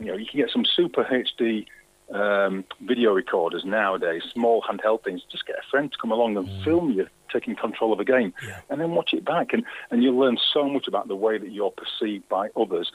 you 0.00 0.06
know, 0.06 0.16
you 0.16 0.26
can 0.26 0.40
get 0.40 0.50
some 0.50 0.64
super 0.64 1.04
HD 1.04 1.66
um, 2.12 2.64
video 2.80 3.12
recorders 3.12 3.64
nowadays, 3.64 4.22
small 4.32 4.62
handheld 4.62 5.04
things. 5.04 5.22
Just 5.30 5.46
get 5.46 5.56
a 5.56 5.70
friend 5.70 5.90
to 5.90 5.98
come 5.98 6.12
along 6.12 6.36
and 6.36 6.46
mm. 6.46 6.64
film 6.64 6.92
you 6.92 7.06
taking 7.32 7.56
control 7.56 7.92
of 7.92 8.00
a 8.00 8.04
game, 8.04 8.34
yeah. 8.46 8.60
and 8.68 8.80
then 8.80 8.90
watch 8.90 9.14
it 9.14 9.24
back, 9.24 9.52
and 9.52 9.64
and 9.90 10.02
you'll 10.02 10.18
learn 10.18 10.38
so 10.52 10.68
much 10.68 10.86
about 10.86 11.08
the 11.08 11.16
way 11.16 11.38
that 11.38 11.50
you're 11.50 11.72
perceived 11.72 12.28
by 12.28 12.48
others. 12.56 12.92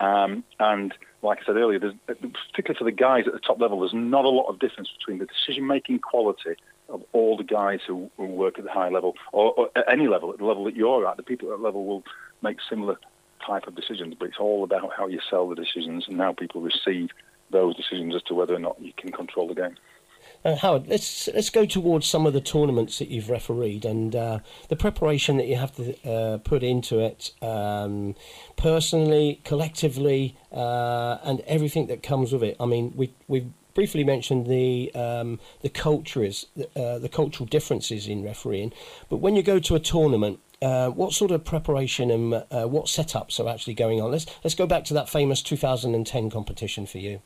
Um, 0.00 0.44
and 0.60 0.94
like 1.22 1.38
I 1.42 1.46
said 1.46 1.56
earlier, 1.56 1.80
particularly 2.06 2.78
for 2.78 2.84
the 2.84 2.92
guys 2.92 3.24
at 3.26 3.32
the 3.32 3.40
top 3.40 3.60
level, 3.60 3.80
there's 3.80 3.94
not 3.94 4.24
a 4.24 4.28
lot 4.28 4.48
of 4.48 4.58
difference 4.58 4.88
between 4.96 5.18
the 5.18 5.26
decision-making 5.26 5.98
quality 5.98 6.56
of 6.88 7.02
all 7.12 7.36
the 7.36 7.44
guys 7.44 7.80
who, 7.86 8.10
who 8.16 8.26
work 8.26 8.58
at 8.58 8.64
the 8.64 8.70
high 8.70 8.88
level, 8.88 9.14
or, 9.32 9.52
or, 9.54 9.70
at 9.76 9.90
any 9.90 10.06
level, 10.08 10.32
at 10.32 10.38
the 10.38 10.44
level 10.44 10.64
that 10.64 10.76
you're 10.76 11.06
at. 11.06 11.16
The 11.16 11.22
people 11.22 11.52
at 11.52 11.58
that 11.58 11.62
level 11.62 11.84
will 11.84 12.04
make 12.42 12.58
similar 12.68 12.98
type 13.44 13.66
of 13.66 13.74
decisions, 13.74 14.14
but 14.18 14.28
it's 14.28 14.38
all 14.38 14.64
about 14.64 14.90
how 14.96 15.06
you 15.06 15.20
sell 15.28 15.48
the 15.48 15.54
decisions 15.54 16.06
and 16.08 16.18
how 16.18 16.32
people 16.32 16.60
receive 16.60 17.10
those 17.50 17.76
decisions 17.76 18.14
as 18.14 18.22
to 18.22 18.34
whether 18.34 18.54
or 18.54 18.58
not 18.58 18.80
you 18.80 18.92
can 18.96 19.10
control 19.10 19.48
the 19.48 19.54
game. 19.54 19.76
Uh, 20.44 20.54
Howard, 20.54 20.86
let's 20.86 21.28
let's 21.34 21.50
go 21.50 21.66
towards 21.66 22.06
some 22.06 22.24
of 22.24 22.32
the 22.32 22.40
tournaments 22.40 22.98
that 23.00 23.08
you've 23.08 23.28
refereed 23.28 23.84
and 23.84 24.14
uh, 24.14 24.38
the 24.68 24.76
preparation 24.76 25.36
that 25.36 25.48
you 25.48 25.56
have 25.56 25.74
to 25.74 26.08
uh, 26.08 26.38
put 26.38 26.62
into 26.62 27.00
it, 27.00 27.32
um, 27.42 28.14
personally, 28.56 29.40
collectively, 29.44 30.36
uh, 30.52 31.18
and 31.24 31.40
everything 31.40 31.88
that 31.88 32.02
comes 32.04 32.32
with 32.32 32.44
it. 32.44 32.56
I 32.60 32.66
mean, 32.66 32.92
we 32.94 33.12
we 33.26 33.50
briefly 33.74 34.04
mentioned 34.04 34.46
the 34.46 34.94
um, 34.94 35.40
the 35.62 35.68
cultures, 35.68 36.46
uh, 36.76 36.98
the 36.98 37.10
cultural 37.12 37.46
differences 37.46 38.06
in 38.06 38.22
refereeing, 38.22 38.72
but 39.08 39.16
when 39.16 39.34
you 39.34 39.42
go 39.42 39.58
to 39.58 39.74
a 39.74 39.80
tournament. 39.80 40.40
Uh, 40.60 40.88
what 40.88 41.12
sort 41.12 41.30
of 41.30 41.44
preparation 41.44 42.10
and 42.10 42.32
what 42.32 42.86
setups 42.86 43.38
are 43.38 43.48
actually 43.48 43.74
going 43.74 44.00
on? 44.00 44.10
Let's 44.10 44.26
let's 44.42 44.56
go 44.56 44.66
back 44.66 44.82
to 44.86 44.94
that 44.94 45.08
famous 45.08 45.40
2010 45.40 46.30
competition 46.30 46.84
for 46.84 46.98
you. 46.98 47.22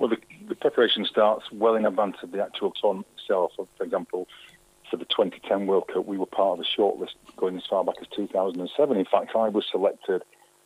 Well, 0.00 0.08
the, 0.08 0.16
the 0.52 0.60
preparation 0.60 1.06
starts 1.06 1.50
well 1.50 1.74
in 1.76 1.86
advance 1.86 2.16
of 2.22 2.30
the 2.30 2.42
actual 2.42 2.72
tournament 2.72 3.06
itself. 3.16 3.52
For 3.56 3.84
example, 3.84 4.28
for 4.90 4.98
the 4.98 5.06
2010 5.06 5.66
World 5.66 5.88
Cup, 5.92 6.04
we 6.04 6.18
were 6.18 6.26
part 6.26 6.58
of 6.58 6.64
the 6.64 6.82
shortlist 6.82 7.14
going 7.38 7.56
as 7.56 7.64
far 7.68 7.82
back 7.84 7.94
as 8.02 8.06
2007. 8.14 8.96
In 8.96 9.04
fact, 9.06 9.34
I 9.34 9.48
was 9.48 9.64
selected 9.70 10.22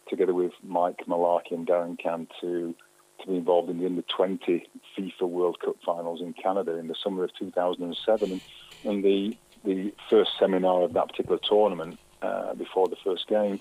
together 0.09 0.35
with 0.35 0.53
Mike 0.65 1.03
Mullarkey 1.07 1.53
and 1.53 1.67
Darren 1.67 1.99
Cann 1.99 2.27
to 2.41 2.75
to 3.21 3.27
be 3.27 3.37
involved 3.37 3.71
in 3.71 3.79
the 3.79 3.87
under 3.87 4.03
20 4.03 4.69
FIFA 4.95 5.23
World 5.23 5.59
Cup 5.61 5.77
finals 5.87 6.21
in 6.21 6.35
Canada 6.35 6.77
in 6.77 6.89
the 6.89 6.95
summer 7.03 7.25
of 7.25 7.31
2007. 7.39 8.33
And, 8.33 8.41
and 8.85 9.05
the 9.05 9.37
the 9.65 9.95
first 10.11 10.33
seminar 10.39 10.83
of 10.83 10.93
that 10.95 11.09
particular 11.09 11.39
tournament 11.49 11.99
uh, 12.23 12.55
before 12.55 12.89
the 12.89 12.97
first 13.05 13.29
game 13.29 13.61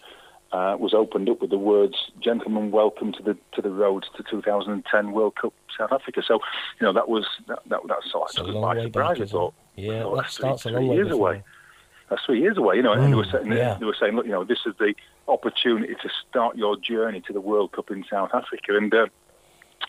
uh, 0.56 0.78
was 0.78 0.94
opened 0.94 1.28
up 1.30 1.41
with 1.41 1.50
the 1.50 1.58
words 1.58 1.96
"Gentlemen, 2.22 2.72
welcome 2.72 3.12
to 3.12 3.22
the 3.22 3.38
to 3.54 3.62
the 3.62 3.70
road 3.70 4.06
to 4.15 4.24
2010 4.24 5.12
World 5.12 5.36
Cup 5.36 5.54
South 5.78 5.91
Africa." 5.91 6.22
So, 6.26 6.36
you 6.80 6.86
know, 6.86 6.94
that 6.94 7.10
was 7.10 7.26
that 7.48 7.60
that, 7.68 7.82
that 7.88 7.98
sort 8.10 8.30
of 8.30 8.36
took 8.36 8.48
us 8.48 8.62
by 8.62 8.82
surprise. 8.82 9.22
I 9.22 9.26
thought, 9.26 9.54
yeah, 9.76 10.04
oh, 10.04 10.15
that 10.15 10.30
starts 10.30 10.63
three, 10.63 10.72
a 10.72 10.76
long 10.76 10.88
three 10.88 10.96
years 10.96 11.12
away. 11.12 11.44
That's 12.10 12.24
three 12.26 12.39
years 12.39 12.58
away, 12.58 12.78
you 12.78 12.84
know. 12.84 12.96
Mm, 12.96 13.04
and 13.04 13.13
they 13.13 13.18
were 13.18 13.26
saying, 13.26 13.52
yeah. 13.52 13.78
they 13.78 13.86
were 13.86 13.98
saying, 14.00 14.15
look, 14.15 14.26
you 14.26 14.32
know, 14.32 14.46
this 14.46 14.60
is 14.65 14.74
the 14.80 14.94
opportunity 15.28 15.96
to 15.96 16.10
start 16.30 16.56
your 16.56 16.78
journey 16.78 17.20
to 17.22 17.34
the 17.34 17.41
World 17.41 17.74
Cup 17.74 17.91
in 17.91 18.06
South 18.10 18.32
Africa, 18.34 18.78
and. 18.78 18.94
Uh, 18.94 19.08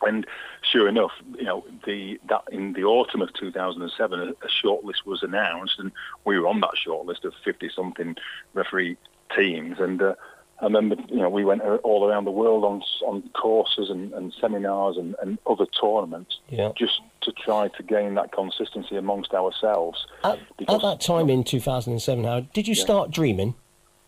and 0.02 0.26
sure 0.60 0.88
enough, 0.88 1.12
you 1.38 1.44
know, 1.44 1.64
the 1.86 2.20
that 2.28 2.42
in 2.52 2.74
the 2.74 2.84
autumn 2.84 3.22
of 3.22 3.32
2007, 3.32 4.20
a, 4.20 4.24
a 4.24 4.48
shortlist 4.62 5.06
was 5.06 5.22
announced, 5.22 5.78
and 5.78 5.90
we 6.26 6.38
were 6.38 6.46
on 6.46 6.60
that 6.60 6.72
shortlist 6.86 7.24
of 7.24 7.32
50 7.42 7.70
something 7.74 8.14
referee 8.52 8.98
teams, 9.34 9.78
and 9.78 10.02
uh, 10.02 10.14
and 10.60 10.74
then 10.74 10.94
you 11.08 11.16
know 11.16 11.28
we 11.28 11.44
went 11.44 11.62
all 11.62 12.08
around 12.08 12.24
the 12.24 12.30
world 12.30 12.64
on 12.64 12.82
on 13.06 13.22
courses 13.34 13.90
and, 13.90 14.12
and 14.14 14.34
seminars 14.40 14.96
and, 14.96 15.14
and 15.20 15.38
other 15.46 15.66
tournaments 15.80 16.38
yeah. 16.48 16.72
just 16.76 17.00
to 17.22 17.32
try 17.32 17.68
to 17.68 17.82
gain 17.82 18.14
that 18.14 18.32
consistency 18.32 18.96
amongst 18.96 19.34
ourselves. 19.34 20.06
At, 20.24 20.38
because, 20.56 20.76
at 20.76 20.82
that 20.82 21.00
time 21.00 21.28
in 21.28 21.44
2007, 21.44 22.24
how 22.24 22.40
did 22.40 22.66
you 22.66 22.74
yeah. 22.74 22.82
start 22.82 23.10
dreaming? 23.10 23.54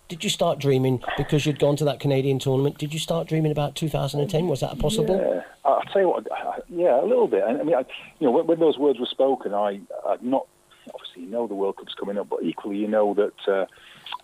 Did 0.09 0.25
you 0.25 0.31
start 0.31 0.59
dreaming 0.59 1.03
because 1.19 1.45
you'd 1.45 1.59
gone 1.59 1.77
to 1.77 1.85
that 1.85 2.01
Canadian 2.01 2.39
tournament? 2.39 2.79
Did 2.79 2.95
you 2.95 2.99
start 2.99 3.29
dreaming 3.29 3.53
about 3.53 3.77
2010? 3.77 4.49
Was 4.49 4.61
that 4.61 4.79
possible? 4.79 5.19
Yeah, 5.19 5.43
I'll 5.67 5.83
tell 5.93 6.01
you 6.01 6.09
what. 6.09 6.27
Yeah, 6.71 6.99
a 6.99 7.05
little 7.05 7.29
bit. 7.29 7.43
I 7.45 7.63
mean, 7.63 7.75
I, 7.75 7.85
you 8.19 8.27
know, 8.27 8.31
when, 8.31 8.47
when 8.47 8.59
those 8.59 8.79
words 8.79 8.99
were 8.99 9.07
spoken, 9.07 9.53
I, 9.53 9.81
I'd 10.07 10.23
not 10.23 10.47
obviously 10.95 11.25
you 11.25 11.29
know 11.29 11.47
the 11.47 11.55
World 11.55 11.77
Cup's 11.77 11.95
coming 11.95 12.17
up, 12.17 12.31
but 12.31 12.43
equally 12.43 12.79
you 12.79 12.89
know 12.89 13.13
that. 13.15 13.53
Uh, 13.53 13.67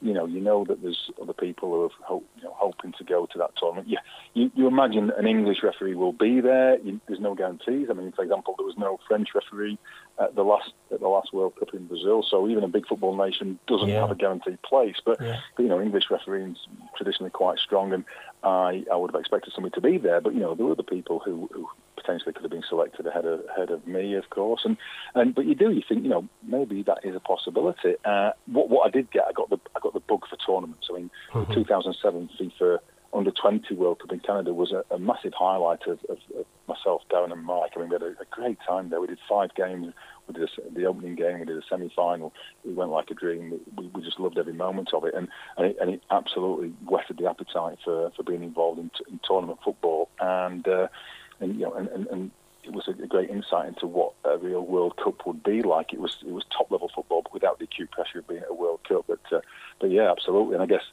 you 0.01 0.12
know, 0.12 0.27
you 0.27 0.40
know 0.40 0.64
that 0.64 0.83
there's 0.83 1.11
other 1.20 1.33
people 1.33 1.70
who 1.70 1.85
are 1.85 1.90
hope, 2.03 2.27
you 2.37 2.44
know, 2.44 2.55
hoping 2.57 2.92
to 2.99 3.05
go 3.05 3.27
to 3.27 3.38
that 3.38 3.57
tournament. 3.57 3.88
You, 3.88 3.99
you, 4.35 4.51
you 4.55 4.66
imagine 4.66 5.11
an 5.16 5.27
English 5.27 5.62
referee 5.62 5.94
will 5.94 6.12
be 6.12 6.40
there. 6.40 6.79
You, 6.79 7.01
there's 7.07 7.20
no 7.20 7.35
guarantees. 7.35 7.88
I 7.90 7.94
mean, 7.94 8.12
for 8.12 8.23
example, 8.23 8.55
there 8.57 8.66
was 8.66 8.77
no 8.79 8.99
French 9.09 9.29
referee 9.35 9.79
at 10.18 10.35
the 10.35 10.42
last 10.42 10.73
at 10.92 11.01
the 11.01 11.09
last 11.09 11.33
World 11.33 11.57
Cup 11.59 11.75
in 11.75 11.87
Brazil. 11.87 12.25
So 12.29 12.49
even 12.49 12.64
a 12.64 12.68
big 12.68 12.87
football 12.87 13.16
nation 13.16 13.59
doesn't 13.66 13.88
yeah. 13.88 14.01
have 14.01 14.11
a 14.11 14.14
guaranteed 14.14 14.61
place. 14.62 14.97
But, 15.05 15.20
yeah. 15.20 15.40
but 15.57 15.62
you 15.62 15.68
know, 15.68 15.81
English 15.81 16.05
refereeing's 16.11 16.66
traditionally 16.97 17.31
quite 17.31 17.59
strong, 17.59 17.92
and 17.92 18.05
I 18.44 18.85
I 18.92 18.96
would 18.96 19.11
have 19.12 19.20
expected 19.20 19.52
somebody 19.54 19.74
to 19.74 19.80
be 19.80 19.98
there. 19.98 20.20
But 20.20 20.35
you 20.35 20.40
know, 20.40 20.54
there 20.54 20.66
were 20.66 20.72
other 20.72 20.83
people 20.83 21.20
who, 21.24 21.48
who 21.52 21.66
potentially 21.96 22.33
could 22.35 22.42
have 22.42 22.50
been 22.50 22.64
selected 22.68 23.07
ahead 23.07 23.24
of 23.24 23.40
ahead 23.50 23.70
of 23.70 23.87
me, 23.87 24.14
of 24.14 24.28
course. 24.30 24.62
And 24.64 24.76
and 25.14 25.35
but 25.35 25.46
you 25.46 25.54
do 25.54 25.70
you 25.70 25.83
think 25.88 26.02
you 26.04 26.11
know 26.11 26.28
maybe 26.46 26.83
that 26.83 26.98
is 27.04 27.16
a 27.16 27.20
possibility. 27.20 27.94
Uh, 28.04 28.30
what 28.46 28.68
what 28.68 28.87
I 28.87 28.90
did 28.90 29.11
get, 29.11 29.24
I 29.28 29.33
got 29.33 29.50
the 29.50 29.59
I 29.74 29.80
got 29.80 29.94
the 29.94 30.00
bug 30.00 30.22
for 30.28 30.37
tournaments. 30.46 30.88
I 30.90 30.94
mean, 30.96 31.11
Mm-hmm. 31.33 31.52
the 31.52 31.54
2007 31.64 32.30
FIFA 32.38 32.78
Under 33.12 33.30
20 33.30 33.74
World 33.74 34.00
Cup 34.00 34.12
in 34.12 34.20
Canada 34.20 34.52
was 34.54 34.72
a, 34.72 34.85
a 34.94 34.98
massive 34.98 35.33
highlight 35.37 35.83
of, 35.87 35.98
of, 36.09 36.18
of 36.38 36.46
myself, 36.68 37.02
Darren, 37.11 37.33
and 37.33 37.44
Mike. 37.44 37.72
I 37.76 37.80
mean, 37.80 37.88
we 37.88 37.94
had 37.94 38.02
a, 38.02 38.07
a 38.20 38.26
great 38.30 38.59
time 38.66 38.90
there. 38.90 39.00
We 39.00 39.07
did 39.09 39.18
five 39.28 39.54
games. 39.54 39.92
We 40.26 40.34
did 40.34 40.48
a, 40.48 40.74
the 40.74 40.84
opening 40.87 41.14
game. 41.14 41.40
We 41.40 41.46
did 41.46 41.56
a 41.56 41.62
semi-final. 41.68 42.32
it 42.64 42.74
went 42.74 42.90
like 42.90 43.10
a 43.10 43.14
dream. 43.14 43.60
We, 43.76 43.87
we 43.88 44.02
just 44.02 44.20
loved 44.20 44.38
every 44.38 44.52
moment 44.52 44.94
of 44.94 45.04
it, 45.04 45.14
and 45.14 45.28
and 45.56 45.66
it, 45.66 45.76
and 45.80 45.90
it 45.90 46.02
absolutely 46.10 46.68
whetted 46.87 47.18
the 47.18 47.28
appetite 47.28 47.78
for, 47.84 48.10
for 48.16 48.22
being 48.22 48.42
involved 48.42 48.78
in, 48.78 48.90
in 49.10 49.20
tournament 49.26 49.58
football. 49.64 50.08
And 50.20 50.66
uh, 50.66 50.88
and 51.40 51.54
you 51.58 51.66
know, 51.66 51.74
and, 51.74 51.88
and, 51.88 52.06
and 52.08 52.30
it 52.64 52.72
was 52.72 52.88
a, 52.88 53.02
a 53.02 53.06
great 53.06 53.30
insight 53.30 53.68
into 53.68 53.87
what 53.87 54.14
a 54.24 54.38
real 54.38 54.62
World 54.62 54.96
Cup 54.96 55.26
would 55.26 55.42
be 55.42 55.62
like. 55.62 55.92
It 55.92 56.00
was 56.00 56.18
it 56.26 56.32
was 56.32 56.44
top 56.56 56.70
level 56.70 56.90
football, 56.94 57.22
but 57.22 57.32
without 57.32 57.58
the 57.58 57.64
acute 57.64 57.90
pressure 57.90 58.20
of 58.20 58.28
being 58.28 58.42
at 58.42 58.50
a 58.50 58.54
World 58.54 58.80
Cup. 58.88 59.04
But 59.06 59.20
uh, 59.32 59.40
but 59.80 59.90
yeah, 59.90 60.10
absolutely. 60.10 60.54
And 60.54 60.62
I 60.62 60.66
guess 60.66 60.84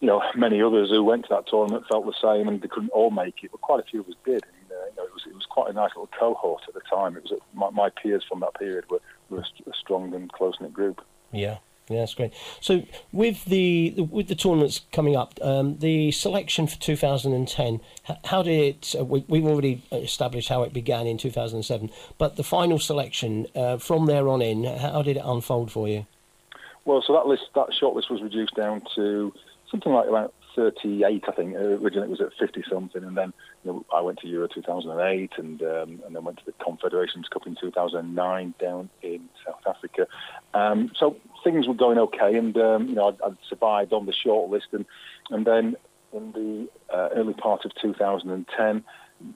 you 0.00 0.08
know 0.08 0.22
many 0.34 0.62
others 0.62 0.90
who 0.90 1.02
went 1.02 1.24
to 1.24 1.28
that 1.30 1.46
tournament 1.46 1.84
felt 1.90 2.06
the 2.06 2.14
same, 2.22 2.48
and 2.48 2.60
they 2.60 2.68
couldn't 2.68 2.90
all 2.90 3.10
make 3.10 3.42
it, 3.42 3.50
but 3.52 3.60
quite 3.60 3.80
a 3.80 3.84
few 3.84 4.00
of 4.00 4.08
us 4.08 4.14
did. 4.24 4.44
And, 4.44 4.72
uh, 4.72 4.84
you 4.90 4.96
know, 4.96 5.04
it 5.04 5.11
was 5.24 5.30
it 5.30 5.34
was 5.34 5.46
quite 5.46 5.70
a 5.70 5.72
nice 5.72 5.90
little 5.90 6.08
cohort 6.18 6.62
at 6.68 6.74
the 6.74 6.80
time. 6.80 7.16
It 7.16 7.24
was 7.24 7.40
my, 7.54 7.70
my 7.70 7.90
peers 7.90 8.24
from 8.28 8.40
that 8.40 8.54
period 8.54 8.84
were, 8.90 9.00
were 9.30 9.38
a, 9.38 9.70
a 9.70 9.72
strong 9.80 10.14
and 10.14 10.30
close 10.32 10.54
knit 10.60 10.72
group. 10.72 11.00
Yeah. 11.32 11.58
Yeah, 11.88 11.98
that's 11.98 12.14
great. 12.14 12.32
So, 12.60 12.84
with 13.10 13.44
the 13.46 13.90
with 14.08 14.28
the 14.28 14.36
tournaments 14.36 14.82
coming 14.92 15.16
up, 15.16 15.34
um, 15.42 15.78
the 15.78 16.12
selection 16.12 16.68
for 16.68 16.78
2010, 16.78 17.80
how 18.24 18.42
did 18.44 18.52
it? 18.52 18.94
Uh, 18.98 19.04
we, 19.04 19.40
have 19.40 19.50
already 19.50 19.82
established 19.90 20.48
how 20.48 20.62
it 20.62 20.72
began 20.72 21.08
in 21.08 21.18
2007, 21.18 21.90
but 22.18 22.36
the 22.36 22.44
final 22.44 22.78
selection 22.78 23.48
uh, 23.56 23.78
from 23.78 24.06
there 24.06 24.28
on 24.28 24.40
in, 24.40 24.62
how 24.64 25.02
did 25.02 25.16
it 25.16 25.22
unfold 25.24 25.72
for 25.72 25.88
you? 25.88 26.06
Well, 26.84 27.02
so 27.04 27.12
that 27.14 27.26
list, 27.26 27.44
that 27.56 27.68
shortlist 27.70 28.10
was 28.10 28.22
reduced 28.22 28.54
down 28.54 28.82
to 28.94 29.32
something 29.68 29.92
like 29.92 30.08
about 30.08 30.32
38, 30.54 31.24
I 31.26 31.32
think. 31.32 31.54
Originally, 31.54 32.06
it 32.06 32.10
was 32.10 32.20
at 32.20 32.32
50 32.38 32.64
something, 32.70 33.02
and 33.02 33.16
then 33.16 33.32
you 33.64 33.72
know, 33.72 33.86
I 33.94 34.00
went 34.00 34.18
to 34.20 34.28
Euro 34.28 34.48
2008, 34.48 35.32
and 35.38 35.62
um, 35.62 36.02
and 36.06 36.14
then 36.14 36.24
went 36.24 36.38
to 36.38 36.44
the 36.44 36.52
Confederations 36.64 37.28
Cup 37.28 37.46
in 37.46 37.56
2009 37.60 38.54
down 38.60 38.90
in 39.02 39.28
South 39.46 39.60
Africa. 39.66 40.06
Um, 40.54 40.92
so 40.96 41.16
things 41.44 41.66
were 41.66 41.74
going 41.74 41.98
okay, 41.98 42.36
and 42.36 42.56
um, 42.56 42.88
you 42.88 42.94
know 42.94 43.08
I'd, 43.08 43.22
I'd, 43.22 43.36
survived 43.48 43.92
on 43.92 44.06
the 44.06 44.12
short 44.12 44.50
list, 44.50 44.68
and 44.72 44.84
and 45.30 45.46
then 45.46 45.76
in 46.12 46.32
the 46.32 46.94
uh, 46.94 47.08
early 47.14 47.34
part 47.34 47.64
of 47.64 47.72
2010. 47.80 48.84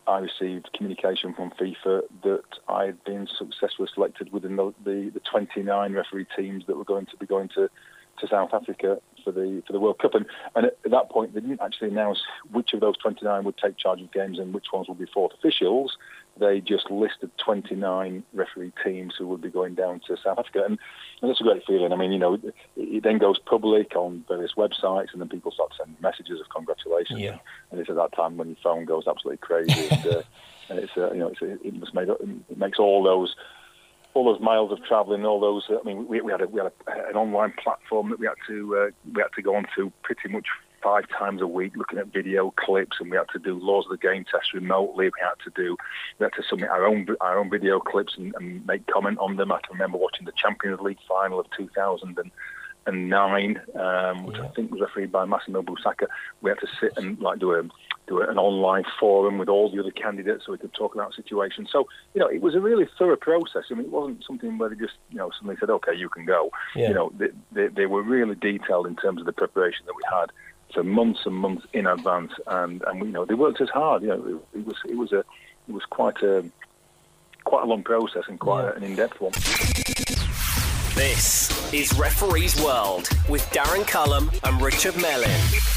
I 0.08 0.18
received 0.18 0.70
communication 0.74 1.32
from 1.32 1.50
FIFA 1.50 2.02
that 2.24 2.42
I 2.68 2.86
had 2.86 3.04
been 3.04 3.28
successfully 3.38 3.88
selected 3.94 4.32
within 4.32 4.56
the, 4.56 4.74
the, 4.84 5.10
the 5.14 5.20
29 5.20 5.92
referee 5.92 6.26
teams 6.36 6.64
that 6.66 6.76
were 6.76 6.84
going 6.84 7.06
to 7.06 7.16
be 7.16 7.26
going 7.26 7.50
to, 7.50 7.70
to 8.18 8.28
South 8.28 8.52
Africa 8.52 9.00
for 9.24 9.32
the 9.32 9.62
for 9.66 9.72
the 9.72 9.80
World 9.80 9.98
Cup. 9.98 10.14
And, 10.14 10.26
and 10.54 10.66
at 10.66 10.90
that 10.90 11.10
point, 11.10 11.34
they 11.34 11.40
didn't 11.40 11.60
actually 11.60 11.88
announce 11.88 12.22
which 12.52 12.72
of 12.72 12.80
those 12.80 12.96
29 12.98 13.44
would 13.44 13.58
take 13.58 13.76
charge 13.76 14.00
of 14.00 14.12
games 14.12 14.38
and 14.38 14.54
which 14.54 14.66
ones 14.72 14.88
would 14.88 14.98
be 14.98 15.06
fourth 15.12 15.32
officials. 15.34 15.96
They 16.38 16.60
just 16.60 16.90
listed 16.90 17.30
29 17.42 18.22
referee 18.34 18.72
teams 18.84 19.14
who 19.18 19.26
would 19.28 19.40
be 19.40 19.48
going 19.48 19.74
down 19.74 20.00
to 20.06 20.16
South 20.22 20.38
Africa, 20.38 20.64
and, 20.66 20.78
and 21.22 21.30
that's 21.30 21.40
a 21.40 21.44
great 21.44 21.64
feeling. 21.66 21.92
I 21.92 21.96
mean, 21.96 22.12
you 22.12 22.18
know, 22.18 22.34
it, 22.34 22.54
it, 22.76 23.02
then 23.02 23.16
goes 23.16 23.38
public 23.38 23.96
on 23.96 24.22
various 24.28 24.52
websites, 24.54 25.12
and 25.12 25.20
then 25.20 25.30
people 25.30 25.50
start 25.50 25.72
sending 25.78 25.96
messages 26.00 26.40
of 26.40 26.48
congratulations. 26.54 27.20
Yeah. 27.20 27.38
And 27.70 27.80
it's 27.80 27.88
at 27.88 27.96
that 27.96 28.12
time 28.14 28.36
when 28.36 28.48
your 28.48 28.58
phone 28.62 28.84
goes 28.84 29.06
absolutely 29.06 29.38
crazy, 29.38 29.88
and, 29.88 30.06
uh, 30.06 30.22
and 30.68 30.78
it's 30.78 30.92
uh, 30.96 31.10
you 31.12 31.20
know 31.20 31.28
it's, 31.28 31.40
it, 31.40 31.74
must 31.74 31.94
make 31.94 32.08
it 32.08 32.58
makes 32.58 32.78
all 32.78 33.02
those 33.02 33.34
all 34.16 34.24
those 34.24 34.40
miles 34.40 34.72
of 34.72 34.82
travelling, 34.84 35.24
all 35.24 35.40
those. 35.40 35.64
I 35.68 35.84
mean, 35.84 36.08
we, 36.08 36.20
we 36.20 36.32
had 36.32 36.40
a, 36.40 36.46
we 36.46 36.58
had 36.60 36.72
a, 36.86 37.08
an 37.08 37.16
online 37.16 37.52
platform 37.62 38.10
that 38.10 38.18
we 38.18 38.26
had 38.26 38.36
to 38.48 38.76
uh, 38.76 38.90
we 39.14 39.20
had 39.20 39.32
to 39.36 39.42
go 39.42 39.54
on 39.54 39.66
to 39.76 39.92
pretty 40.02 40.28
much 40.28 40.46
five 40.82 41.04
times 41.18 41.42
a 41.42 41.46
week, 41.46 41.72
looking 41.76 41.98
at 41.98 42.12
video 42.12 42.52
clips, 42.56 42.96
and 43.00 43.10
we 43.10 43.16
had 43.16 43.28
to 43.32 43.38
do 43.38 43.58
laws 43.58 43.84
of 43.86 43.90
the 43.90 44.06
game 44.06 44.24
tests 44.24 44.54
remotely. 44.54 45.06
We 45.06 45.20
had 45.20 45.34
to 45.44 45.50
do 45.54 45.76
we 46.18 46.24
had 46.24 46.32
to 46.34 46.42
submit 46.48 46.70
our 46.70 46.86
own 46.86 47.06
our 47.20 47.38
own 47.38 47.50
video 47.50 47.78
clips 47.78 48.14
and, 48.16 48.34
and 48.38 48.66
make 48.66 48.86
comment 48.86 49.18
on 49.18 49.36
them. 49.36 49.52
I 49.52 49.60
can 49.60 49.74
remember 49.74 49.98
watching 49.98 50.24
the 50.24 50.32
Champions 50.32 50.80
League 50.80 50.98
final 51.06 51.38
of 51.38 51.46
2000 51.56 52.18
and 52.18 52.30
and 52.86 53.10
nine, 53.10 53.60
um, 53.74 54.24
which 54.24 54.36
yeah. 54.36 54.44
I 54.44 54.48
think 54.48 54.70
was 54.70 54.80
refereed 54.80 55.10
by 55.10 55.24
Massimo 55.24 55.60
Busacca. 55.60 56.06
We 56.40 56.50
had 56.50 56.60
to 56.60 56.68
sit 56.80 56.92
and 56.96 57.18
like 57.18 57.40
do 57.40 57.52
a 57.52 57.62
do 58.06 58.20
an 58.20 58.38
online 58.38 58.84
forum 59.00 59.38
with 59.38 59.48
all 59.48 59.70
the 59.70 59.80
other 59.80 59.90
candidates 59.90 60.46
so 60.46 60.52
we 60.52 60.58
could 60.58 60.72
talk 60.74 60.94
about 60.94 61.14
situations. 61.14 61.68
So 61.72 61.88
you 62.14 62.20
know, 62.20 62.28
it 62.28 62.40
was 62.40 62.54
a 62.54 62.60
really 62.60 62.88
thorough 62.98 63.16
process. 63.16 63.64
I 63.70 63.74
mean, 63.74 63.86
it 63.86 63.90
wasn't 63.90 64.24
something 64.24 64.58
where 64.58 64.68
they 64.68 64.76
just 64.76 64.94
you 65.10 65.18
know 65.18 65.30
suddenly 65.30 65.56
said, 65.58 65.70
"Okay, 65.70 65.94
you 65.94 66.08
can 66.08 66.24
go." 66.24 66.50
Yeah. 66.74 66.88
You 66.88 66.94
know, 66.94 67.12
they, 67.16 67.28
they, 67.52 67.66
they 67.68 67.86
were 67.86 68.02
really 68.02 68.34
detailed 68.34 68.86
in 68.86 68.96
terms 68.96 69.20
of 69.20 69.26
the 69.26 69.32
preparation 69.32 69.86
that 69.86 69.94
we 69.94 70.02
had 70.10 70.30
for 70.72 70.82
months 70.84 71.20
and 71.24 71.34
months 71.34 71.66
in 71.72 71.86
advance, 71.86 72.32
and 72.46 72.82
and 72.86 73.00
you 73.00 73.12
know 73.12 73.24
they 73.24 73.34
worked 73.34 73.60
as 73.60 73.68
hard. 73.70 74.02
You 74.02 74.08
know, 74.08 74.42
it, 74.54 74.58
it 74.58 74.66
was 74.66 74.76
it 74.88 74.96
was 74.96 75.12
a 75.12 75.20
it 75.68 75.72
was 75.72 75.84
quite 75.84 76.22
a 76.22 76.44
quite 77.44 77.62
a 77.62 77.66
long 77.66 77.82
process 77.82 78.24
and 78.28 78.38
quite 78.38 78.64
yeah. 78.64 78.76
an 78.76 78.82
in-depth 78.82 79.20
one. 79.20 79.32
This 80.94 81.72
is 81.72 81.92
Referees 81.98 82.60
World 82.62 83.08
with 83.28 83.42
Darren 83.50 83.86
Cullum 83.86 84.30
and 84.44 84.60
Richard 84.62 84.94
Mellin. 84.94 85.75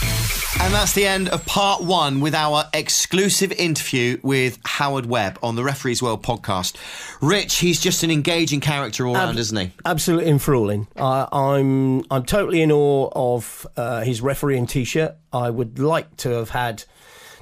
And 0.58 0.74
that's 0.74 0.94
the 0.94 1.06
end 1.06 1.30
of 1.30 1.46
part 1.46 1.84
one 1.84 2.22
with 2.22 2.34
our 2.34 2.66
exclusive 2.74 3.52
interview 3.52 4.20
with 4.24 4.58
Howard 4.66 5.06
Webb 5.06 5.38
on 5.44 5.56
the 5.56 5.64
Referees 5.64 6.02
World 6.02 6.24
podcast. 6.24 6.76
Rich, 7.22 7.60
he's 7.60 7.80
just 7.80 8.02
an 8.04 8.10
engaging 8.10 8.60
character 8.60 9.06
all 9.06 9.16
Ab- 9.16 9.28
round, 9.28 9.40
isn't 9.40 9.58
he? 9.58 9.72
Absolutely 9.86 10.30
enthralling. 10.30 10.88
I, 10.98 11.28
I'm 11.32 12.04
I'm 12.12 12.26
totally 12.26 12.62
in 12.62 12.72
awe 12.72 13.10
of 13.14 13.68
uh, 13.78 14.02
his 14.02 14.22
refereeing 14.22 14.66
t-shirt. 14.66 15.16
I 15.32 15.50
would 15.50 15.78
like 15.78 16.18
to 16.18 16.32
have 16.32 16.50
had 16.50 16.84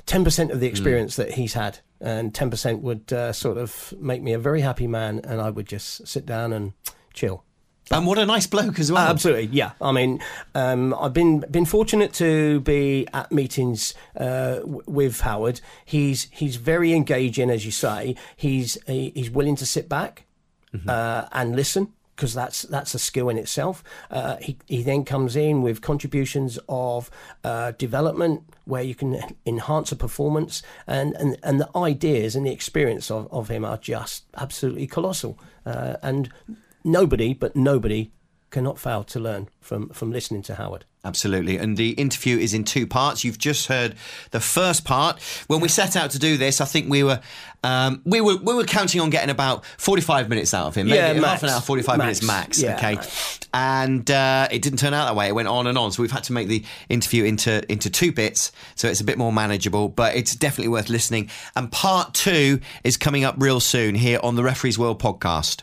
ten 0.06 0.24
percent 0.26 0.52
of 0.52 0.60
the 0.60 0.68
experience 0.68 1.14
mm. 1.14 1.18
that 1.18 1.32
he's 1.36 1.54
had, 1.54 1.80
and 2.02 2.36
ten 2.36 2.50
percent 2.50 2.82
would 2.82 3.12
uh, 3.14 3.32
sort 3.32 3.58
of 3.58 3.94
make 4.00 4.22
me 4.22 4.34
a 4.34 4.40
very 4.40 4.62
happy 4.62 4.88
man, 4.88 5.22
and 5.24 5.40
I 5.40 5.50
would 5.50 5.68
just 5.68 6.08
sit 6.08 6.26
down 6.26 6.52
and 6.52 6.74
chill. 7.14 7.46
And 7.92 8.06
what 8.06 8.18
a 8.18 8.26
nice 8.26 8.48
bloke 8.48 8.80
as 8.80 8.92
well. 8.92 9.08
Uh, 9.08 9.12
absolutely, 9.12 9.58
yeah. 9.58 9.72
I 9.82 9.92
mean, 9.92 10.20
um, 10.56 10.94
I've 10.94 11.14
been 11.14 11.40
been 11.50 11.66
fortunate 11.66 12.14
to 12.14 12.60
be 12.62 13.08
at 13.14 13.32
meetings 13.32 13.94
uh, 14.16 14.56
w- 14.60 14.84
with 14.86 15.22
Howard. 15.22 15.62
He's 15.86 16.28
he's 16.32 16.58
very 16.58 16.94
engaging, 16.94 17.50
as 17.50 17.66
you 17.66 17.72
say. 17.72 18.16
He's 18.36 18.78
he, 18.88 19.12
he's 19.16 19.30
willing 19.30 19.56
to 19.58 19.66
sit 19.66 19.88
back 19.88 20.26
mm-hmm. 20.74 20.90
uh, 20.90 21.28
and 21.32 21.56
listen 21.56 21.94
because 22.16 22.34
that's 22.34 22.64
that's 22.64 22.94
a 22.96 23.00
skill 23.00 23.30
in 23.30 23.38
itself. 23.38 23.84
Uh, 24.12 24.38
he 24.38 24.58
he 24.68 24.84
then 24.84 25.06
comes 25.06 25.36
in 25.36 25.62
with 25.62 25.82
contributions 25.82 26.60
of 26.68 27.10
uh, 27.44 27.72
development 27.72 28.44
where 28.66 28.84
you 28.84 28.96
can 28.96 29.22
enhance 29.46 29.94
a 29.94 29.96
performance, 29.96 30.62
and, 30.86 31.16
and, 31.16 31.38
and 31.42 31.62
the 31.62 31.70
ideas 31.74 32.36
and 32.36 32.46
the 32.46 32.52
experience 32.52 33.10
of, 33.10 33.32
of 33.32 33.48
him 33.48 33.64
are 33.64 33.78
just 33.78 34.26
absolutely 34.36 34.86
colossal. 34.86 35.40
Uh, 35.66 35.96
and 36.04 36.30
nobody, 36.84 37.34
but 37.34 37.56
nobody 37.56 38.12
cannot 38.50 38.80
fail 38.80 39.04
to 39.04 39.20
learn 39.20 39.50
from, 39.60 39.90
from 39.90 40.12
listening 40.12 40.42
to 40.44 40.56
Howard. 40.56 40.86
Absolutely. 41.08 41.58
And 41.58 41.78
the 41.78 41.92
interview 41.92 42.38
is 42.38 42.54
in 42.54 42.66
two 42.66 42.86
parts. 42.86 43.24
You've 43.24 43.38
just 43.38 43.68
heard 43.68 43.96
the 44.32 44.42
first 44.42 44.84
part. 44.84 45.22
When 45.48 45.62
we 45.62 45.70
set 45.70 45.96
out 45.96 46.12
to 46.12 46.20
do 46.20 46.36
this, 46.36 46.60
I 46.60 46.66
think 46.66 46.90
we 46.90 47.02
were 47.02 47.22
um, 47.64 48.02
we 48.04 48.20
were 48.20 48.36
we 48.36 48.54
were 48.54 48.66
counting 48.66 49.00
on 49.00 49.10
getting 49.10 49.30
about 49.30 49.66
45 49.78 50.28
minutes 50.28 50.54
out 50.54 50.68
of 50.68 50.76
him. 50.76 50.88
Maybe 50.88 50.98
yeah, 50.98 51.14
max. 51.14 51.26
half 51.26 51.44
an 51.44 51.50
hour, 51.50 51.62
45 51.62 51.98
max. 51.98 52.22
minutes 52.22 52.24
max. 52.24 52.62
Yeah, 52.62 52.76
okay. 52.76 52.98
And 53.54 54.10
uh, 54.12 54.50
it 54.52 54.62
didn't 54.62 54.80
turn 54.80 54.94
out 54.94 55.06
that 55.06 55.16
way. 55.16 55.30
It 55.30 55.36
went 55.36 55.48
on 55.48 55.66
and 55.68 55.78
on. 55.78 55.94
So 55.94 56.02
we've 56.02 56.12
had 56.12 56.26
to 56.26 56.34
make 56.34 56.50
the 56.50 56.64
interview 56.90 57.24
into 57.24 57.70
into 57.72 57.90
two 57.90 58.12
bits. 58.12 58.52
So 58.76 58.90
it's 58.90 59.00
a 59.00 59.06
bit 59.06 59.18
more 59.18 59.32
manageable, 59.32 59.88
but 59.88 60.14
it's 60.16 60.36
definitely 60.36 60.70
worth 60.70 60.90
listening. 60.90 61.30
And 61.56 61.72
part 61.72 62.16
two 62.16 62.60
is 62.84 62.98
coming 62.98 63.24
up 63.24 63.36
real 63.38 63.62
soon 63.62 63.96
here 63.96 64.20
on 64.24 64.36
the 64.36 64.44
Referees 64.44 64.78
World 64.78 65.02
podcast. 65.02 65.62